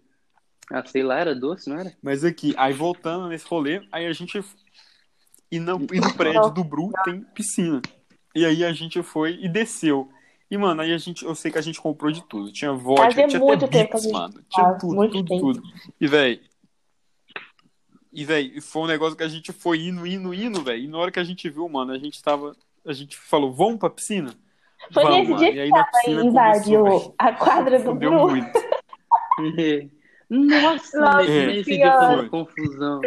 Ah, 0.72 0.84
sei 0.86 1.04
lá, 1.04 1.20
era 1.20 1.36
doce, 1.36 1.70
não 1.70 1.78
era? 1.80 1.94
Mas 2.02 2.24
aqui, 2.24 2.54
aí 2.58 2.74
voltando 2.74 3.28
nesse 3.28 3.46
rolê, 3.48 3.82
aí 3.92 4.06
a 4.06 4.14
gente. 4.14 4.42
E 5.52 5.60
no, 5.60 5.86
e 5.94 6.00
no 6.00 6.14
prédio 6.14 6.50
do 6.52 6.64
Bru 6.64 6.92
tem 7.06 7.22
piscina. 7.34 7.82
E 8.36 8.46
aí 8.46 8.64
a 8.66 8.74
gente 8.74 9.02
foi 9.02 9.38
e 9.42 9.48
desceu. 9.48 10.10
E, 10.50 10.58
mano, 10.58 10.82
aí 10.82 10.94
a 10.94 10.98
gente, 10.98 11.26
eu 11.26 11.36
sei 11.36 11.52
que 11.52 11.58
a 11.58 11.62
gente 11.62 11.82
comprou 11.82 12.12
de 12.12 12.24
tudo. 12.24 12.52
Tinha 12.52 12.72
vodka, 12.72 13.04
Fazia 13.06 13.28
tinha 13.28 13.40
muito 13.40 13.66
até 13.66 13.80
gente 13.80 14.12
mano. 14.12 14.34
Tinha 14.50 14.66
faz, 14.68 14.80
tudo, 14.80 14.96
muito 14.96 15.12
tudo, 15.18 15.28
tempo. 15.28 15.54
tudo. 15.54 15.64
E, 16.00 16.08
velho. 16.08 16.40
E, 18.14 18.26
velho, 18.26 18.62
foi 18.62 18.82
um 18.84 18.88
negócio 18.88 19.18
que 19.18 19.24
a 19.24 19.28
gente 19.28 19.52
foi 19.52 19.82
indo, 19.82 20.08
indo, 20.08 20.34
indo, 20.34 20.64
velho. 20.64 20.84
E 20.84 20.88
na 20.88 20.98
hora 20.98 21.12
que 21.12 21.20
a 21.20 21.24
gente 21.24 21.50
viu, 21.50 21.68
mano, 21.68 21.92
a 21.92 21.98
gente 21.98 22.22
tava. 22.24 22.56
A 22.86 22.94
gente 22.94 23.18
falou, 23.18 23.52
vamos 23.52 23.78
pra 23.78 23.90
piscina? 23.90 24.34
Foi 24.94 25.04
Vamos, 25.04 25.20
nesse 25.20 25.32
mano. 25.32 25.44
dia 25.44 25.66
E 25.66 25.66
que 25.66 25.72
na 25.72 25.84
tava 25.84 25.92
piscina 25.92 26.24
invadiu 26.24 26.84
começou, 26.84 27.16
a 27.18 27.34
quadra 27.34 27.80
do 27.80 27.86
Fudeu 27.86 28.12
Bru. 28.12 28.30
muito. 28.30 28.52
Nossa, 30.30 31.00
Nossa 31.00 31.24
nesse, 31.24 31.64
dia 31.64 31.98
foi 32.00 32.16
uma 32.16 32.30
confusão. 32.30 33.02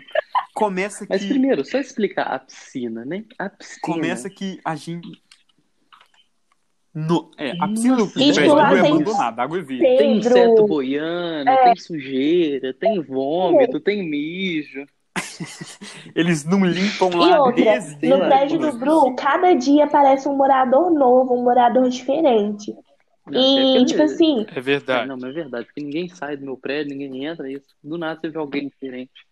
Começa 0.54 1.06
Mas 1.08 1.22
que. 1.22 1.28
primeiro, 1.28 1.64
só 1.64 1.78
explicar 1.78 2.24
a 2.24 2.38
piscina, 2.38 3.04
né? 3.04 3.24
A 3.38 3.48
piscina. 3.48 3.80
Começa 3.82 4.30
que 4.30 4.60
a 4.64 4.74
gente. 4.74 5.22
No, 6.92 7.30
é, 7.38 7.52
a 7.60 7.68
piscina 7.68 7.96
do 7.96 8.08
tipo, 8.08 8.52
lá 8.52 8.76
é 8.76 8.80
abandonada, 8.80 9.42
água 9.42 9.58
é 9.58 9.62
verde. 9.62 9.96
Tem 9.96 10.18
inseto 10.18 10.66
boiando, 10.66 11.50
tem 11.62 11.76
sujeira, 11.76 12.74
tem 12.74 13.00
vômito, 13.00 13.78
tem 13.78 14.08
mijo. 14.08 14.84
Eles 16.14 16.44
não 16.44 16.64
limpam 16.64 17.10
E 17.10 17.16
lá 17.16 17.44
outra, 17.44 17.62
desde. 17.62 18.08
no 18.08 18.18
prédio 18.18 18.58
do 18.58 18.72
Bru, 18.78 19.14
cada 19.14 19.54
dia 19.54 19.84
aparece 19.84 20.28
um 20.28 20.36
morador 20.36 20.90
novo, 20.90 21.34
um 21.34 21.44
morador 21.44 21.88
diferente. 21.88 22.74
Não, 23.26 23.40
E, 23.40 23.82
é 23.82 23.84
tipo 23.84 24.02
assim, 24.02 24.44
É 24.54 24.60
verdade. 24.60 25.08
Não, 25.08 25.16
mas 25.16 25.30
é 25.30 25.32
verdade, 25.32 25.66
porque 25.66 25.82
ninguém 25.82 26.08
sai 26.08 26.36
do 26.36 26.44
meu 26.44 26.56
prédio, 26.56 26.96
ninguém 26.96 27.26
entra, 27.26 27.50
isso. 27.50 27.68
Do 27.82 27.96
nada 27.96 28.18
você 28.20 28.28
vê 28.28 28.38
alguém 28.38 28.68
diferente. 28.68 29.29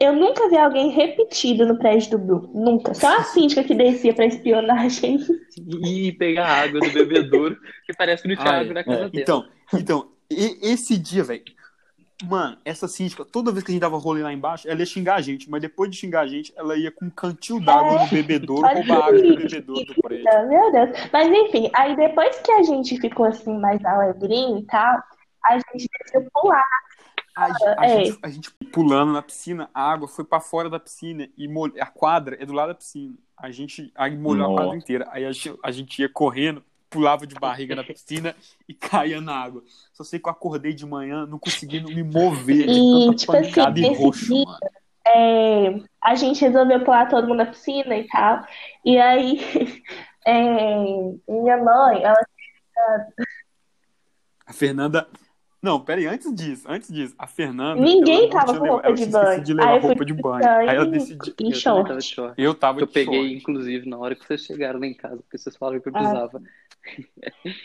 Eu 0.00 0.12
nunca 0.12 0.48
vi 0.48 0.56
alguém 0.56 0.90
repetido 0.90 1.66
no 1.66 1.78
prédio 1.78 2.12
do 2.12 2.18
Bru. 2.18 2.50
Nunca. 2.54 2.94
Só 2.94 3.18
a 3.18 3.22
síndica 3.22 3.64
que 3.64 3.74
descia 3.74 4.14
pra 4.14 4.26
espionagem. 4.26 5.18
E 5.86 6.12
pegar 6.12 6.46
água 6.46 6.80
do 6.80 6.92
bebedouro, 6.92 7.56
que 7.86 7.92
parece 7.96 8.22
que 8.22 8.28
não 8.28 8.36
tinha 8.36 8.54
é. 8.54 8.60
água 8.60 8.74
na 8.74 8.84
casa 8.84 9.08
dela. 9.08 9.10
Então, 9.14 9.44
então 9.74 10.08
e- 10.30 10.58
esse 10.62 10.96
dia, 10.96 11.22
velho. 11.22 11.42
Mano, 12.24 12.56
essa 12.64 12.86
síndica, 12.86 13.24
toda 13.24 13.50
vez 13.50 13.64
que 13.64 13.72
a 13.72 13.74
gente 13.74 13.82
dava 13.82 13.98
rolê 13.98 14.22
lá 14.22 14.32
embaixo, 14.32 14.68
ela 14.68 14.78
ia 14.78 14.86
xingar 14.86 15.16
a 15.16 15.20
gente, 15.20 15.50
mas 15.50 15.60
depois 15.60 15.90
de 15.90 15.96
xingar 15.96 16.20
a 16.20 16.26
gente, 16.26 16.54
ela 16.56 16.76
ia 16.76 16.90
com 16.90 17.06
um 17.06 17.10
cantil 17.10 17.60
d'água 17.60 18.04
no 18.04 18.08
bebedouro, 18.08 18.66
roubar 18.66 19.08
água 19.08 19.20
do 19.20 19.36
bebedouro 19.36 19.84
do 19.84 19.94
prédio. 20.02 20.48
Meu 20.48 20.72
Deus. 20.72 20.90
Mas 21.12 21.28
enfim, 21.28 21.70
aí 21.74 21.96
depois 21.96 22.38
que 22.40 22.52
a 22.52 22.62
gente 22.62 23.00
ficou 23.00 23.26
assim 23.26 23.58
mais 23.58 23.84
alegrinho 23.84 24.58
e 24.58 24.66
tal, 24.66 25.02
a 25.44 25.54
gente 25.54 25.88
desceu 26.00 26.26
pular. 26.32 26.64
A, 27.36 27.46
a 27.78 27.86
É. 27.86 28.04
gente, 28.04 28.18
a 28.22 28.28
gente 28.28 28.50
pulando 28.72 29.12
na 29.12 29.20
piscina, 29.22 29.68
a 29.74 29.82
água 29.92 30.06
foi 30.06 30.24
pra 30.24 30.40
fora 30.40 30.70
da 30.70 30.78
piscina 30.78 31.28
e 31.36 31.48
mol... 31.48 31.70
a 31.80 31.86
quadra 31.86 32.36
é 32.40 32.46
do 32.46 32.52
lado 32.52 32.68
da 32.68 32.74
piscina. 32.74 33.14
A 33.36 33.50
gente 33.50 33.90
aí 33.94 34.16
molhou 34.16 34.44
a 34.46 34.48
Nossa. 34.50 34.62
quadra 34.62 34.76
inteira. 34.78 35.08
Aí 35.10 35.24
a 35.24 35.32
gente, 35.32 35.58
a 35.62 35.70
gente 35.72 36.00
ia 36.00 36.08
correndo, 36.08 36.62
pulava 36.88 37.26
de 37.26 37.34
barriga 37.34 37.74
na 37.74 37.82
piscina 37.82 38.36
e 38.68 38.72
caía 38.74 39.20
na 39.20 39.34
água. 39.36 39.64
Só 39.92 40.04
sei 40.04 40.20
que 40.20 40.28
eu 40.28 40.32
acordei 40.32 40.72
de 40.72 40.86
manhã, 40.86 41.26
não 41.26 41.38
conseguindo 41.38 41.88
me 41.88 42.04
mover 42.04 42.66
de 42.68 42.72
E, 42.78 43.06
tanta 43.06 43.16
tipo 43.16 43.32
pancada 43.32 43.70
assim, 43.72 43.80
e 43.84 43.88
nesse 43.90 44.02
roxo, 44.04 44.26
dia- 44.34 44.44
mano. 44.44 44.58
É, 45.06 45.80
a 46.02 46.14
gente 46.14 46.40
resolveu 46.40 46.82
pular 46.84 47.08
todo 47.10 47.26
mundo 47.28 47.38
na 47.38 47.46
piscina 47.46 47.94
e 47.96 48.06
tal. 48.06 48.42
E 48.84 48.96
aí, 48.96 49.38
é, 50.24 50.76
minha 51.28 51.56
mãe, 51.62 52.02
ela 52.04 52.16
A 54.46 54.52
Fernanda. 54.52 55.08
Não, 55.64 55.80
peraí, 55.80 56.06
antes 56.06 56.30
disso, 56.34 56.66
antes 56.68 56.92
disso, 56.92 57.14
a 57.18 57.26
Fernanda. 57.26 57.80
Ninguém 57.80 58.28
tava 58.28 58.58
com 58.58 58.66
roupa 58.68 58.92
de 58.92 59.06
banho. 59.06 59.42
de 59.42 59.54
levar 59.54 59.70
Aí 59.70 59.76
eu 59.78 59.82
roupa 59.82 60.04
de 60.04 60.12
banho. 60.12 60.46
Aí 60.46 60.68
ela 60.76 60.86
e- 60.86 60.90
decidiu. 60.90 61.16
e 61.24 61.30
Eu 61.30 61.34
também 61.34 61.52
tava 61.62 61.80
short. 61.80 61.96
de 61.98 62.04
short. 62.14 62.34
Eu 62.42 62.54
tava 62.54 62.80
Eu 62.80 62.86
de 62.86 62.92
peguei, 62.92 63.20
short. 63.22 63.34
inclusive, 63.34 63.88
na 63.88 63.96
hora 63.96 64.14
que 64.14 64.26
vocês 64.26 64.42
chegaram 64.44 64.78
lá 64.78 64.86
em 64.86 64.92
casa, 64.92 65.16
porque 65.16 65.38
vocês 65.38 65.56
falaram 65.56 65.80
que 65.80 65.88
eu 65.88 65.92
Ah. 65.96 65.98
precisava. 66.00 66.42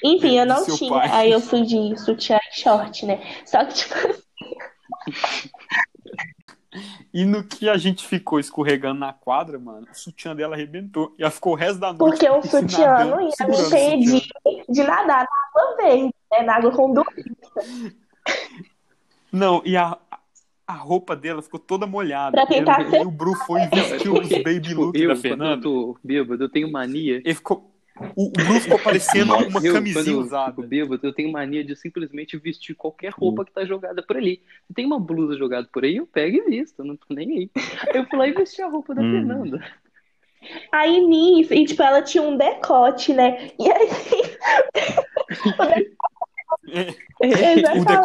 Enfim, 0.02 0.38
eu 0.40 0.46
não 0.46 0.64
tinha. 0.66 0.90
pai. 0.90 1.10
Aí 1.12 1.32
eu 1.32 1.42
fui 1.42 1.64
de 1.64 1.98
sutiã 2.00 2.40
e 2.54 2.62
short, 2.62 3.06
né? 3.06 3.20
Só 3.46 3.66
que, 3.66 3.74
tipo, 3.74 3.96
E 7.12 7.26
no 7.26 7.44
que 7.44 7.68
a 7.68 7.76
gente 7.78 8.08
ficou 8.08 8.40
escorregando 8.40 9.00
na 9.00 9.12
quadra, 9.12 9.58
mano, 9.58 9.88
o 9.92 9.96
sutiã 9.98 10.36
dela 10.36 10.56
arrebentou. 10.56 11.14
E 11.18 11.24
ela 11.24 11.32
ficou 11.32 11.54
o 11.54 11.56
resto 11.56 11.80
da 11.80 11.92
noite. 11.92 12.12
porque 12.12 12.30
o 12.30 12.42
sutiã 12.44 12.86
nadando, 12.86 13.10
não 13.12 13.22
ia 13.22 13.48
me 13.48 13.58
impedir 13.98 14.28
de 14.70 14.84
nadar 14.84 15.26
na 15.26 15.64
água 15.64 15.76
verde, 15.78 16.14
né? 16.32 16.42
Na 16.44 16.56
água 16.58 16.72
com 16.72 16.94
dor. 16.94 17.06
Não, 19.32 19.62
e 19.66 19.78
a, 19.78 19.98
a 20.68 20.74
roupa 20.74 21.16
dela 21.16 21.42
ficou 21.42 21.60
toda 21.60 21.86
molhada. 21.86 22.32
Pra 22.32 22.46
tentar 22.46 22.82
e, 22.82 22.90
ser- 22.90 23.02
e 23.02 23.06
o 23.06 23.12
Bru 23.12 23.36
foi 23.36 23.62
e 23.62 23.68
vestiu 23.74 24.14
os 24.14 24.30
baby 24.30 24.60
tipo, 24.62 24.82
look 24.82 25.00
eu, 25.00 25.10
da 25.10 25.16
Fernanda. 25.16 25.56
eu 25.58 25.62
tô 25.62 25.98
bêbado, 26.04 26.44
eu 26.44 26.50
tenho 26.50 26.72
mania. 26.72 27.18
Ele 27.24 27.34
ficou. 27.36 27.70
O, 28.16 28.28
o 28.28 28.32
Bru 28.32 28.60
ficou 28.62 28.80
parecendo 28.80 29.36
uma 29.48 29.60
eu, 29.64 29.74
camisinha 29.74 30.04
quando 30.04 30.08
eu 30.08 30.20
usada. 30.20 30.50
fico 30.52 30.64
bêbado, 30.64 31.06
eu 31.06 31.14
tenho 31.14 31.32
mania 31.32 31.64
de 31.64 31.76
simplesmente 31.76 32.38
vestir 32.38 32.74
qualquer 32.74 33.12
roupa 33.12 33.44
que 33.46 33.52
tá 33.52 33.66
jogada 33.66 34.02
por 34.02 34.16
ali. 34.18 34.42
Se 34.68 34.74
tem 34.74 34.86
uma 34.86 35.00
blusa 35.00 35.38
jogada 35.38 35.68
por 35.72 35.84
aí, 35.84 35.98
eu 35.98 36.08
pego 36.08 36.38
e 36.38 36.42
visto, 36.50 36.80
eu 36.80 36.86
não 36.86 36.96
tô 36.96 37.14
nem 37.14 37.30
aí. 37.30 37.50
Eu 37.94 38.06
fui 38.06 38.18
lá 38.18 38.28
e 38.28 38.32
vesti 38.32 38.62
a 38.62 38.68
roupa 38.70 38.96
da 38.96 39.02
Hum. 39.02 39.12
Fernanda. 39.12 39.64
Aí 40.72 41.06
nisso, 41.06 41.54
e 41.54 41.66
tipo, 41.66 41.84
ela 41.84 42.02
tinha 42.02 42.24
um 42.24 42.38
decote, 42.38 43.14
né? 43.14 43.52
E 43.60 43.70
aí. 43.70 43.90
O 45.46 45.52
decote 45.52 45.96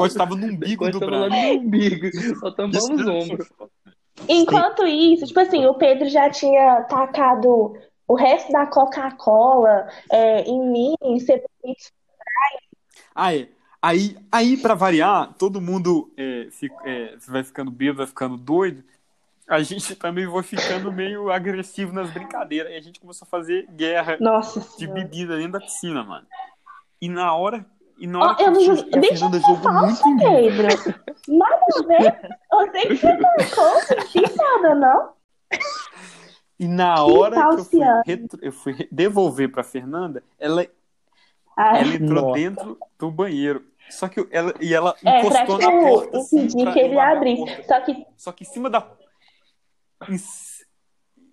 estava 0.07 0.35
no 0.37 0.47
umbigo 0.47 0.91
do 0.91 1.01
braço. 1.01 1.31
no 1.31 1.37
umbigo, 1.61 2.11
só 2.39 2.51
tampava 2.51 2.95
os 2.95 3.07
ombros. 3.07 3.49
Enquanto 4.29 4.87
isso, 4.87 5.27
tipo 5.27 5.41
assim, 5.41 5.67
o 5.67 5.75
Pedro 5.75 6.09
já 6.09 6.31
tinha 6.31 6.83
tacado 6.83 7.77
o 8.07 8.15
resto 8.15 8.53
da 8.53 8.67
Coca-Cola 8.67 9.89
é, 10.11 10.43
em 10.43 10.71
mim, 10.71 10.95
em 11.03 11.19
Cebolito. 11.19 11.91
Ah, 13.15 13.35
é. 13.35 13.49
Aí, 13.83 14.17
aí 14.33 14.57
para 14.57 14.75
variar, 14.75 15.35
todo 15.35 15.61
mundo 15.61 16.11
é, 16.17 16.49
fica- 16.51 16.89
é, 16.89 17.17
vai 17.29 17.45
ficando 17.45 17.71
bêbado, 17.71 17.99
vai 17.99 18.07
ficando 18.07 18.37
doido. 18.37 18.83
A 19.47 19.63
gente 19.63 19.95
também 19.95 20.27
vai 20.27 20.43
ficando 20.43 20.91
meio 20.91 21.31
agressivo 21.31 21.93
nas 21.93 22.11
brincadeiras. 22.11 22.73
E 22.73 22.77
a 22.77 22.81
gente 22.81 22.99
começou 22.99 23.27
a 23.27 23.29
fazer 23.29 23.67
guerra 23.71 24.17
Nossa 24.19 24.61
de 24.61 24.67
Senhora. 24.67 24.95
bebida 25.03 25.37
dentro 25.37 25.53
da 25.53 25.61
piscina, 25.61 26.03
mano. 26.03 26.27
E 27.01 27.09
na 27.11 27.35
hora. 27.35 27.67
E 27.99 28.07
na 28.07 28.19
hora 28.21 28.35
que 28.35 28.43
eu 28.43 28.51
não 28.51 28.61
joguei. 28.61 28.85
Deixa 29.01 29.09
Fernanda 29.29 29.37
eu 29.37 29.41
ser 29.41 29.49
muito 29.49 29.63
falso. 29.63 30.03
Pedro. 30.19 30.95
Nada 31.29 31.61
a 31.79 31.87
ver. 31.87 32.39
Eu 32.53 32.71
sei 32.73 32.83
que 32.89 32.97
você 32.97 33.17
marcou, 33.19 33.97
não 33.97 34.07
fiz 34.07 34.37
nada, 34.37 34.75
não. 34.75 35.13
E 36.59 36.69
na 36.69 36.95
Que 36.95 37.01
hora 37.01 37.35
que 37.35 37.61
eu 37.61 37.65
fui, 37.65 38.29
eu 38.43 38.53
fui 38.53 38.89
devolver 38.91 39.51
pra 39.51 39.63
Fernanda, 39.65 40.23
ela, 40.39 40.67
Ai, 41.57 41.81
ela 41.83 41.95
entrou 41.95 42.23
Nossa. 42.29 42.39
dentro 42.41 42.79
do 42.99 43.11
banheiro. 43.11 43.65
Só 43.91 44.09
que 44.09 44.19
eu- 44.21 44.29
ela, 44.31 44.55
e 44.61 44.73
ela 44.75 44.95
é, 45.05 45.21
encostou 45.21 45.59
na 45.59 45.71
porta. 45.71 46.19
assim, 46.19 46.39
impedir 46.41 46.63
pra 46.65 46.73
que 46.73 46.79
eu 46.81 46.85
ele 46.87 46.99
abrir. 46.99 47.65
Só 47.67 47.81
que 47.81 48.07
Só 48.17 48.33
que 48.33 48.45
em 48.45 48.47
cima 48.47 48.71
da. 48.71 48.87
Em, 50.09 50.17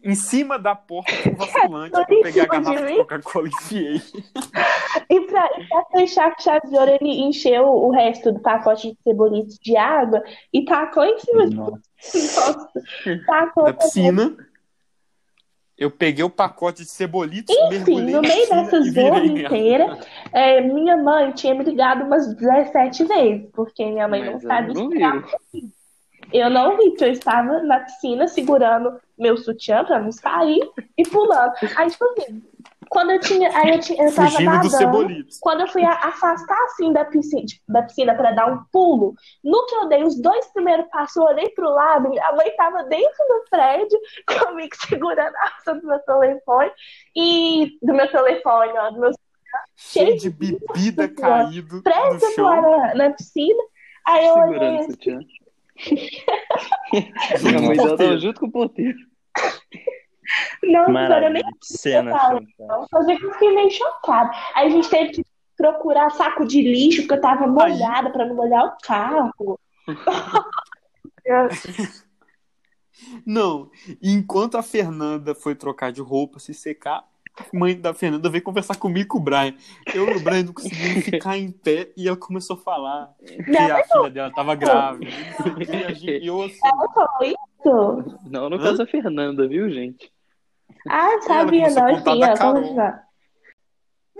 em 0.03 0.15
cima 0.15 0.57
da 0.57 0.75
porta 0.75 1.11
um 1.29 1.35
vasculante. 1.35 1.95
Eu 1.97 2.05
peguei 2.05 2.41
a 2.41 2.45
de 2.45 2.49
garrafa 2.49 2.85
de? 2.87 2.95
Coca-Cola 2.97 3.47
e 3.47 3.49
enfiei. 3.49 4.01
E 5.09 5.21
pra, 5.21 5.49
e 5.57 5.67
pra 5.67 5.85
fechar 5.91 6.35
com 6.35 6.41
chave 6.41 6.67
de 6.67 6.75
ouro, 6.75 6.91
ele 6.99 7.21
encheu 7.21 7.63
o 7.67 7.91
resto 7.91 8.31
do 8.31 8.39
pacote 8.39 8.91
de 8.91 8.97
cebolitos 9.03 9.57
de 9.59 9.77
água 9.77 10.23
e 10.51 10.65
tacou 10.65 11.03
em 11.03 11.19
cima 11.19 11.47
de 11.47 11.55
Nossa. 11.55 11.81
Nossa, 12.03 12.71
tacou 13.25 13.65
Da 13.65 13.73
piscina. 13.73 14.35
Eu 15.77 15.89
peguei 15.89 16.23
o 16.23 16.29
pacote 16.29 16.83
de 16.83 16.91
cebolitos, 16.91 17.55
Enfim, 17.71 18.01
no 18.01 18.21
meio 18.21 18.47
dessa 18.47 18.81
zorra 18.83 19.19
nela. 19.19 19.25
inteira, 19.25 19.99
é, 20.31 20.61
minha 20.61 20.95
mãe 20.95 21.31
tinha 21.31 21.55
me 21.55 21.63
ligado 21.63 22.03
umas 22.03 22.35
17 22.35 23.03
vezes, 23.05 23.49
porque 23.51 23.83
minha 23.83 24.07
mãe 24.07 24.23
não 24.23 24.33
Mas 24.33 24.43
ela 24.43 24.53
sabe 24.53 24.73
não 24.75 24.83
esperar. 24.83 25.23
Eu 26.33 26.49
não 26.49 26.77
vi, 26.77 26.89
porque 26.89 27.05
eu 27.05 27.11
estava 27.11 27.61
na 27.63 27.79
piscina 27.81 28.27
segurando 28.27 28.99
meu 29.17 29.37
sutiã 29.37 29.83
pra 29.83 29.99
não 29.99 30.11
sair 30.11 30.61
e 30.97 31.03
pulando. 31.03 31.53
Aí, 31.75 31.89
tipo 31.89 32.05
assim, 32.05 32.41
quando 32.89 33.11
eu 33.11 33.19
tinha. 33.19 33.49
Aí 33.57 33.71
eu, 33.71 33.79
tinha, 33.79 34.03
eu 34.03 34.13
tava 34.13 34.29
Fugindo 34.29 34.51
nadando. 34.51 35.25
Quando 35.39 35.61
eu 35.61 35.67
fui 35.67 35.83
afastar 35.83 36.61
assim 36.65 36.91
da 36.91 37.05
piscina, 37.05 37.45
da 37.67 37.83
piscina 37.83 38.13
para 38.15 38.31
dar 38.31 38.47
um 38.47 38.63
pulo, 38.71 39.15
no 39.43 39.65
que 39.65 39.75
eu 39.75 39.87
dei 39.87 40.03
os 40.03 40.19
dois 40.21 40.45
primeiros 40.53 40.87
passos, 40.89 41.15
eu 41.15 41.23
olhei 41.23 41.49
pro 41.49 41.69
lado, 41.69 42.09
minha 42.09 42.31
mãe 42.33 42.53
tava 42.57 42.83
dentro 42.83 43.25
do 43.29 43.45
prédio, 43.49 43.99
comigo 44.27 44.75
segurando 44.87 45.35
a 45.35 45.43
alça 45.55 45.75
do 45.75 45.87
meu 45.87 45.99
telefone 45.99 46.71
e 47.15 47.77
do 47.81 47.93
meu 47.93 48.11
telefone, 48.11 48.73
ó, 48.77 48.89
do 48.91 48.99
meu 48.99 49.11
Cheio 49.75 50.17
de 50.17 50.29
bebida 50.29 51.09
caído 51.09 51.77
no 51.77 51.83
presta 51.83 52.31
chão. 52.31 52.45
lá 52.45 52.61
na, 52.61 52.95
na 52.95 53.09
piscina. 53.11 53.61
Aí 54.05 54.25
eu 54.25 54.35
olhei 54.35 54.87
Minha 57.41 57.59
com 57.59 57.65
mãe 57.65 57.79
o 57.79 57.95
dela 57.95 58.17
junto 58.17 58.39
com 58.39 58.47
o 58.47 58.51
porteiro. 58.51 58.97
não, 60.63 60.87
não 60.87 60.99
era 60.99 61.29
nem 61.29 61.43
Maravilha. 61.43 61.57
Cena 61.61 62.39
não, 62.59 62.87
só 62.87 63.03
sei 63.03 63.17
que 63.17 63.25
eu 63.25 63.33
fiquei 63.33 63.53
meio 63.53 63.71
chocada. 63.71 64.31
Aí 64.55 64.67
a 64.67 64.69
gente 64.69 64.89
teve 64.89 65.11
que 65.11 65.25
procurar 65.57 66.09
saco 66.11 66.45
de 66.45 66.61
lixo, 66.61 67.01
porque 67.01 67.15
eu 67.15 67.21
tava 67.21 67.47
molhada 67.47 68.11
pra 68.11 68.25
não 68.25 68.35
molhar 68.35 68.65
o 68.65 68.77
carro. 68.81 69.59
Não, 73.25 73.71
enquanto 74.01 74.57
a 74.57 74.63
Fernanda 74.63 75.33
foi 75.33 75.55
trocar 75.55 75.91
de 75.91 76.01
roupa, 76.01 76.39
se 76.39 76.53
secar, 76.53 77.03
mãe 77.53 77.79
da 77.79 77.93
Fernanda 77.93 78.29
veio 78.29 78.43
conversar 78.43 78.75
comigo 78.77 79.01
e 79.01 79.05
com 79.05 79.17
o 79.17 79.21
Brian. 79.21 79.53
Eu 79.93 80.09
e 80.09 80.17
o 80.17 80.19
Brian 80.19 80.43
não 80.43 80.53
conseguimos 80.53 81.03
ficar 81.05 81.37
em 81.37 81.51
pé 81.51 81.91
e 81.95 82.07
ela 82.07 82.17
começou 82.17 82.55
a 82.55 82.59
falar 82.59 83.13
que 83.19 83.57
a 83.57 83.83
filha 83.83 84.09
dela 84.09 84.31
tava 84.31 84.55
grávida. 84.55 85.09
E, 85.09 85.83
a 85.85 85.93
gente, 85.93 86.25
eu 86.25 86.41
assim, 86.43 86.59
Ela 86.63 86.93
falou 86.93 87.23
isso? 87.23 88.19
Não, 88.29 88.49
no 88.49 88.55
Hã? 88.57 88.63
caso 88.63 88.83
a 88.83 88.87
Fernanda, 88.87 89.47
viu, 89.47 89.69
gente? 89.69 90.11
Ah, 90.89 91.21
sabia, 91.21 91.69
não. 91.69 91.73
da 91.73 92.01
Carol. 92.01 92.53
vamos 92.53 92.61
continuar. 92.61 93.10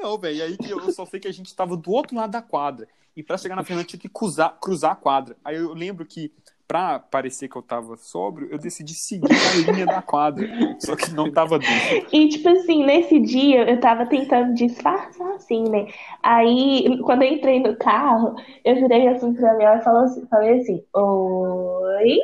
Não, 0.02 0.18
velho, 0.18 0.38
e 0.38 0.42
aí 0.42 0.58
que 0.58 0.72
eu 0.72 0.92
só 0.92 1.06
sei 1.06 1.20
que 1.20 1.28
a 1.28 1.34
gente 1.34 1.56
tava 1.56 1.78
do 1.78 1.92
outro 1.92 2.16
lado 2.16 2.32
da 2.32 2.42
quadra. 2.42 2.88
E 3.16 3.22
pra 3.22 3.38
chegar 3.38 3.56
na 3.56 3.64
Fernanda 3.64 3.88
tinha 3.88 4.00
que 4.00 4.10
cruzar, 4.10 4.58
cruzar 4.60 4.94
a 4.94 4.96
quadra. 4.96 5.36
Aí 5.44 5.58
eu 5.58 5.74
lembro 5.74 6.06
que, 6.06 6.32
pra 6.68 6.98
parecer 6.98 7.50
que 7.50 7.56
eu 7.56 7.62
tava 7.62 7.98
sóbrio, 7.98 8.48
eu 8.50 8.58
decidi 8.58 8.94
seguir 8.94 9.28
a 9.32 9.72
linha 9.72 9.86
da 9.86 10.02
quadra. 10.02 10.48
Só 10.80 10.96
que 10.96 11.12
não 11.12 11.32
tava 11.32 11.60
dentro. 11.60 12.08
E, 12.12 12.30
tipo 12.30 12.50
assim, 12.50 12.86
nesse 12.86 13.20
dia 13.20 13.70
eu 13.70 13.80
tava 13.80 14.06
tentando 14.06 14.54
disfarçar 14.56 15.34
assim, 15.34 15.66
né? 15.70 15.88
Aí, 16.24 17.00
quando 17.04 17.24
eu 17.24 17.34
entrei 17.34 17.60
no 17.60 17.76
carro, 17.76 18.36
eu 18.64 18.76
virei 18.76 19.08
assim 19.10 19.34
pra 19.34 19.62
ela 19.62 19.78
e 19.78 19.84
falou 19.84 20.04
assim, 20.04 20.26
falei 20.28 20.62
assim: 20.62 20.84
Oi, 20.96 22.18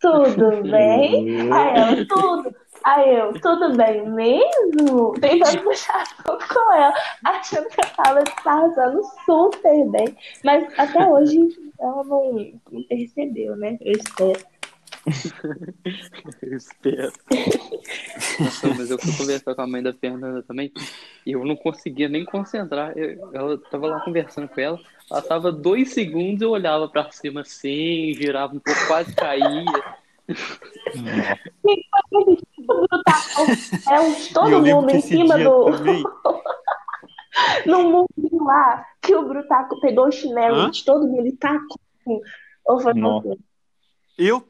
tudo 0.00 0.62
bem? 0.70 1.52
Aí 1.52 1.76
ela, 1.76 2.06
tudo. 2.06 2.54
Aí 2.84 3.14
eu, 3.14 3.32
tudo 3.40 3.76
bem 3.76 4.08
mesmo? 4.10 5.12
Tentando 5.20 5.62
puxar 5.64 6.02
assunto 6.02 6.48
com 6.48 6.72
ela, 6.72 6.94
achando 7.24 7.68
que 7.68 7.80
eu 7.80 7.90
tava 7.96 8.22
disfarçando 8.24 9.02
super 9.26 9.86
bem. 9.90 10.16
Mas 10.44 10.66
até 10.78 11.06
hoje 11.06 11.38
ela 11.78 12.02
não, 12.04 12.52
não 12.72 12.82
percebeu, 12.84 13.56
né? 13.56 13.76
Eu 13.80 13.92
espero. 13.92 14.40
Eu 16.42 16.56
espero. 16.56 17.12
Nossa, 18.40 18.68
mas 18.76 18.90
eu 18.90 18.98
fui 18.98 19.16
conversar 19.16 19.54
com 19.54 19.62
a 19.62 19.66
mãe 19.66 19.82
da 19.82 19.92
Fernanda 19.92 20.42
também 20.42 20.72
e 21.26 21.32
eu 21.32 21.44
não 21.44 21.56
conseguia 21.56 22.08
nem 22.08 22.24
concentrar. 22.24 22.96
Eu- 22.96 23.30
ela 23.34 23.58
tava 23.70 23.86
lá 23.86 24.00
conversando 24.00 24.48
com 24.48 24.60
ela, 24.60 24.78
ela 25.10 25.22
tava 25.22 25.52
dois 25.52 25.92
segundos, 25.92 26.42
eu 26.42 26.50
olhava 26.50 26.88
pra 26.88 27.10
cima 27.10 27.42
assim, 27.42 28.12
girava 28.14 28.54
um 28.54 28.60
pouco, 28.60 28.86
quase 28.86 29.14
caía. 29.14 29.64
É 33.90 34.00
um, 34.00 34.12
E 34.12 34.32
todo 34.32 34.50
eu 34.50 34.76
mundo 34.76 34.86
que 34.88 34.96
em 34.96 35.00
cima 35.00 35.38
do. 35.38 35.66
no 37.66 37.82
mundo 37.90 38.44
lá, 38.44 38.86
que 39.00 39.14
o 39.14 39.26
Brutaco 39.28 39.80
pegou 39.80 40.06
o 40.06 40.12
chinelo 40.12 40.56
Hã? 40.62 40.70
de 40.70 40.84
todo 40.84 41.06
mundo 41.06 41.26
e 41.26 41.32
tacou. 41.36 41.78
Ou 42.64 42.80
foi 42.80 42.94
Não. 42.94 43.20
você? 43.22 43.38
Eu. 44.18 44.46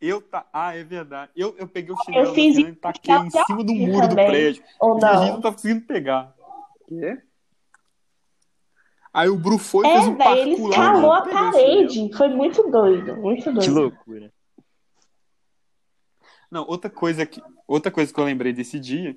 Eu 0.00 0.22
tá. 0.22 0.46
Ah, 0.52 0.76
é 0.76 0.84
verdade. 0.84 1.32
Eu, 1.34 1.54
eu 1.58 1.66
peguei 1.66 1.92
o 1.92 1.98
chinelo 2.04 2.28
da 2.28 2.34
fiz 2.34 2.54
Fernanda 2.54 2.76
e 2.76 2.80
taquei 2.80 3.14
em 3.16 3.30
cima 3.30 3.64
do 3.64 3.74
muro 3.74 4.06
do 4.06 4.10
também. 4.10 4.26
prédio. 4.28 4.62
Ou 4.80 4.98
E 5.00 5.04
a 5.04 5.16
gente 5.16 5.26
não 5.26 5.32
não? 5.34 5.40
tá 5.40 5.52
conseguindo 5.52 5.86
pegar. 5.86 6.34
Quê? 6.86 7.18
Aí 9.12 9.28
o 9.28 9.36
Bru 9.36 9.58
foi 9.58 9.84
e 9.86 9.90
É, 9.90 9.94
fez 9.94 10.06
um 10.08 10.16
velho, 10.16 10.30
ele 10.38 10.50
parkour 10.50 10.68
lá. 10.68 10.76
escalou 10.76 11.12
a 11.12 11.22
parede. 11.22 12.10
Foi 12.16 12.28
muito 12.28 12.70
doido, 12.70 13.16
muito 13.16 13.42
Que 13.44 13.50
doido. 13.52 13.74
loucura. 13.74 14.32
Não, 16.50 16.66
outra 16.66 16.90
coisa 16.90 17.24
que, 17.26 17.42
outra 17.66 17.90
coisa 17.90 18.12
que 18.12 18.18
eu 18.18 18.24
lembrei 18.24 18.52
desse 18.52 18.78
dia 18.80 19.16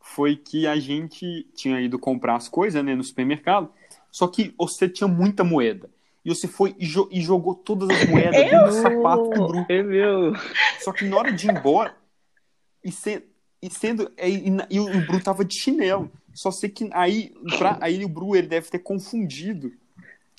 foi 0.00 0.36
que 0.36 0.66
a 0.66 0.76
gente 0.78 1.46
tinha 1.54 1.80
ido 1.80 1.98
comprar 1.98 2.36
as 2.36 2.48
coisas, 2.48 2.82
né, 2.84 2.94
no 2.94 3.02
supermercado, 3.04 3.70
só 4.10 4.26
que 4.26 4.54
você 4.56 4.88
tinha 4.88 5.08
muita 5.08 5.42
moeda. 5.44 5.90
E 6.24 6.28
você 6.30 6.46
foi 6.48 6.74
e, 6.78 6.86
jo- 6.86 7.08
e 7.10 7.20
jogou 7.20 7.54
todas 7.54 7.88
as 7.88 8.08
moedas 8.08 8.42
dentro 8.50 8.66
do 8.66 8.72
sapato 8.72 9.30
do 9.30 9.46
Bru. 9.46 9.66
É 9.68 9.82
meu. 9.82 10.32
Só 10.80 10.92
que 10.92 11.04
na 11.06 11.16
hora 11.16 11.32
de 11.32 11.46
ir 11.46 11.52
embora, 11.52 11.94
e, 12.84 12.92
se- 12.92 13.22
e 13.62 13.70
sendo. 13.70 14.10
E, 14.18 14.48
e 14.70 14.78
o, 14.80 14.84
o 14.84 15.06
Bru 15.06 15.22
tava 15.22 15.44
de 15.44 15.54
chinelo. 15.58 16.10
Só 16.34 16.50
sei 16.50 16.68
que 16.68 16.88
aí, 16.92 17.32
pra, 17.58 17.78
aí 17.80 18.04
o 18.04 18.08
Bru 18.08 18.36
ele 18.36 18.46
deve 18.46 18.68
ter 18.68 18.78
confundido 18.80 19.72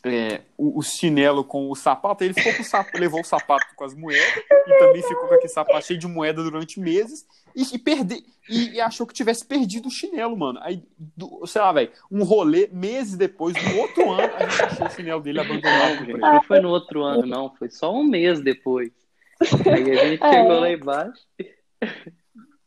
é, 0.06 0.42
o, 0.58 0.80
o 0.80 0.82
chinelo 0.82 1.44
com 1.44 1.70
o 1.70 1.76
sapato. 1.76 2.24
Ele 2.24 2.34
ficou 2.34 2.54
com 2.54 2.62
o 2.62 2.66
sapato, 2.66 2.98
levou 3.00 3.22
o 3.22 3.26
sapato 3.26 3.66
com 3.76 3.84
as 3.84 3.94
moedas 3.94 4.44
e 4.68 4.78
também 4.80 5.02
ficou 5.04 5.28
com 5.28 5.34
aquele 5.36 5.50
sapato 5.50 5.86
cheio 5.86 6.00
de 6.00 6.08
moeda 6.08 6.42
durante 6.44 6.80
meses 6.80 7.26
e, 7.56 7.76
e, 7.76 7.80
perde, 7.80 8.24
e, 8.50 8.76
e 8.76 8.82
achou 8.82 9.06
que 9.08 9.14
tivesse 9.14 9.46
perdido 9.46 9.88
o 9.88 9.92
chinelo, 9.92 10.38
mano. 10.38 10.60
Aí, 10.62 10.84
do- 10.98 11.46
sei 11.46 11.62
lá, 11.62 11.72
velho, 11.72 11.92
um 12.12 12.24
rolê, 12.24 12.70
meses 12.72 13.16
depois, 13.18 13.56
no 13.64 13.78
outro 13.80 14.10
ano, 14.12 14.34
a 14.36 14.46
gente 14.48 14.64
achou 14.64 14.88
o 14.88 14.92
chinelo 14.92 15.22
dele 15.22 15.40
abandonado. 15.42 16.08
Não, 16.08 16.34
não 16.36 16.44
foi 16.44 16.60
no 16.60 16.70
outro 16.70 17.04
ano, 17.04 17.26
não. 17.26 17.54
Foi 17.56 17.70
só 17.70 17.94
um 17.94 18.04
mês 18.04 18.40
depois. 18.42 18.92
Aí 19.66 19.92
a 20.00 20.06
gente 20.06 20.22
É. 20.24 20.32
chegou 20.34 20.60
lá 20.60 20.72
embaixo. 20.72 21.22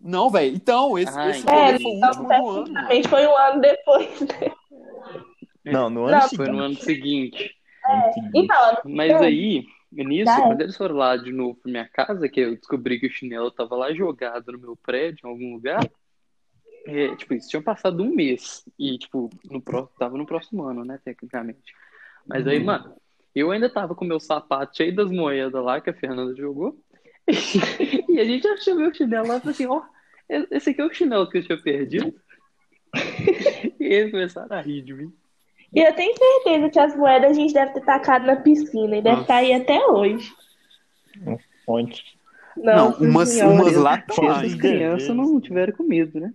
Não, 0.00 0.28
velho, 0.30 0.56
então, 0.56 0.98
esse, 0.98 1.16
Ah, 1.16 1.30
esse 1.30 1.42
rolê 1.46 1.72
É, 1.74 1.78
foi 1.78 1.92
o 1.92 1.94
então, 1.96 2.08
último 2.08 2.26
do 2.26 2.32
ano. 2.34 2.44
mano. 2.44 2.64
tecnicamente 2.64 3.08
foi 3.08 3.26
um 3.26 3.36
ano 3.36 3.60
depois. 3.60 4.20
né? 4.20 4.52
Não, 5.64 5.88
no 5.88 6.04
ano 6.06 6.18
Não, 6.18 6.28
Foi 6.30 6.48
no 6.48 6.58
ano 6.58 6.74
seguinte. 6.76 7.38
seguinte. 7.38 8.30
Então, 8.34 8.78
Mas 8.84 9.12
aí, 9.20 9.64
nisso, 9.92 10.30
é. 10.30 10.42
quando 10.42 10.60
eles 10.60 10.76
foram 10.76 10.96
lá 10.96 11.16
de 11.16 11.32
novo 11.32 11.56
pra 11.60 11.70
minha 11.70 11.88
casa, 11.88 12.28
que 12.28 12.40
eu 12.40 12.56
descobri 12.56 12.98
que 12.98 13.06
o 13.06 13.12
chinelo 13.12 13.50
tava 13.50 13.76
lá 13.76 13.92
jogado 13.92 14.52
no 14.52 14.58
meu 14.58 14.76
prédio, 14.76 15.26
em 15.26 15.30
algum 15.30 15.54
lugar, 15.54 15.88
é, 16.86 17.14
tipo, 17.16 17.34
isso 17.34 17.48
tinha 17.48 17.62
passado 17.62 18.02
um 18.02 18.14
mês. 18.14 18.64
E, 18.78 18.98
tipo, 18.98 19.30
no 19.50 19.60
pró- 19.60 19.88
tava 19.98 20.16
no 20.16 20.26
próximo 20.26 20.64
ano, 20.64 20.84
né, 20.84 20.98
tecnicamente. 21.04 21.74
Mas 22.26 22.46
aí, 22.46 22.58
mano, 22.62 22.94
eu 23.34 23.50
ainda 23.50 23.68
tava 23.68 23.94
com 23.94 24.04
meu 24.04 24.20
sapato 24.20 24.76
cheio 24.76 24.94
das 24.94 25.10
moedas 25.10 25.62
lá 25.62 25.80
que 25.80 25.90
a 25.90 25.94
Fernanda 25.94 26.34
jogou. 26.34 26.76
E 28.08 28.20
a 28.20 28.24
gente 28.24 28.46
achou 28.46 28.74
meu 28.74 28.92
chinelo 28.92 29.26
lá 29.28 29.36
e 29.36 29.40
falou 29.40 29.52
assim, 29.52 29.66
ó, 29.66 29.82
esse 30.50 30.70
aqui 30.70 30.80
é 30.82 30.84
o 30.84 30.92
chinelo 30.92 31.30
que 31.30 31.38
eu 31.38 31.42
tinha 31.44 31.58
perdido. 31.62 32.14
E 33.80 33.84
eles 33.84 34.10
começaram 34.10 34.54
a 34.56 34.60
rir 34.60 34.82
de 34.82 34.92
mim. 34.94 35.12
E 35.74 35.80
eu 35.80 35.94
tenho 35.94 36.14
certeza 36.16 36.68
que 36.70 36.78
as 36.78 36.96
moedas 36.96 37.30
a 37.30 37.34
gente 37.34 37.54
deve 37.54 37.72
ter 37.72 37.80
tacado 37.84 38.26
na 38.26 38.36
piscina 38.36 38.96
e 38.96 39.02
deve 39.02 39.10
Nossa. 39.10 39.20
estar 39.22 39.36
aí 39.36 39.52
até 39.54 39.86
hoje. 39.86 40.32
Fonte. 41.64 42.02
Não, 42.56 42.90
Nossa 42.90 43.02
umas, 43.04 43.28
Senhora. 43.30 43.54
umas 43.54 43.76
lá 43.76 43.94
Se 43.96 44.00
estão 44.10 44.24
lá. 44.24 44.36
essas 44.38 44.52
hein? 44.52 44.58
crianças 44.58 45.16
não 45.16 45.40
tiveram 45.40 45.72
comido, 45.72 46.20
né? 46.20 46.32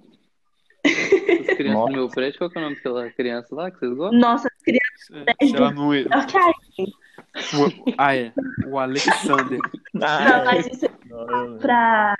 As 0.85 1.55
crianças 1.57 1.73
Nossa. 1.73 1.91
do 1.91 1.95
meu 1.97 2.09
prédio, 2.09 2.37
qual 2.39 2.49
que 2.49 2.57
é 2.57 2.61
o 2.61 2.63
nome 2.63 2.75
daquela 2.75 3.09
criança 3.11 3.55
lá 3.55 3.69
que 3.69 3.79
vocês 3.79 3.93
gostam? 3.93 4.19
Nossa, 4.19 4.49
criança. 4.63 5.25
Se 5.43 5.55
ela 5.55 5.71
não... 5.71 5.89
Ok. 5.89 6.41
O- 7.37 7.93
ah, 7.97 8.15
é. 8.15 8.31
O 8.67 8.79
Alexander. 8.79 9.59
Não, 9.93 10.45
mas 10.45 10.65
isso 10.67 10.85
é 10.85 10.89
Não, 11.07 11.57
pra, 11.59 12.15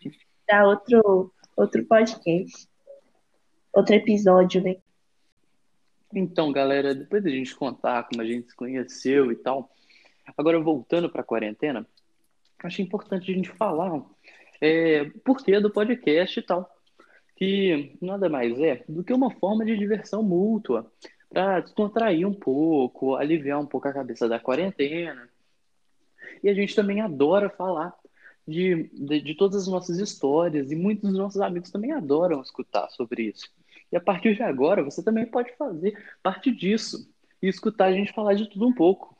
pra 0.45 0.67
outro, 0.67 1.31
outro 1.55 1.83
podcast. 1.85 2.67
Outro 3.73 3.95
episódio, 3.95 4.61
né? 4.63 4.75
Então, 6.13 6.51
galera, 6.51 6.95
depois 6.95 7.23
da 7.23 7.29
gente 7.29 7.55
contar 7.55 8.03
como 8.03 8.21
a 8.21 8.25
gente 8.25 8.49
se 8.49 8.55
conheceu 8.55 9.31
e 9.31 9.35
tal, 9.35 9.69
agora 10.37 10.59
voltando 10.59 11.09
para 11.09 11.21
a 11.21 11.25
quarentena, 11.25 11.85
achei 12.63 12.83
importante 12.83 13.31
a 13.31 13.35
gente 13.35 13.49
falar 13.49 14.01
é, 14.61 15.05
por 15.23 15.43
que 15.43 15.59
do 15.59 15.69
podcast 15.69 16.39
e 16.39 16.43
tal, 16.43 16.69
que 17.35 17.95
nada 18.01 18.29
mais 18.29 18.57
é 18.59 18.83
do 18.87 19.03
que 19.03 19.13
uma 19.13 19.31
forma 19.31 19.65
de 19.65 19.77
diversão 19.77 20.23
mútua, 20.23 20.91
para 21.29 21.59
descontrair 21.59 22.27
um 22.27 22.33
pouco, 22.33 23.15
aliviar 23.15 23.59
um 23.59 23.65
pouco 23.65 23.87
a 23.87 23.93
cabeça 23.93 24.29
da 24.29 24.39
quarentena. 24.39 25.27
E 26.41 26.49
a 26.49 26.53
gente 26.53 26.73
também 26.73 27.01
adora 27.01 27.49
falar 27.49 27.93
de, 28.47 28.89
de, 28.93 29.21
de 29.21 29.35
todas 29.35 29.63
as 29.63 29.67
nossas 29.67 29.99
histórias, 29.99 30.71
e 30.71 30.75
muitos 30.75 31.09
dos 31.09 31.19
nossos 31.19 31.41
amigos 31.41 31.69
também 31.69 31.91
adoram 31.91 32.41
escutar 32.41 32.89
sobre 32.89 33.23
isso. 33.23 33.51
E 33.91 33.97
a 33.97 34.01
partir 34.01 34.35
de 34.35 34.43
agora, 34.43 34.83
você 34.83 35.03
também 35.03 35.25
pode 35.25 35.55
fazer 35.55 35.97
parte 36.21 36.51
disso 36.51 37.09
e 37.41 37.47
escutar 37.47 37.85
a 37.85 37.93
gente 37.93 38.13
falar 38.13 38.33
de 38.33 38.49
tudo 38.49 38.67
um 38.67 38.73
pouco. 38.73 39.15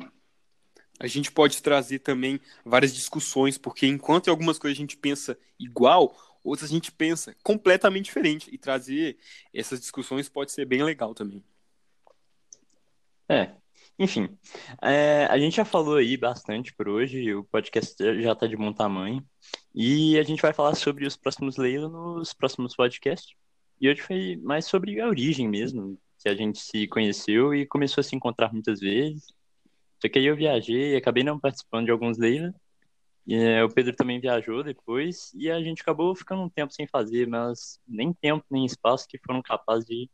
A 1.00 1.08
gente 1.08 1.32
pode 1.32 1.62
trazer 1.62 2.00
também 2.00 2.40
várias 2.66 2.94
discussões, 2.94 3.58
porque 3.58 3.86
enquanto 3.86 4.28
em 4.28 4.30
algumas 4.32 4.58
coisas 4.58 4.78
a 4.78 4.82
gente 4.82 4.98
pensa 4.98 5.38
igual, 5.60 6.16
outras 6.44 6.70
a 6.70 6.74
gente 6.74 6.92
pensa 6.92 7.36
completamente 7.44 8.06
diferente. 8.06 8.50
E 8.52 8.58
trazer 8.58 9.18
essas 9.54 9.80
discussões 9.80 10.28
pode 10.28 10.52
ser 10.52 10.66
bem 10.66 10.84
legal 10.84 11.14
também. 11.14 11.44
É, 13.30 13.52
enfim, 14.00 14.38
é, 14.82 15.26
a 15.26 15.38
gente 15.38 15.58
já 15.58 15.66
falou 15.66 15.98
aí 15.98 16.16
bastante 16.16 16.74
por 16.74 16.88
hoje, 16.88 17.34
o 17.34 17.44
podcast 17.44 17.96
já 18.22 18.32
está 18.32 18.48
de 18.48 18.56
bom 18.56 18.72
tamanho, 18.72 19.26
e 19.76 20.18
a 20.18 20.24
gente 20.24 20.42
vai 20.42 20.54
falar 20.54 20.76
sobre 20.76 21.06
os 21.06 21.18
próximos 21.18 21.58
Leila 21.58 21.90
nos 21.90 22.34
próximos 22.34 22.76
podcasts. 22.76 23.36
E 23.80 23.90
hoje 23.90 24.02
foi 24.02 24.38
mais 24.38 24.66
sobre 24.66 25.00
a 25.00 25.08
origem 25.08 25.48
mesmo, 25.48 25.98
que 26.20 26.30
a 26.30 26.36
gente 26.36 26.60
se 26.60 26.88
conheceu 26.88 27.54
e 27.54 27.66
começou 27.66 28.02
a 28.02 28.04
se 28.04 28.16
encontrar 28.16 28.52
muitas 28.52 28.80
vezes. 28.80 29.28
Só 30.02 30.10
que 30.10 30.20
aí 30.20 30.26
eu 30.26 30.36
viajei, 30.36 30.96
acabei 30.96 31.24
não 31.24 31.40
participando 31.40 31.86
de 31.86 31.92
alguns 31.92 32.18
Leila, 32.18 32.54
e 33.26 33.36
é, 33.36 33.64
o 33.64 33.70
Pedro 33.70 33.96
também 33.96 34.20
viajou 34.20 34.64
depois, 34.64 35.34
e 35.34 35.52
a 35.52 35.62
gente 35.62 35.82
acabou 35.82 36.16
ficando 36.16 36.42
um 36.44 36.50
tempo 36.50 36.74
sem 36.74 36.88
fazer, 36.88 37.28
mas 37.28 37.80
nem 37.88 38.14
tempo 38.14 38.46
nem 38.50 38.66
espaço 38.66 39.08
que 39.08 39.18
foram 39.18 39.42
capazes 39.42 39.86
de 39.86 40.10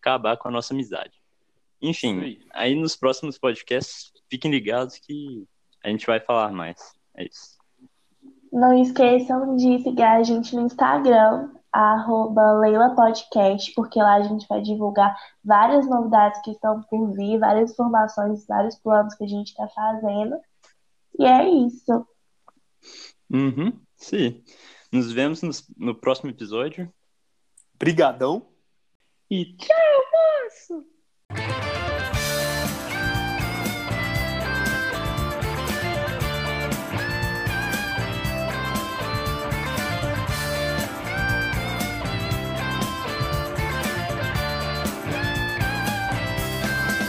acabar 0.00 0.36
com 0.36 0.48
a 0.48 0.50
nossa 0.50 0.72
amizade. 0.72 1.20
Enfim, 1.82 2.20
aí. 2.20 2.40
aí 2.52 2.74
nos 2.74 2.96
próximos 2.96 3.38
podcasts, 3.38 4.12
fiquem 4.30 4.50
ligados 4.50 4.98
que 4.98 5.44
a 5.82 5.88
gente 5.88 6.06
vai 6.06 6.20
falar 6.20 6.52
mais. 6.52 6.94
É 7.16 7.24
isso. 7.24 7.58
Não 8.52 8.80
esqueçam 8.80 9.56
de 9.56 9.82
seguir 9.82 10.02
a 10.02 10.22
gente 10.22 10.54
no 10.54 10.62
Instagram, 10.62 11.50
arroba 11.74 12.52
Leila 12.60 12.94
Podcast, 12.94 13.72
porque 13.74 13.98
lá 13.98 14.14
a 14.14 14.22
gente 14.22 14.46
vai 14.46 14.62
divulgar 14.62 15.16
várias 15.44 15.88
novidades 15.88 16.40
que 16.42 16.52
estão 16.52 16.80
por 16.82 17.12
vir, 17.12 17.38
várias 17.40 17.72
informações, 17.72 18.46
vários 18.46 18.76
planos 18.76 19.14
que 19.14 19.24
a 19.24 19.26
gente 19.26 19.48
está 19.48 19.66
fazendo. 19.68 20.36
E 21.18 21.24
é 21.24 21.48
isso. 21.48 22.06
Uhum, 23.28 23.72
sim. 23.96 24.44
Nos 24.92 25.10
vemos 25.10 25.42
no, 25.42 25.50
no 25.76 25.94
próximo 25.96 26.30
episódio. 26.30 26.92
Brigadão. 27.76 28.46
E 29.28 29.56
tchau, 29.56 30.02
moço! 30.12 30.93